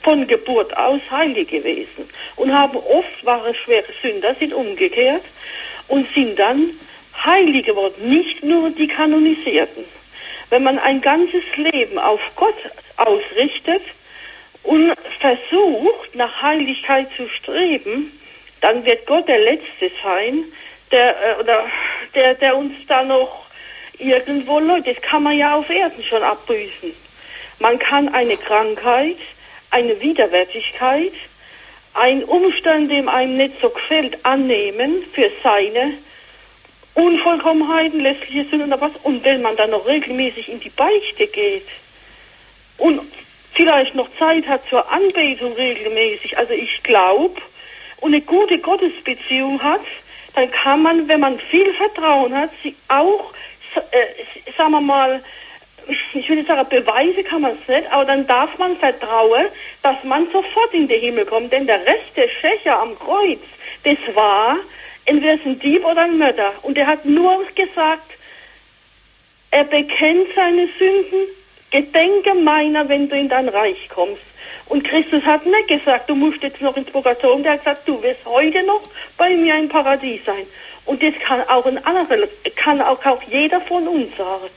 [0.02, 5.24] von Geburt aus heilig gewesen und haben oft wahre schwere Sünder, sind umgekehrt
[5.88, 6.70] und sind dann
[7.24, 9.84] heilig geworden, nicht nur die Kanonisierten.
[10.50, 12.56] Wenn man ein ganzes Leben auf Gott
[12.96, 13.82] ausrichtet,
[14.62, 18.18] und versucht, nach Heiligkeit zu streben,
[18.60, 20.44] dann wird Gott der Letzte sein,
[20.92, 21.64] der, äh, oder,
[22.14, 23.46] der, der uns da noch
[23.98, 24.86] irgendwo läuft.
[24.86, 26.94] Das kann man ja auf Erden schon abbüßen.
[27.58, 29.18] Man kann eine Krankheit,
[29.70, 31.12] eine Widerwärtigkeit,
[31.94, 35.94] einen Umstand, dem einem nicht so gefällt, annehmen für seine
[36.94, 38.92] Unvollkommenheiten, lässliche Sünden oder was.
[39.02, 41.68] Und wenn man dann noch regelmäßig in die Beichte geht
[42.78, 43.00] und
[43.54, 47.40] vielleicht noch Zeit hat zur Anbetung regelmäßig, also ich glaube,
[47.98, 49.80] und eine gute Gottesbeziehung hat,
[50.34, 53.32] dann kann man, wenn man viel Vertrauen hat, sie auch,
[53.90, 55.22] äh, sagen wir mal,
[56.14, 59.46] ich nicht sagen, Beweise kann man es nicht, aber dann darf man vertrauen,
[59.82, 61.52] dass man sofort in den Himmel kommt.
[61.52, 63.40] Denn der rechte Schächer am Kreuz,
[63.84, 64.58] das war
[65.04, 66.52] entweder ein Dieb oder ein Mörder.
[66.62, 68.12] Und er hat nur gesagt,
[69.50, 71.26] er bekennt seine Sünden
[71.70, 74.22] Gedenke meiner, wenn du in dein Reich kommst.
[74.72, 77.42] Und Christus hat nicht gesagt, du musst jetzt noch ins Purgatorium.
[77.42, 78.80] Der hat gesagt, du wirst heute noch
[79.18, 80.46] bei mir im Paradies sein.
[80.86, 84.48] Und das kann auch ein anderer, kann auch, auch jeder von uns sagen.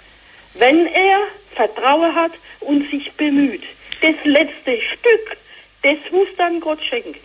[0.54, 1.20] Wenn er
[1.54, 3.64] Vertrauen hat und sich bemüht.
[4.00, 5.38] Das letzte Stück,
[5.82, 7.16] das muss dann Gott schenken.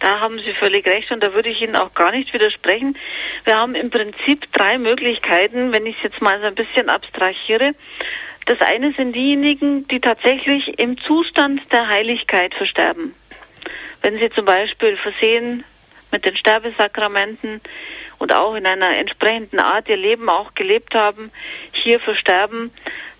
[0.00, 2.98] Da haben Sie völlig recht und da würde ich Ihnen auch gar nicht widersprechen.
[3.44, 7.76] Wir haben im Prinzip drei Möglichkeiten, wenn ich es jetzt mal so ein bisschen abstrahiere.
[8.46, 13.14] Das eine sind diejenigen, die tatsächlich im Zustand der Heiligkeit versterben.
[14.02, 15.64] Wenn sie zum Beispiel versehen
[16.10, 17.60] mit den Sterbesakramenten
[18.18, 21.30] und auch in einer entsprechenden Art ihr Leben auch gelebt haben,
[21.72, 22.72] hier versterben,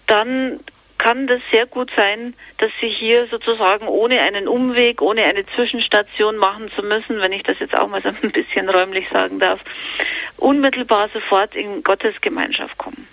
[0.06, 0.60] dann
[0.98, 6.36] kann das sehr gut sein, dass sie hier sozusagen ohne einen Umweg, ohne eine Zwischenstation
[6.36, 9.60] machen zu müssen, wenn ich das jetzt auch mal so ein bisschen räumlich sagen darf,
[10.36, 13.08] unmittelbar sofort in Gottes Gemeinschaft kommen.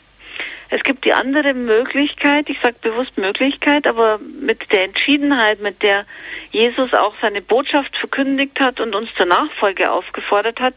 [0.69, 6.05] Es gibt die andere Möglichkeit, ich sage bewusst Möglichkeit, aber mit der Entschiedenheit, mit der
[6.51, 10.73] Jesus auch seine Botschaft verkündigt hat und uns zur Nachfolge aufgefordert hat,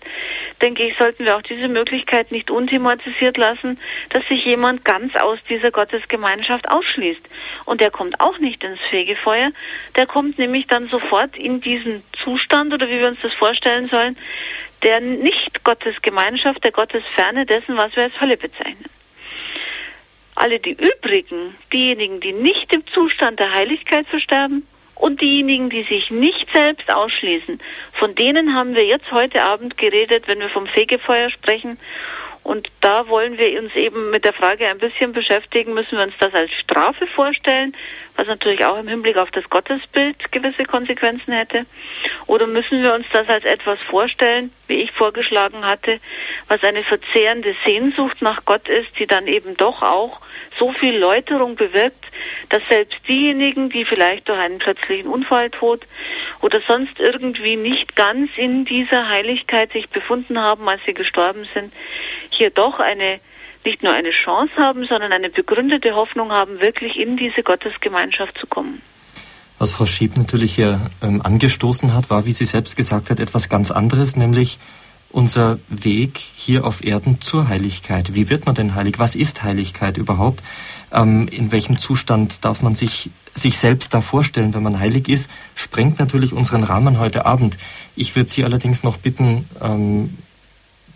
[0.63, 3.81] denke ich, sollten wir auch diese Möglichkeit nicht unthematisiert lassen,
[4.11, 7.23] dass sich jemand ganz aus dieser Gottesgemeinschaft ausschließt.
[7.65, 9.51] Und der kommt auch nicht ins Fegefeuer,
[9.97, 14.17] der kommt nämlich dann sofort in diesen Zustand oder wie wir uns das vorstellen sollen,
[14.85, 19.00] der nicht Gottesgemeinschaft, der Gottesferne dessen, was wir als Hölle bezeichnen.
[20.35, 26.11] Alle die übrigen, diejenigen, die nicht im Zustand der Heiligkeit versterben und diejenigen, die sich
[26.11, 27.61] nicht selbst ausschließen,
[27.93, 31.79] von denen haben wir jetzt heute Abend geredet, wenn wir vom Fegefeuer sprechen.
[32.43, 36.15] Und da wollen wir uns eben mit der Frage ein bisschen beschäftigen, müssen wir uns
[36.19, 37.77] das als Strafe vorstellen,
[38.21, 41.65] was natürlich auch im Hinblick auf das Gottesbild gewisse Konsequenzen hätte,
[42.27, 46.01] oder müssen wir uns das als etwas vorstellen, wie ich vorgeschlagen hatte,
[46.47, 50.21] was eine verzehrende Sehnsucht nach Gott ist, die dann eben doch auch
[50.59, 52.05] so viel Läuterung bewirkt,
[52.51, 55.87] dass selbst diejenigen, die vielleicht durch einen plötzlichen Unfalltod
[56.43, 61.73] oder sonst irgendwie nicht ganz in dieser Heiligkeit sich befunden haben, als sie gestorben sind,
[62.29, 63.19] hier doch eine
[63.65, 68.47] nicht nur eine Chance haben, sondern eine begründete Hoffnung haben, wirklich in diese Gottesgemeinschaft zu
[68.47, 68.81] kommen.
[69.59, 73.51] Was Frau Schieb natürlich hier ähm, angestoßen hat, war, wie sie selbst gesagt hat, etwas
[73.51, 74.59] ganz anderes, nämlich
[75.11, 78.15] unser Weg hier auf Erden zur Heiligkeit.
[78.15, 78.99] Wie wird man denn heilig?
[78.99, 80.43] Was ist Heiligkeit überhaupt?
[80.93, 85.31] Ähm, in welchem Zustand darf man sich, sich selbst da vorstellen, wenn man heilig ist?
[85.55, 87.59] Sprengt natürlich unseren Rahmen heute Abend.
[87.97, 90.17] Ich würde Sie allerdings noch bitten, ähm,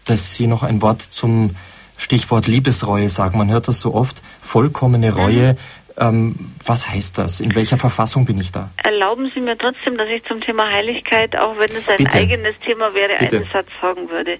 [0.04, 1.56] dass Sie noch ein Wort zum
[1.96, 3.38] Stichwort Liebesreue sagen.
[3.38, 4.22] Man hört das so oft.
[4.40, 5.56] Vollkommene Reue.
[5.96, 6.34] Ähm,
[6.64, 7.40] was heißt das?
[7.40, 8.70] In welcher Verfassung bin ich da?
[8.82, 12.12] Erlauben Sie mir trotzdem, dass ich zum Thema Heiligkeit, auch wenn es ein Bitte.
[12.12, 13.36] eigenes Thema wäre, Bitte.
[13.36, 14.38] einen Satz sagen würde.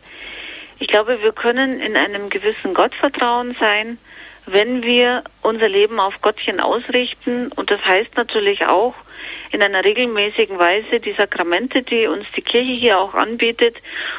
[0.81, 3.99] Ich glaube, wir können in einem gewissen Gottvertrauen sein,
[4.47, 7.53] wenn wir unser Leben auf Gottchen ausrichten.
[7.55, 8.95] Und das heißt natürlich auch
[9.55, 13.77] in einer regelmäßigen Weise die Sakramente, die uns die Kirche hier auch anbietet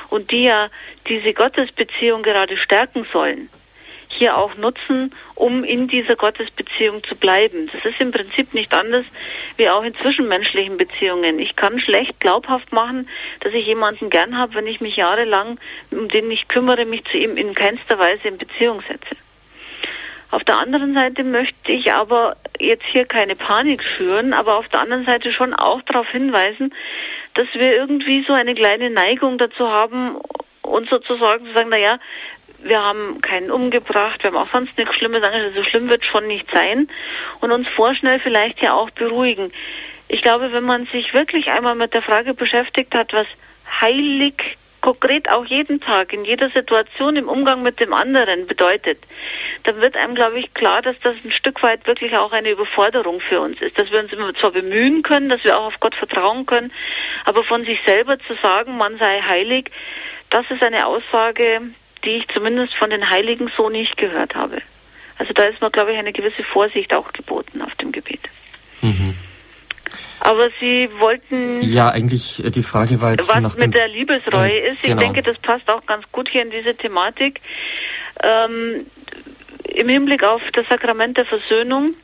[0.09, 0.69] und die ja
[1.07, 3.49] diese Gottesbeziehung gerade stärken sollen
[4.17, 7.69] hier auch nutzen, um in dieser Gottesbeziehung zu bleiben.
[7.73, 9.05] Das ist im Prinzip nicht anders
[9.57, 11.39] wie auch in zwischenmenschlichen Beziehungen.
[11.39, 13.09] Ich kann schlecht glaubhaft machen,
[13.41, 15.59] dass ich jemanden gern habe, wenn ich mich jahrelang
[15.91, 19.15] um den ich kümmere, mich zu ihm in keinster Weise in Beziehung setze.
[20.32, 24.82] Auf der anderen Seite möchte ich aber jetzt hier keine Panik führen, aber auf der
[24.82, 26.73] anderen Seite schon auch darauf hinweisen,
[27.36, 30.17] dass wir irgendwie so eine kleine Neigung dazu haben,
[30.61, 31.99] uns sozusagen zu sagen, naja,
[32.63, 36.28] wir haben keinen umgebracht, wir haben auch sonst nichts Schlimmes angeschaut, so schlimm wird schon
[36.28, 36.88] nicht sein
[37.41, 39.51] und uns vorschnell vielleicht ja auch beruhigen.
[40.07, 43.28] Ich glaube, wenn man sich wirklich einmal mit der Frage beschäftigt hat, was
[43.82, 48.99] heilig konkret auch jeden Tag, in jeder Situation im Umgang mit dem anderen bedeutet,
[49.63, 53.19] dann wird einem, glaube ich, klar, dass das ein Stück weit wirklich auch eine Überforderung
[53.19, 53.79] für uns ist.
[53.79, 56.71] Dass wir uns immer zwar bemühen können, dass wir auch auf Gott vertrauen können,
[57.25, 59.71] aber von sich selber zu sagen, man sei heilig,
[60.29, 61.61] das ist eine Aussage,
[62.03, 64.61] die ich zumindest von den Heiligen so nicht gehört habe.
[65.17, 68.21] Also da ist mir, glaube ich, eine gewisse Vorsicht auch geboten auf dem Gebiet.
[68.81, 69.15] Mhm.
[70.20, 71.61] Aber Sie wollten.
[71.61, 73.30] Ja, eigentlich äh, die Frage war jetzt.
[73.30, 74.78] Was mit der Liebesreue äh, ist.
[74.84, 75.01] Ich genau.
[75.01, 77.41] denke, das passt auch ganz gut hier in diese Thematik.
[78.24, 78.86] Ähm,
[79.63, 81.95] Im Hinblick auf das Sakrament der Versöhnung,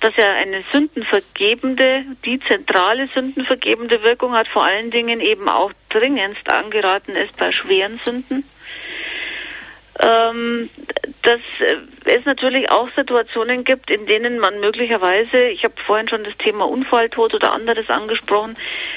[0.00, 6.50] das ja eine sündenvergebende, die zentrale sündenvergebende Wirkung hat, vor allen Dingen eben auch dringendst
[6.50, 8.44] angeraten ist bei schweren Sünden
[9.98, 10.70] ähm,
[11.22, 11.40] dass
[12.04, 16.64] es natürlich auch Situationen gibt, in denen man möglicherweise, ich habe vorhin schon das Thema
[16.66, 18.56] Unfalltod oder anderes angesprochen,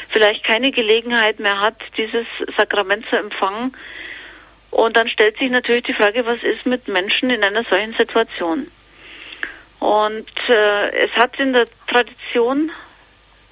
[0.10, 2.26] vielleicht keine Gelegenheit mehr hat, dieses
[2.58, 3.76] Sakrament zu empfangen.
[4.72, 8.68] Und dann stellt sich natürlich die Frage, was ist mit Menschen in einer solchen Situation?
[9.80, 12.72] Und äh, es hat in der Tradition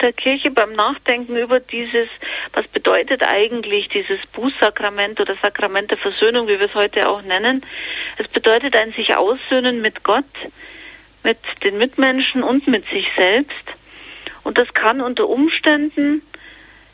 [0.00, 2.08] der Kirche beim Nachdenken über dieses,
[2.52, 7.64] was bedeutet eigentlich dieses Bußsakrament oder Sakrament der Versöhnung, wie wir es heute auch nennen.
[8.18, 10.24] Es bedeutet ein sich aussöhnen mit Gott,
[11.22, 13.72] mit den Mitmenschen und mit sich selbst.
[14.42, 16.22] Und das kann unter Umständen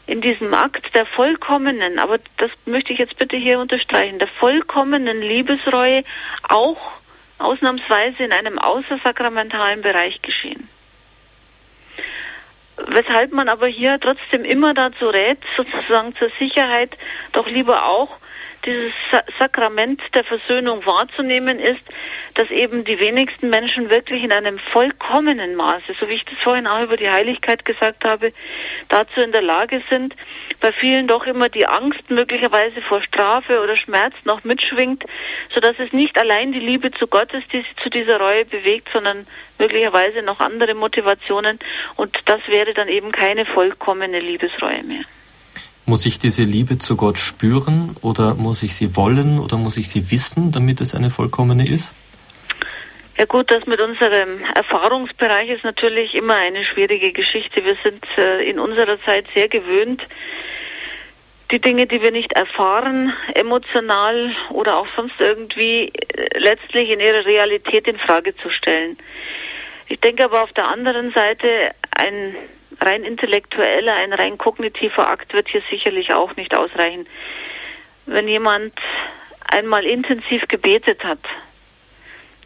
[0.07, 5.21] in diesem Akt der vollkommenen, aber das möchte ich jetzt bitte hier unterstreichen, der vollkommenen
[5.21, 6.05] Liebesreue
[6.49, 6.81] auch
[7.39, 10.69] ausnahmsweise in einem außersakramentalen Bereich geschehen
[12.89, 16.97] weshalb man aber hier trotzdem immer dazu rät, sozusagen zur Sicherheit
[17.33, 18.20] doch lieber auch
[18.65, 18.93] dieses
[19.39, 21.81] Sakrament der Versöhnung wahrzunehmen ist,
[22.35, 26.67] dass eben die wenigsten Menschen wirklich in einem vollkommenen Maße, so wie ich das vorhin
[26.67, 28.33] auch über die Heiligkeit gesagt habe,
[28.89, 30.15] dazu in der Lage sind,
[30.61, 35.05] bei vielen doch immer die Angst möglicherweise vor Strafe oder Schmerz noch mitschwingt,
[35.55, 38.45] so dass es nicht allein die Liebe zu Gott ist, die sie zu dieser Reue
[38.45, 39.27] bewegt, sondern
[39.59, 41.59] möglicherweise noch andere Motivationen
[41.97, 45.05] und das wäre dann eben keine vollkommene Liebesreue mehr.
[45.91, 49.89] Muss ich diese Liebe zu Gott spüren oder muss ich sie wollen oder muss ich
[49.89, 51.93] sie wissen, damit es eine vollkommene ist?
[53.19, 57.65] Ja gut, das mit unserem Erfahrungsbereich ist natürlich immer eine schwierige Geschichte.
[57.65, 60.01] Wir sind äh, in unserer Zeit sehr gewöhnt,
[61.51, 67.27] die Dinge, die wir nicht erfahren, emotional oder auch sonst irgendwie äh, letztlich in ihrer
[67.27, 68.97] Realität in Frage zu stellen.
[69.89, 71.49] Ich denke aber auf der anderen Seite
[71.97, 72.37] ein
[72.81, 77.07] rein intellektueller, ein rein kognitiver Akt wird hier sicherlich auch nicht ausreichen.
[78.07, 78.73] Wenn jemand
[79.49, 81.21] einmal intensiv gebetet hat,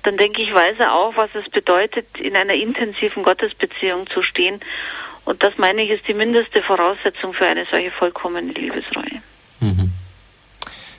[0.02, 4.60] dann denke ich, weiß er auch, was es bedeutet, in einer intensiven Gottesbeziehung zu stehen.
[5.24, 9.22] Und das meine ich, ist die mindeste Voraussetzung für eine solche vollkommene Liebesreue.
[9.60, 9.92] Mhm.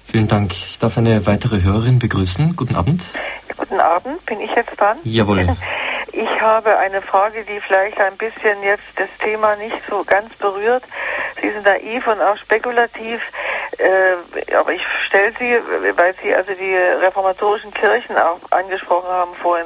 [0.06, 0.54] Vielen Dank.
[0.54, 2.56] Ich darf eine weitere Hörerin begrüßen.
[2.56, 3.06] Guten Abend.
[3.58, 4.26] Guten Abend.
[4.26, 4.98] Bin ich jetzt dran?
[5.04, 5.56] Jawohl.
[6.18, 10.84] Ich habe eine Frage, die vielleicht ein bisschen jetzt das Thema nicht so ganz berührt.
[11.42, 13.22] Sie sind naiv und auch spekulativ,
[13.78, 15.60] äh, aber ich stelle sie,
[15.98, 19.66] weil Sie also die reformatorischen Kirchen auch angesprochen haben vorhin,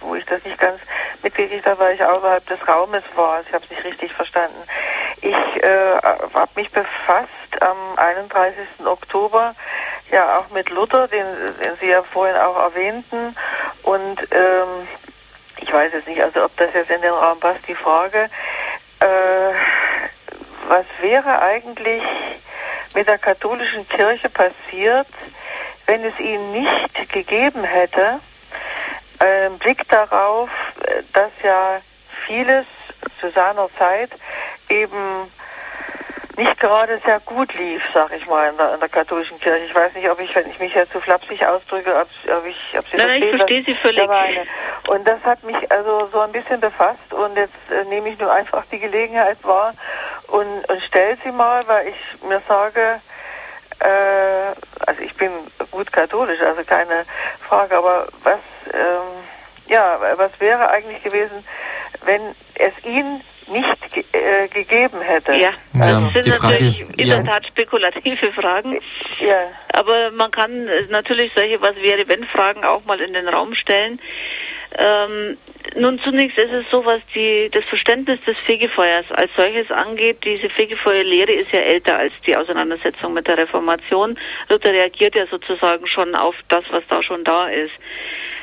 [0.00, 0.80] wo ich das nicht ganz
[1.22, 3.42] mitgekriegt habe, weil ich außerhalb des Raumes war.
[3.46, 4.62] Ich habe es nicht richtig verstanden.
[5.20, 7.28] Ich äh, habe mich befasst
[7.60, 8.86] am 31.
[8.86, 9.54] Oktober
[10.10, 11.26] ja auch mit Luther, den,
[11.62, 13.36] den Sie ja vorhin auch erwähnten.
[13.82, 14.88] Und ähm,
[15.70, 18.28] ich weiß es nicht, also ob das jetzt in den Raum passt, die Frage,
[18.98, 19.52] äh,
[20.66, 22.02] was wäre eigentlich
[22.92, 25.06] mit der katholischen Kirche passiert,
[25.86, 28.18] wenn es ihn nicht gegeben hätte,
[29.20, 30.50] äh, Blick darauf,
[31.12, 31.80] dass ja
[32.26, 32.66] vieles
[33.20, 34.10] zu seiner Zeit
[34.68, 35.30] eben
[36.40, 39.64] nicht gerade sehr gut lief, sag ich mal, in der, in der, katholischen Kirche.
[39.64, 42.78] Ich weiß nicht, ob ich, wenn ich mich jetzt so flapsig ausdrücke, ob, ob ich,
[42.78, 44.06] ob Sie Nein, ich verstehe Sie völlig.
[44.06, 44.46] Meine.
[44.88, 48.32] Und das hat mich also so ein bisschen befasst und jetzt äh, nehme ich nur
[48.32, 49.74] einfach die Gelegenheit wahr
[50.28, 53.00] und, und stelle sie mal, weil ich mir sage,
[53.80, 55.30] äh, also ich bin
[55.70, 57.04] gut katholisch, also keine
[57.46, 58.40] Frage, aber was,
[58.72, 59.24] ähm,
[59.66, 61.46] ja, was wäre eigentlich gewesen,
[62.04, 63.20] wenn es ihn
[63.50, 65.34] nicht ge äh, gegeben hätte.
[65.34, 68.80] Ja, also das sind natürlich Frage, in der Tat spekulative Fragen.
[69.20, 69.48] Ja.
[69.72, 74.00] Aber man kann natürlich solche Was wäre wenn Fragen auch mal in den Raum stellen.
[74.78, 75.36] Ähm,
[75.76, 80.18] nun zunächst ist es so, was die, das Verständnis des Fegefeuers als solches angeht.
[80.24, 84.18] Diese Fegefeuerlehre ist ja älter als die Auseinandersetzung mit der Reformation.
[84.48, 87.72] Luther reagiert ja sozusagen schon auf das, was da schon da ist.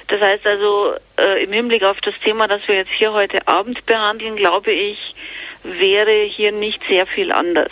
[0.07, 3.85] Das heißt also, äh, im Hinblick auf das Thema, das wir jetzt hier heute Abend
[3.85, 4.97] behandeln, glaube ich,
[5.63, 7.71] wäre hier nicht sehr viel anders.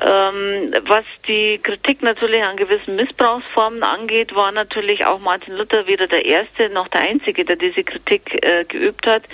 [0.00, 6.06] Ähm, was die Kritik natürlich an gewissen Missbrauchsformen angeht, war natürlich auch Martin Luther weder
[6.06, 9.24] der Erste noch der Einzige, der diese Kritik äh, geübt hat.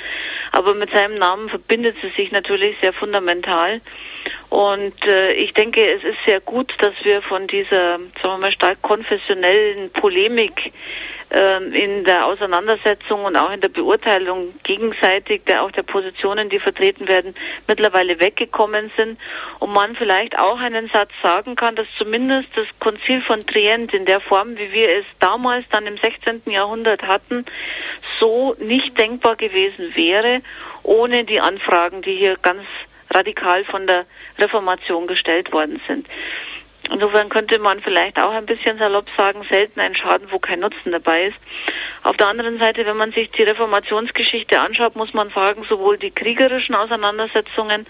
[0.50, 3.80] Aber mit seinem Namen verbindet sie sich natürlich sehr fundamental.
[4.48, 8.52] Und äh, ich denke, es ist sehr gut, dass wir von dieser, sagen wir mal,
[8.52, 10.72] stark konfessionellen Polemik
[11.30, 17.06] in der Auseinandersetzung und auch in der Beurteilung gegenseitig der auch der Positionen, die vertreten
[17.06, 17.34] werden,
[17.66, 19.18] mittlerweile weggekommen sind
[19.58, 24.06] und man vielleicht auch einen Satz sagen kann, dass zumindest das Konzil von Trient in
[24.06, 26.42] der Form, wie wir es damals dann im 16.
[26.46, 27.44] Jahrhundert hatten,
[28.18, 30.40] so nicht denkbar gewesen wäre,
[30.82, 32.62] ohne die Anfragen, die hier ganz
[33.10, 34.06] radikal von der
[34.38, 36.06] Reformation gestellt worden sind.
[36.90, 40.92] Insofern könnte man vielleicht auch ein bisschen salopp sagen, selten ein Schaden, wo kein Nutzen
[40.92, 41.36] dabei ist.
[42.02, 46.10] Auf der anderen Seite, wenn man sich die Reformationsgeschichte anschaut, muss man sagen, sowohl die
[46.10, 47.86] kriegerischen Auseinandersetzungen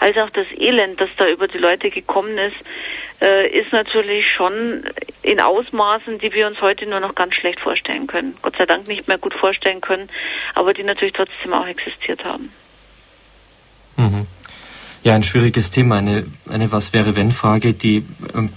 [0.00, 2.56] als auch das Elend, das da über die Leute gekommen ist,
[3.22, 4.84] äh, ist natürlich schon
[5.22, 8.36] in Ausmaßen, die wir uns heute nur noch ganz schlecht vorstellen können.
[8.42, 10.10] Gott sei Dank nicht mehr gut vorstellen können,
[10.54, 12.52] aber die natürlich trotzdem auch existiert haben.
[13.96, 14.26] Mhm.
[15.04, 18.04] Ja, ein schwieriges Thema, eine, eine Was-wäre-wenn-Frage, die
[18.34, 18.50] ähm,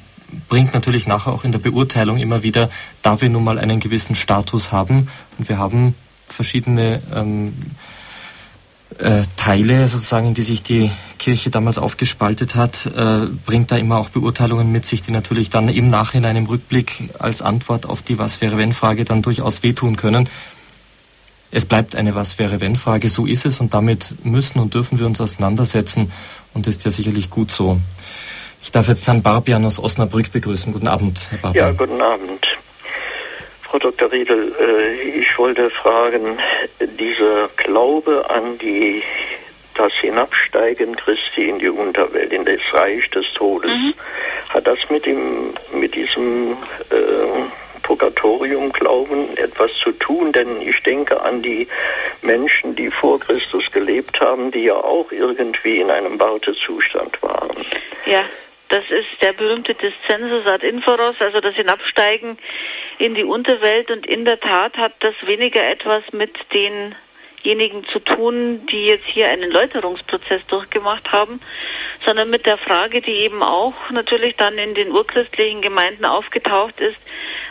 [0.48, 2.70] bringt natürlich nachher auch in der Beurteilung immer wieder,
[3.02, 5.08] da wir nun mal einen gewissen Status haben
[5.38, 5.96] und wir haben
[6.28, 7.54] verschiedene ähm,
[9.00, 13.98] äh, Teile sozusagen, in die sich die Kirche damals aufgespaltet hat, äh, bringt da immer
[13.98, 18.20] auch Beurteilungen mit sich, die natürlich dann im Nachhinein im Rückblick als Antwort auf die
[18.20, 20.30] Was-wäre-wenn-Frage dann durchaus wehtun können.
[21.56, 25.00] Es bleibt eine Was wäre wenn Frage, so ist es und damit müssen und dürfen
[25.00, 26.12] wir uns auseinandersetzen
[26.54, 27.80] und ist ja sicherlich gut so.
[28.62, 30.74] Ich darf jetzt Herrn Barbian aus Osnabrück begrüßen.
[30.74, 31.66] Guten Abend, Herr Barbian.
[31.68, 32.46] Ja, guten Abend.
[33.62, 34.12] Frau Dr.
[34.12, 36.38] Riedel, äh, ich wollte fragen,
[37.00, 39.02] dieser Glaube an die
[39.76, 43.94] das Hinabsteigen Christi in die Unterwelt, in das Reich des Todes, mhm.
[44.50, 46.58] hat das mit dem, mit diesem
[46.90, 50.32] äh, Purgatorium Glauben etwas zu tun?
[50.32, 51.68] Denn ich denke an die
[52.22, 57.66] Menschen, die vor Christus gelebt haben, die ja auch irgendwie in einem Wartezustand waren.
[58.06, 58.26] Ja.
[58.70, 62.40] Das ist der berühmte Descensus ad Inforos, also das Hinabsteigen
[62.98, 63.92] in die Unterwelt.
[63.92, 66.96] Und in der Tat hat das weniger etwas mit den
[67.46, 71.40] diejenigen zu tun, die jetzt hier einen Läuterungsprozess durchgemacht haben,
[72.04, 76.98] sondern mit der Frage, die eben auch natürlich dann in den urchristlichen Gemeinden aufgetaucht ist,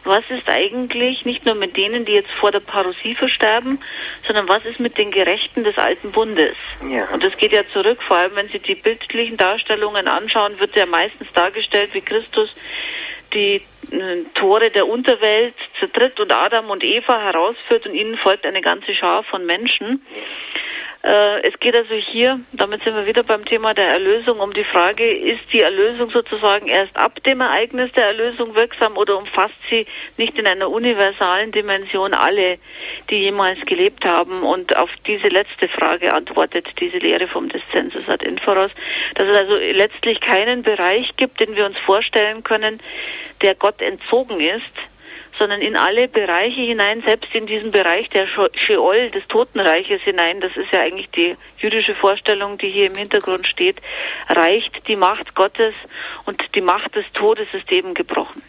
[0.04, 3.80] was ist eigentlich nicht nur mit denen, die jetzt vor der Parousie versterben,
[4.26, 6.56] sondern was ist mit den Gerechten des alten Bundes?
[6.88, 7.08] Ja.
[7.12, 10.86] Und das geht ja zurück, vor allem wenn Sie die bildlichen Darstellungen anschauen, wird ja
[10.86, 12.54] meistens dargestellt, wie Christus
[13.32, 18.60] die äh, Tore der Unterwelt zertritt und Adam und Eva herausführt und ihnen folgt eine
[18.60, 20.04] ganze Schar von Menschen.
[21.04, 24.64] Äh, es geht also hier, damit sind wir wieder beim Thema der Erlösung, um die
[24.64, 29.84] Frage, ist die Erlösung sozusagen erst ab dem Ereignis der Erlösung wirksam oder umfasst sie
[30.16, 32.56] nicht in einer universalen Dimension alle,
[33.10, 34.44] die jemals gelebt haben?
[34.44, 38.70] Und auf diese letzte Frage antwortet diese Lehre vom Descensus ad Inforos,
[39.14, 42.80] dass es also letztlich keinen Bereich gibt, den wir uns vorstellen können,
[43.42, 44.72] der Gott entzogen ist,
[45.38, 50.56] sondern in alle Bereiche hinein, selbst in diesen Bereich der Sheol, des Totenreiches hinein, das
[50.56, 53.80] ist ja eigentlich die jüdische Vorstellung, die hier im Hintergrund steht,
[54.28, 55.74] reicht die Macht Gottes
[56.24, 58.42] und die Macht des Todes ist eben gebrochen.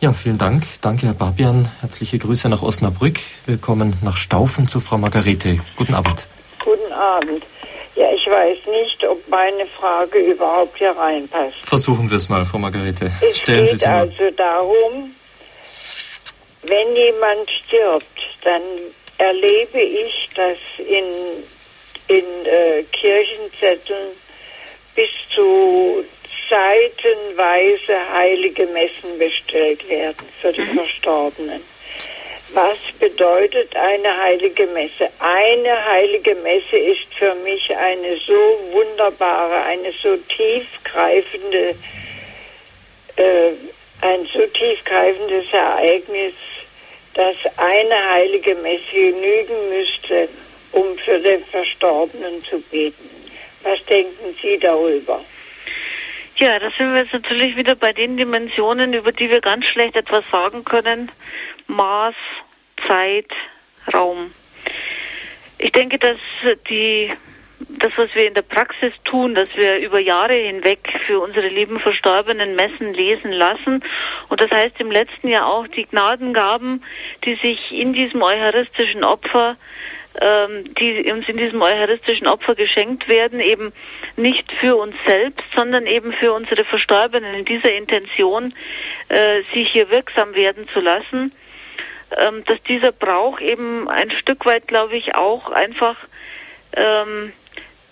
[0.00, 0.64] Ja, vielen Dank.
[0.80, 1.68] Danke, Herr Babian.
[1.80, 3.18] Herzliche Grüße nach Osnabrück.
[3.46, 5.58] Wir kommen nach Staufen zu Frau Margarete.
[5.74, 6.28] Guten Abend.
[6.64, 7.42] Guten Abend.
[7.98, 11.66] Ja, ich weiß nicht, ob meine Frage überhaupt hier reinpasst.
[11.66, 13.10] Versuchen wir es mal, Frau Margarete.
[13.20, 15.12] Es Stellen geht Sie also darum,
[16.62, 18.06] wenn jemand stirbt,
[18.44, 18.62] dann
[19.18, 21.04] erlebe ich, dass in,
[22.06, 24.10] in äh, Kirchenzetteln
[24.94, 26.04] bis zu
[26.48, 30.74] seitenweise heilige Messen bestellt werden für die mhm.
[30.74, 31.62] Verstorbenen.
[32.54, 35.10] Was bedeutet eine heilige Messe?
[35.18, 41.74] Eine heilige Messe ist für mich eine so wunderbare, eine so tiefgreifende,
[43.16, 43.50] äh,
[44.00, 46.34] ein so tiefgreifendes Ereignis,
[47.14, 50.28] dass eine heilige Messe genügen müsste,
[50.72, 53.10] um für den Verstorbenen zu beten.
[53.62, 55.22] Was denken Sie darüber?
[56.36, 59.96] Ja, da sind wir jetzt natürlich wieder bei den Dimensionen, über die wir ganz schlecht
[59.96, 61.10] etwas sagen können.
[61.68, 62.14] Maß,
[62.86, 63.30] Zeit,
[63.92, 64.32] Raum.
[65.58, 66.18] Ich denke, dass
[66.68, 67.12] die
[67.60, 71.80] das, was wir in der Praxis tun, dass wir über Jahre hinweg für unsere lieben
[71.80, 73.82] Verstorbenen Messen lesen lassen.
[74.28, 76.84] Und das heißt im letzten Jahr auch die Gnadengaben,
[77.24, 79.56] die sich in diesem eucharistischen Opfer,
[80.20, 83.72] ähm, die uns in diesem eucharistischen Opfer geschenkt werden, eben
[84.16, 88.54] nicht für uns selbst, sondern eben für unsere Verstorbenen in dieser Intention,
[89.08, 91.32] äh, sie hier wirksam werden zu lassen
[92.16, 95.96] ähm, dass dieser Brauch eben ein Stück weit, glaube ich, auch einfach
[96.74, 97.32] ähm,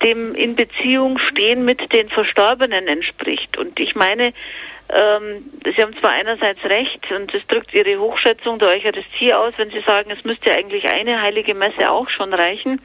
[0.02, 3.56] dem in Beziehung stehen mit den Verstorbenen entspricht.
[3.56, 4.32] Und ich meine,
[4.88, 9.70] ähm, Sie haben zwar einerseits recht und es drückt Ihre Hochschätzung der Eucharistie aus, wenn
[9.70, 12.80] Sie sagen, es müsste eigentlich eine heilige Messe auch schon reichen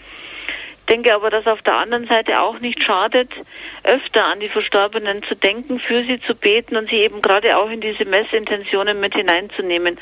[0.91, 3.29] denke aber, dass auf der anderen Seite auch nicht schadet,
[3.83, 7.69] öfter an die Verstorbenen zu denken, für sie zu beten und sie eben gerade auch
[7.69, 9.97] in diese Messintentionen mit hineinzunehmen.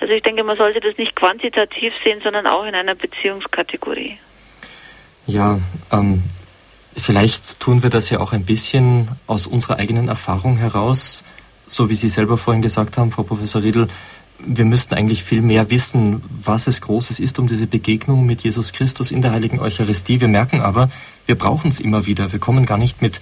[0.00, 4.18] Also ich denke, man sollte das nicht quantitativ sehen, sondern auch in einer Beziehungskategorie.
[5.26, 5.60] Ja,
[5.92, 6.24] ähm,
[6.96, 11.24] vielleicht tun wir das ja auch ein bisschen aus unserer eigenen Erfahrung heraus,
[11.66, 13.86] so wie Sie selber vorhin gesagt haben, Frau Professor Riedl,
[14.46, 18.72] wir müssten eigentlich viel mehr wissen, was es Großes ist um diese Begegnung mit Jesus
[18.72, 20.20] Christus in der heiligen Eucharistie.
[20.20, 20.90] Wir merken aber,
[21.26, 22.32] wir brauchen es immer wieder.
[22.32, 23.20] Wir kommen gar nicht mit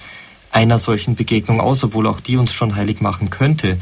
[0.51, 3.79] einer solchen Begegnung aus, obwohl auch die uns schon heilig machen könnte.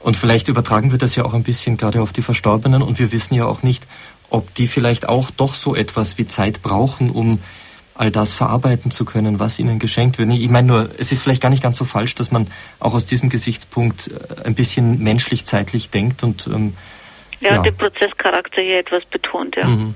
[0.00, 3.12] Und vielleicht übertragen wir das ja auch ein bisschen gerade auf die Verstorbenen und wir
[3.12, 3.86] wissen ja auch nicht,
[4.30, 7.40] ob die vielleicht auch doch so etwas wie Zeit brauchen, um
[7.96, 10.30] all das verarbeiten zu können, was ihnen geschenkt wird.
[10.32, 12.48] Ich meine nur, es ist vielleicht gar nicht ganz so falsch, dass man
[12.78, 16.76] auch aus diesem Gesichtspunkt äh, ein bisschen menschlich, zeitlich denkt und ähm,
[17.40, 17.62] ja, ja.
[17.62, 19.66] den Prozesscharakter hier etwas betont, ja.
[19.66, 19.94] Mhm.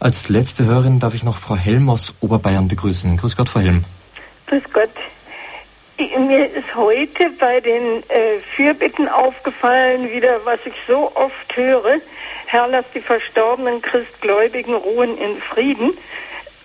[0.00, 3.16] Als letzte Hörerin darf ich noch Frau Helm aus Oberbayern begrüßen.
[3.16, 3.84] Grüß Gott, Frau Helm.
[4.46, 4.90] Grüß Gott.
[5.96, 12.00] Mir ist heute bei den äh, Fürbitten aufgefallen, wieder, was ich so oft höre.
[12.46, 15.92] Herr, lass die verstorbenen Christgläubigen ruhen in Frieden.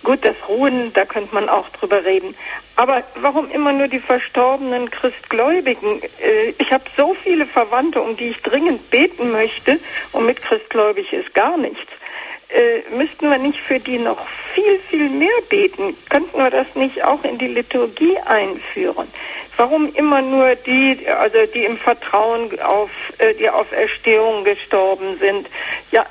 [0.02, 2.34] Gut, das Ruhen, da könnte man auch drüber reden.
[2.76, 6.02] Aber warum immer nur die verstorbenen Christgläubigen?
[6.22, 9.78] Äh, ich habe so viele Verwandte, um die ich dringend beten möchte,
[10.12, 11.90] und mit Christgläubig ist gar nichts.
[12.48, 15.94] Äh, müssten wir nicht für die noch viel, viel mehr beten?
[16.08, 19.06] Könnten wir das nicht auch in die Liturgie einführen?
[19.56, 25.46] Warum immer nur die, also die im Vertrauen auf äh, die Auferstehung gestorben sind?
[25.92, 26.06] Ja,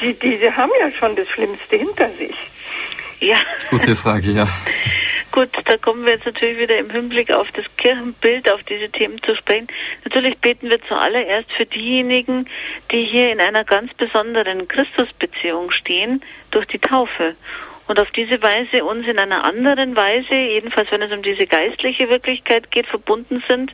[0.00, 2.34] die, die, die haben ja schon das Schlimmste hinter sich.
[3.20, 3.38] Ja.
[3.70, 4.46] Gute Frage, ja.
[5.32, 9.22] Gut, da kommen wir jetzt natürlich wieder im Hinblick auf das Kirchenbild, auf diese Themen
[9.22, 9.66] zu sprechen.
[10.04, 12.48] Natürlich beten wir zuallererst für diejenigen,
[12.90, 17.34] die hier in einer ganz besonderen Christusbeziehung stehen, durch die Taufe
[17.88, 22.08] und auf diese Weise uns in einer anderen Weise, jedenfalls wenn es um diese geistliche
[22.08, 23.72] Wirklichkeit geht, verbunden sind,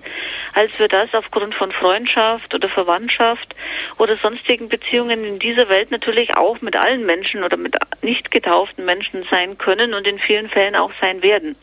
[0.55, 3.55] als wir das aufgrund von Freundschaft oder Verwandtschaft
[3.99, 8.85] oder sonstigen Beziehungen in dieser Welt natürlich auch mit allen Menschen oder mit nicht getauften
[8.85, 11.57] Menschen sein können und in vielen Fällen auch sein werden.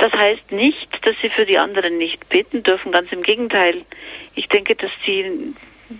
[0.00, 3.82] Das heißt nicht, dass sie für die anderen nicht beten dürfen, ganz im Gegenteil.
[4.34, 5.54] Ich denke, dass sie,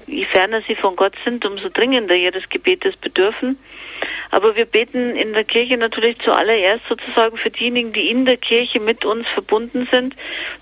[0.07, 3.59] je ferner sie von Gott sind, umso dringender ihres Gebetes bedürfen
[4.31, 8.81] aber wir beten in der Kirche natürlich zuallererst sozusagen für diejenigen, die in der Kirche
[8.81, 10.15] mit uns verbunden sind.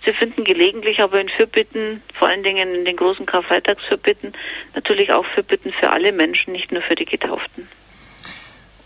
[0.05, 4.33] Sie finden gelegentlich aber in Fürbitten, vor allen Dingen in den großen Karfreitagsfürbitten,
[4.75, 7.69] natürlich auch Fürbitten für alle Menschen, nicht nur für die Getauften.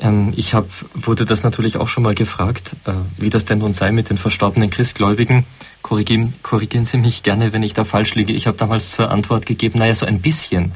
[0.01, 3.73] Ähm, ich hab, wurde das natürlich auch schon mal gefragt, äh, wie das denn nun
[3.73, 5.47] sei mit den verstorbenen Christgläubigen.
[5.82, 8.32] Korrigieren, korrigieren Sie mich gerne, wenn ich da falsch liege.
[8.32, 10.72] Ich habe damals zur Antwort gegeben, naja, so ein bisschen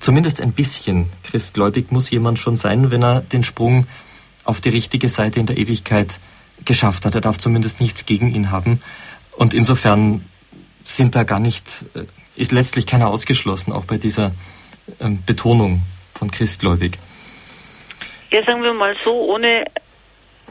[0.00, 3.86] zumindest ein bisschen christgläubig muss jemand schon sein, wenn er den Sprung
[4.44, 6.20] auf die richtige Seite in der Ewigkeit
[6.64, 7.14] geschafft hat.
[7.14, 8.80] Er darf zumindest nichts gegen ihn haben.
[9.36, 10.24] Und insofern
[10.82, 12.04] sind da gar nicht, äh,
[12.36, 14.32] ist letztlich keiner ausgeschlossen, auch bei dieser
[15.00, 15.82] ähm, Betonung
[16.14, 16.98] von christgläubig.
[18.30, 19.64] Ja, sagen wir mal so, ohne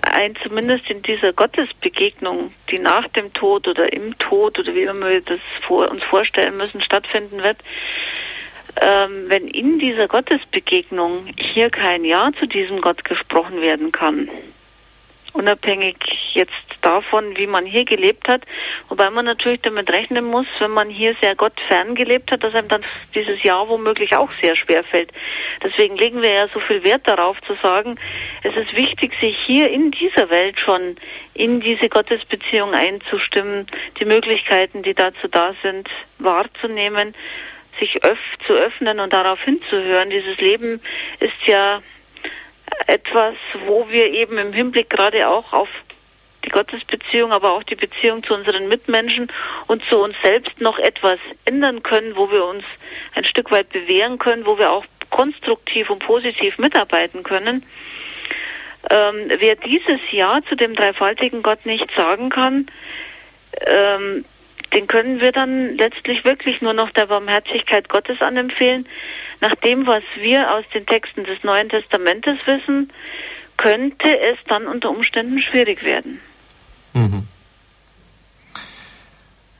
[0.02, 5.10] ein zumindest in dieser Gottesbegegnung, die nach dem Tod oder im Tod oder wie immer
[5.10, 7.57] wir das vor, uns vorstellen müssen, stattfinden wird,
[8.82, 14.30] ähm, wenn in dieser Gottesbegegnung hier kein Ja zu diesem Gott gesprochen werden kann,
[15.34, 15.98] unabhängig
[16.34, 18.44] jetzt davon, wie man hier gelebt hat,
[18.90, 22.54] wobei man natürlich damit rechnen muss, wenn man hier sehr Gott fern gelebt hat, dass
[22.54, 22.86] einem dann
[23.16, 25.12] dieses Ja womöglich auch sehr schwer fällt.
[25.64, 27.99] Deswegen legen wir ja so viel Wert darauf zu sagen,
[28.44, 30.95] es ist wichtig, sich hier in dieser Welt schon
[31.34, 33.68] in diese Gottesbeziehung einzustimmen,
[33.99, 35.90] die Möglichkeiten, die dazu da sind,
[36.20, 37.16] wahrzunehmen
[37.80, 40.10] sich öff zu öffnen und darauf hinzuhören.
[40.10, 40.82] Dieses Leben
[41.20, 41.82] ist ja
[42.88, 43.35] etwas,
[43.65, 45.69] wo wir eben im Hinblick gerade auch auf
[46.45, 49.31] die Gottesbeziehung, aber auch die Beziehung zu unseren Mitmenschen
[49.68, 52.64] und zu uns selbst noch etwas ändern können, wo wir uns
[53.15, 57.65] ein Stück weit bewähren können, wo wir auch konstruktiv und positiv mitarbeiten können.
[58.89, 62.68] Ähm, wer dieses Ja zu dem dreifaltigen Gott nicht sagen kann,
[63.65, 64.23] ähm,
[64.73, 68.88] den können wir dann letztlich wirklich nur noch der Barmherzigkeit Gottes anempfehlen.
[69.39, 72.91] Nach dem, was wir aus den Texten des Neuen Testamentes wissen,
[73.56, 76.19] könnte es dann unter Umständen schwierig werden.
[76.94, 77.27] Mhm.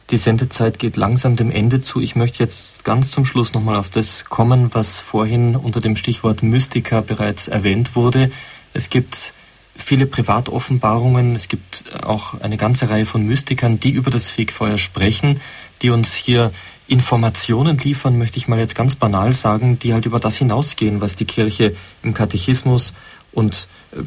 [0.10, 2.00] Die Sendezeit geht langsam dem Ende zu.
[2.00, 6.44] Ich möchte jetzt ganz zum Schluss nochmal auf das kommen, was vorhin unter dem Stichwort
[6.44, 8.32] Mystiker bereits erwähnt wurde.
[8.74, 9.34] Es gibt
[9.78, 11.36] viele Privatoffenbarungen.
[11.36, 15.40] Es gibt auch eine ganze Reihe von Mystikern, die über das Fegfeuer sprechen,
[15.82, 16.52] die uns hier
[16.88, 21.16] Informationen liefern, möchte ich mal jetzt ganz banal sagen, die halt über das hinausgehen, was
[21.16, 22.94] die Kirche im Katechismus
[23.34, 23.98] und äh,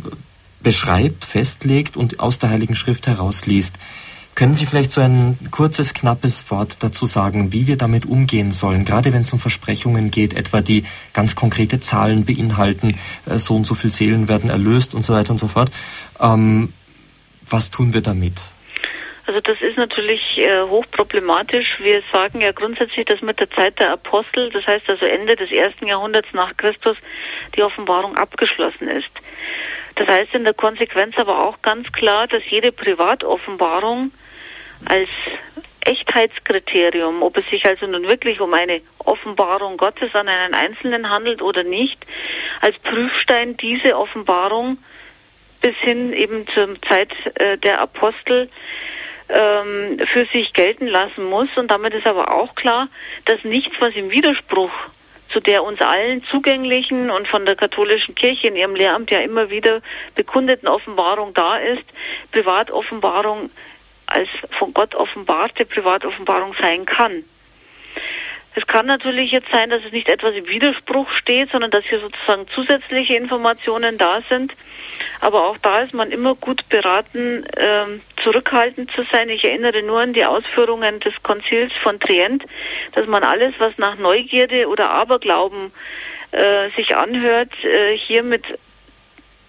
[0.63, 3.77] beschreibt, festlegt und aus der Heiligen Schrift herausliest.
[4.41, 8.87] Können Sie vielleicht so ein kurzes, knappes Wort dazu sagen, wie wir damit umgehen sollen,
[8.87, 13.65] gerade wenn es um Versprechungen geht, etwa die ganz konkrete Zahlen beinhalten, äh, so und
[13.65, 15.71] so viele Seelen werden erlöst und so weiter und so fort.
[16.19, 16.73] Ähm,
[17.51, 18.41] was tun wir damit?
[19.27, 21.79] Also das ist natürlich äh, hochproblematisch.
[21.83, 25.53] Wir sagen ja grundsätzlich, dass mit der Zeit der Apostel, das heißt also Ende des
[25.53, 26.97] ersten Jahrhunderts nach Christus,
[27.57, 29.11] die Offenbarung abgeschlossen ist.
[29.97, 34.13] Das heißt in der Konsequenz aber auch ganz klar, dass jede Privatoffenbarung
[34.85, 35.09] als
[35.83, 41.43] Echtheitskriterium, ob es sich also nun wirklich um eine Offenbarung Gottes an einen Einzelnen handelt
[41.43, 42.05] oder nicht,
[42.61, 44.79] als Prüfstein diese Offenbarung
[45.61, 48.51] bis hin eben zur Zeit äh, der Apostel
[49.29, 51.49] ähm, für sich gelten lassen muss.
[51.57, 52.89] Und damit ist aber auch klar,
[53.27, 54.73] dass nichts, was im Widerspruch
[55.31, 59.49] zu der uns allen zugänglichen und von der katholischen Kirche in ihrem Lehramt ja immer
[59.49, 59.81] wieder
[60.17, 61.85] bekundeten Offenbarung da ist,
[62.33, 63.51] Privatoffenbarung
[64.11, 64.29] als
[64.59, 67.25] von Gott offenbarte Privatoffenbarung sein kann.
[68.57, 72.01] Es kann natürlich jetzt sein, dass es nicht etwas im Widerspruch steht, sondern dass hier
[72.01, 74.55] sozusagen zusätzliche Informationen da sind.
[75.21, 79.29] Aber auch da ist man immer gut beraten, ähm, zurückhaltend zu sein.
[79.29, 82.45] Ich erinnere nur an die Ausführungen des Konzils von Trient,
[82.93, 85.73] dass man alles, was nach Neugierde oder Aberglauben
[86.33, 88.45] äh, sich anhört, äh, hier mit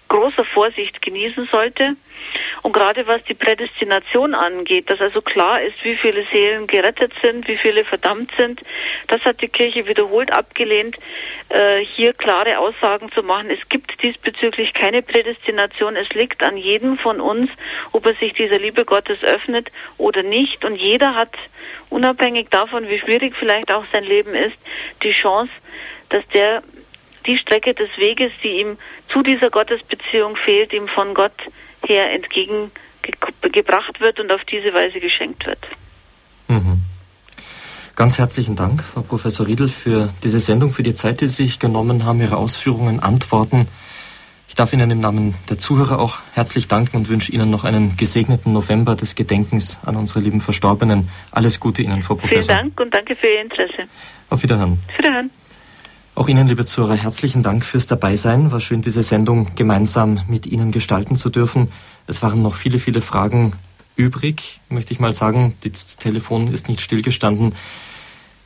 [0.08, 1.96] großer Vorsicht genießen sollte.
[2.62, 7.48] Und gerade was die Prädestination angeht, dass also klar ist, wie viele Seelen gerettet sind,
[7.48, 8.62] wie viele verdammt sind,
[9.08, 10.96] das hat die Kirche wiederholt abgelehnt,
[11.48, 13.50] äh, hier klare Aussagen zu machen.
[13.50, 15.96] Es gibt diesbezüglich keine Prädestination.
[15.96, 17.50] Es liegt an jedem von uns,
[17.90, 20.64] ob er sich dieser Liebe Gottes öffnet oder nicht.
[20.64, 21.34] Und jeder hat,
[21.90, 24.56] unabhängig davon, wie schwierig vielleicht auch sein Leben ist,
[25.02, 25.52] die Chance,
[26.10, 26.62] dass der
[27.26, 28.78] die Strecke des Weges, die ihm
[29.08, 31.32] zu dieser Gottesbeziehung fehlt, ihm von Gott
[31.88, 35.58] her entgegengebracht wird und auf diese Weise geschenkt wird.
[36.48, 36.82] Mhm.
[37.94, 41.58] Ganz herzlichen Dank, Frau Professor Riedel, für diese Sendung, für die Zeit, die Sie sich
[41.58, 43.68] genommen haben, Ihre Ausführungen, Antworten.
[44.48, 47.96] Ich darf Ihnen im Namen der Zuhörer auch herzlich danken und wünsche Ihnen noch einen
[47.96, 51.08] gesegneten November des Gedenkens an unsere lieben Verstorbenen.
[51.30, 52.54] Alles Gute Ihnen, Frau Professor.
[52.54, 53.88] Vielen Dank und danke für Ihr Interesse.
[54.28, 54.78] Auf Wiederhören.
[54.88, 55.30] Auf Wiederhören.
[56.14, 58.52] Auch Ihnen, liebe Zuhörer, herzlichen Dank fürs Dabeisein.
[58.52, 61.72] War schön, diese Sendung gemeinsam mit Ihnen gestalten zu dürfen.
[62.06, 63.54] Es waren noch viele, viele Fragen
[63.96, 65.54] übrig, möchte ich mal sagen.
[65.64, 67.54] Das Telefon ist nicht stillgestanden.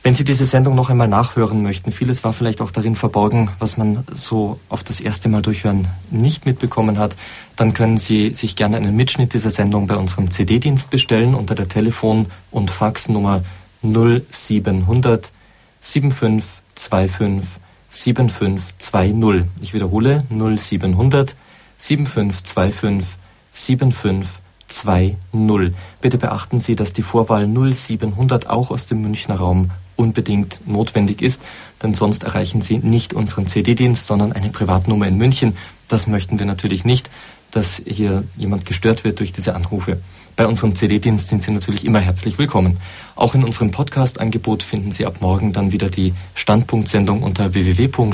[0.01, 3.75] Wenn Sie diese Sendung noch einmal nachhören möchten, vieles war vielleicht auch darin verborgen, was
[3.75, 7.17] man so auf das erste Mal durchhören nicht mitbekommen hat,
[7.57, 11.67] dann können Sie sich gerne einen Mitschnitt dieser Sendung bei unserem CD-Dienst bestellen unter der
[11.67, 13.43] Telefon- und Faxnummer
[13.81, 15.33] 0700
[15.81, 16.43] 75
[16.79, 19.45] 25 7520.
[19.61, 21.35] Ich wiederhole 0700
[21.77, 23.17] 7525
[23.51, 25.75] 7520.
[26.01, 31.41] Bitte beachten Sie, dass die Vorwahl 0700 auch aus dem Münchner Raum unbedingt notwendig ist,
[31.81, 35.57] denn sonst erreichen Sie nicht unseren CD-Dienst, sondern eine Privatnummer in München.
[35.87, 37.09] Das möchten wir natürlich nicht,
[37.51, 39.99] dass hier jemand gestört wird durch diese Anrufe.
[40.37, 42.77] Bei unserem CD-Dienst sind Sie natürlich immer herzlich willkommen.
[43.15, 48.13] Auch in unserem Podcast-Angebot finden Sie ab morgen dann wieder die Standpunktsendung unter www.horeb.org.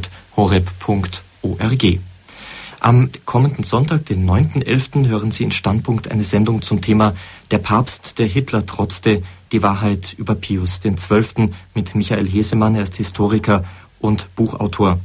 [2.80, 7.14] Am kommenden Sonntag, den 9.11., hören Sie in Standpunkt eine Sendung zum Thema
[7.52, 9.22] Der Papst, der Hitler trotzte,
[9.52, 11.50] die Wahrheit über Pius XII.
[11.74, 12.76] mit Michael Hesemann.
[12.76, 13.66] Er ist Historiker
[14.00, 14.98] und Buchautor.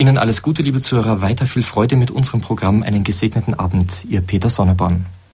[0.00, 2.82] Ihnen alles Gute, liebe Zuhörer, weiter viel Freude mit unserem Programm.
[2.82, 5.04] Einen gesegneten Abend, Ihr Peter Sonneborn.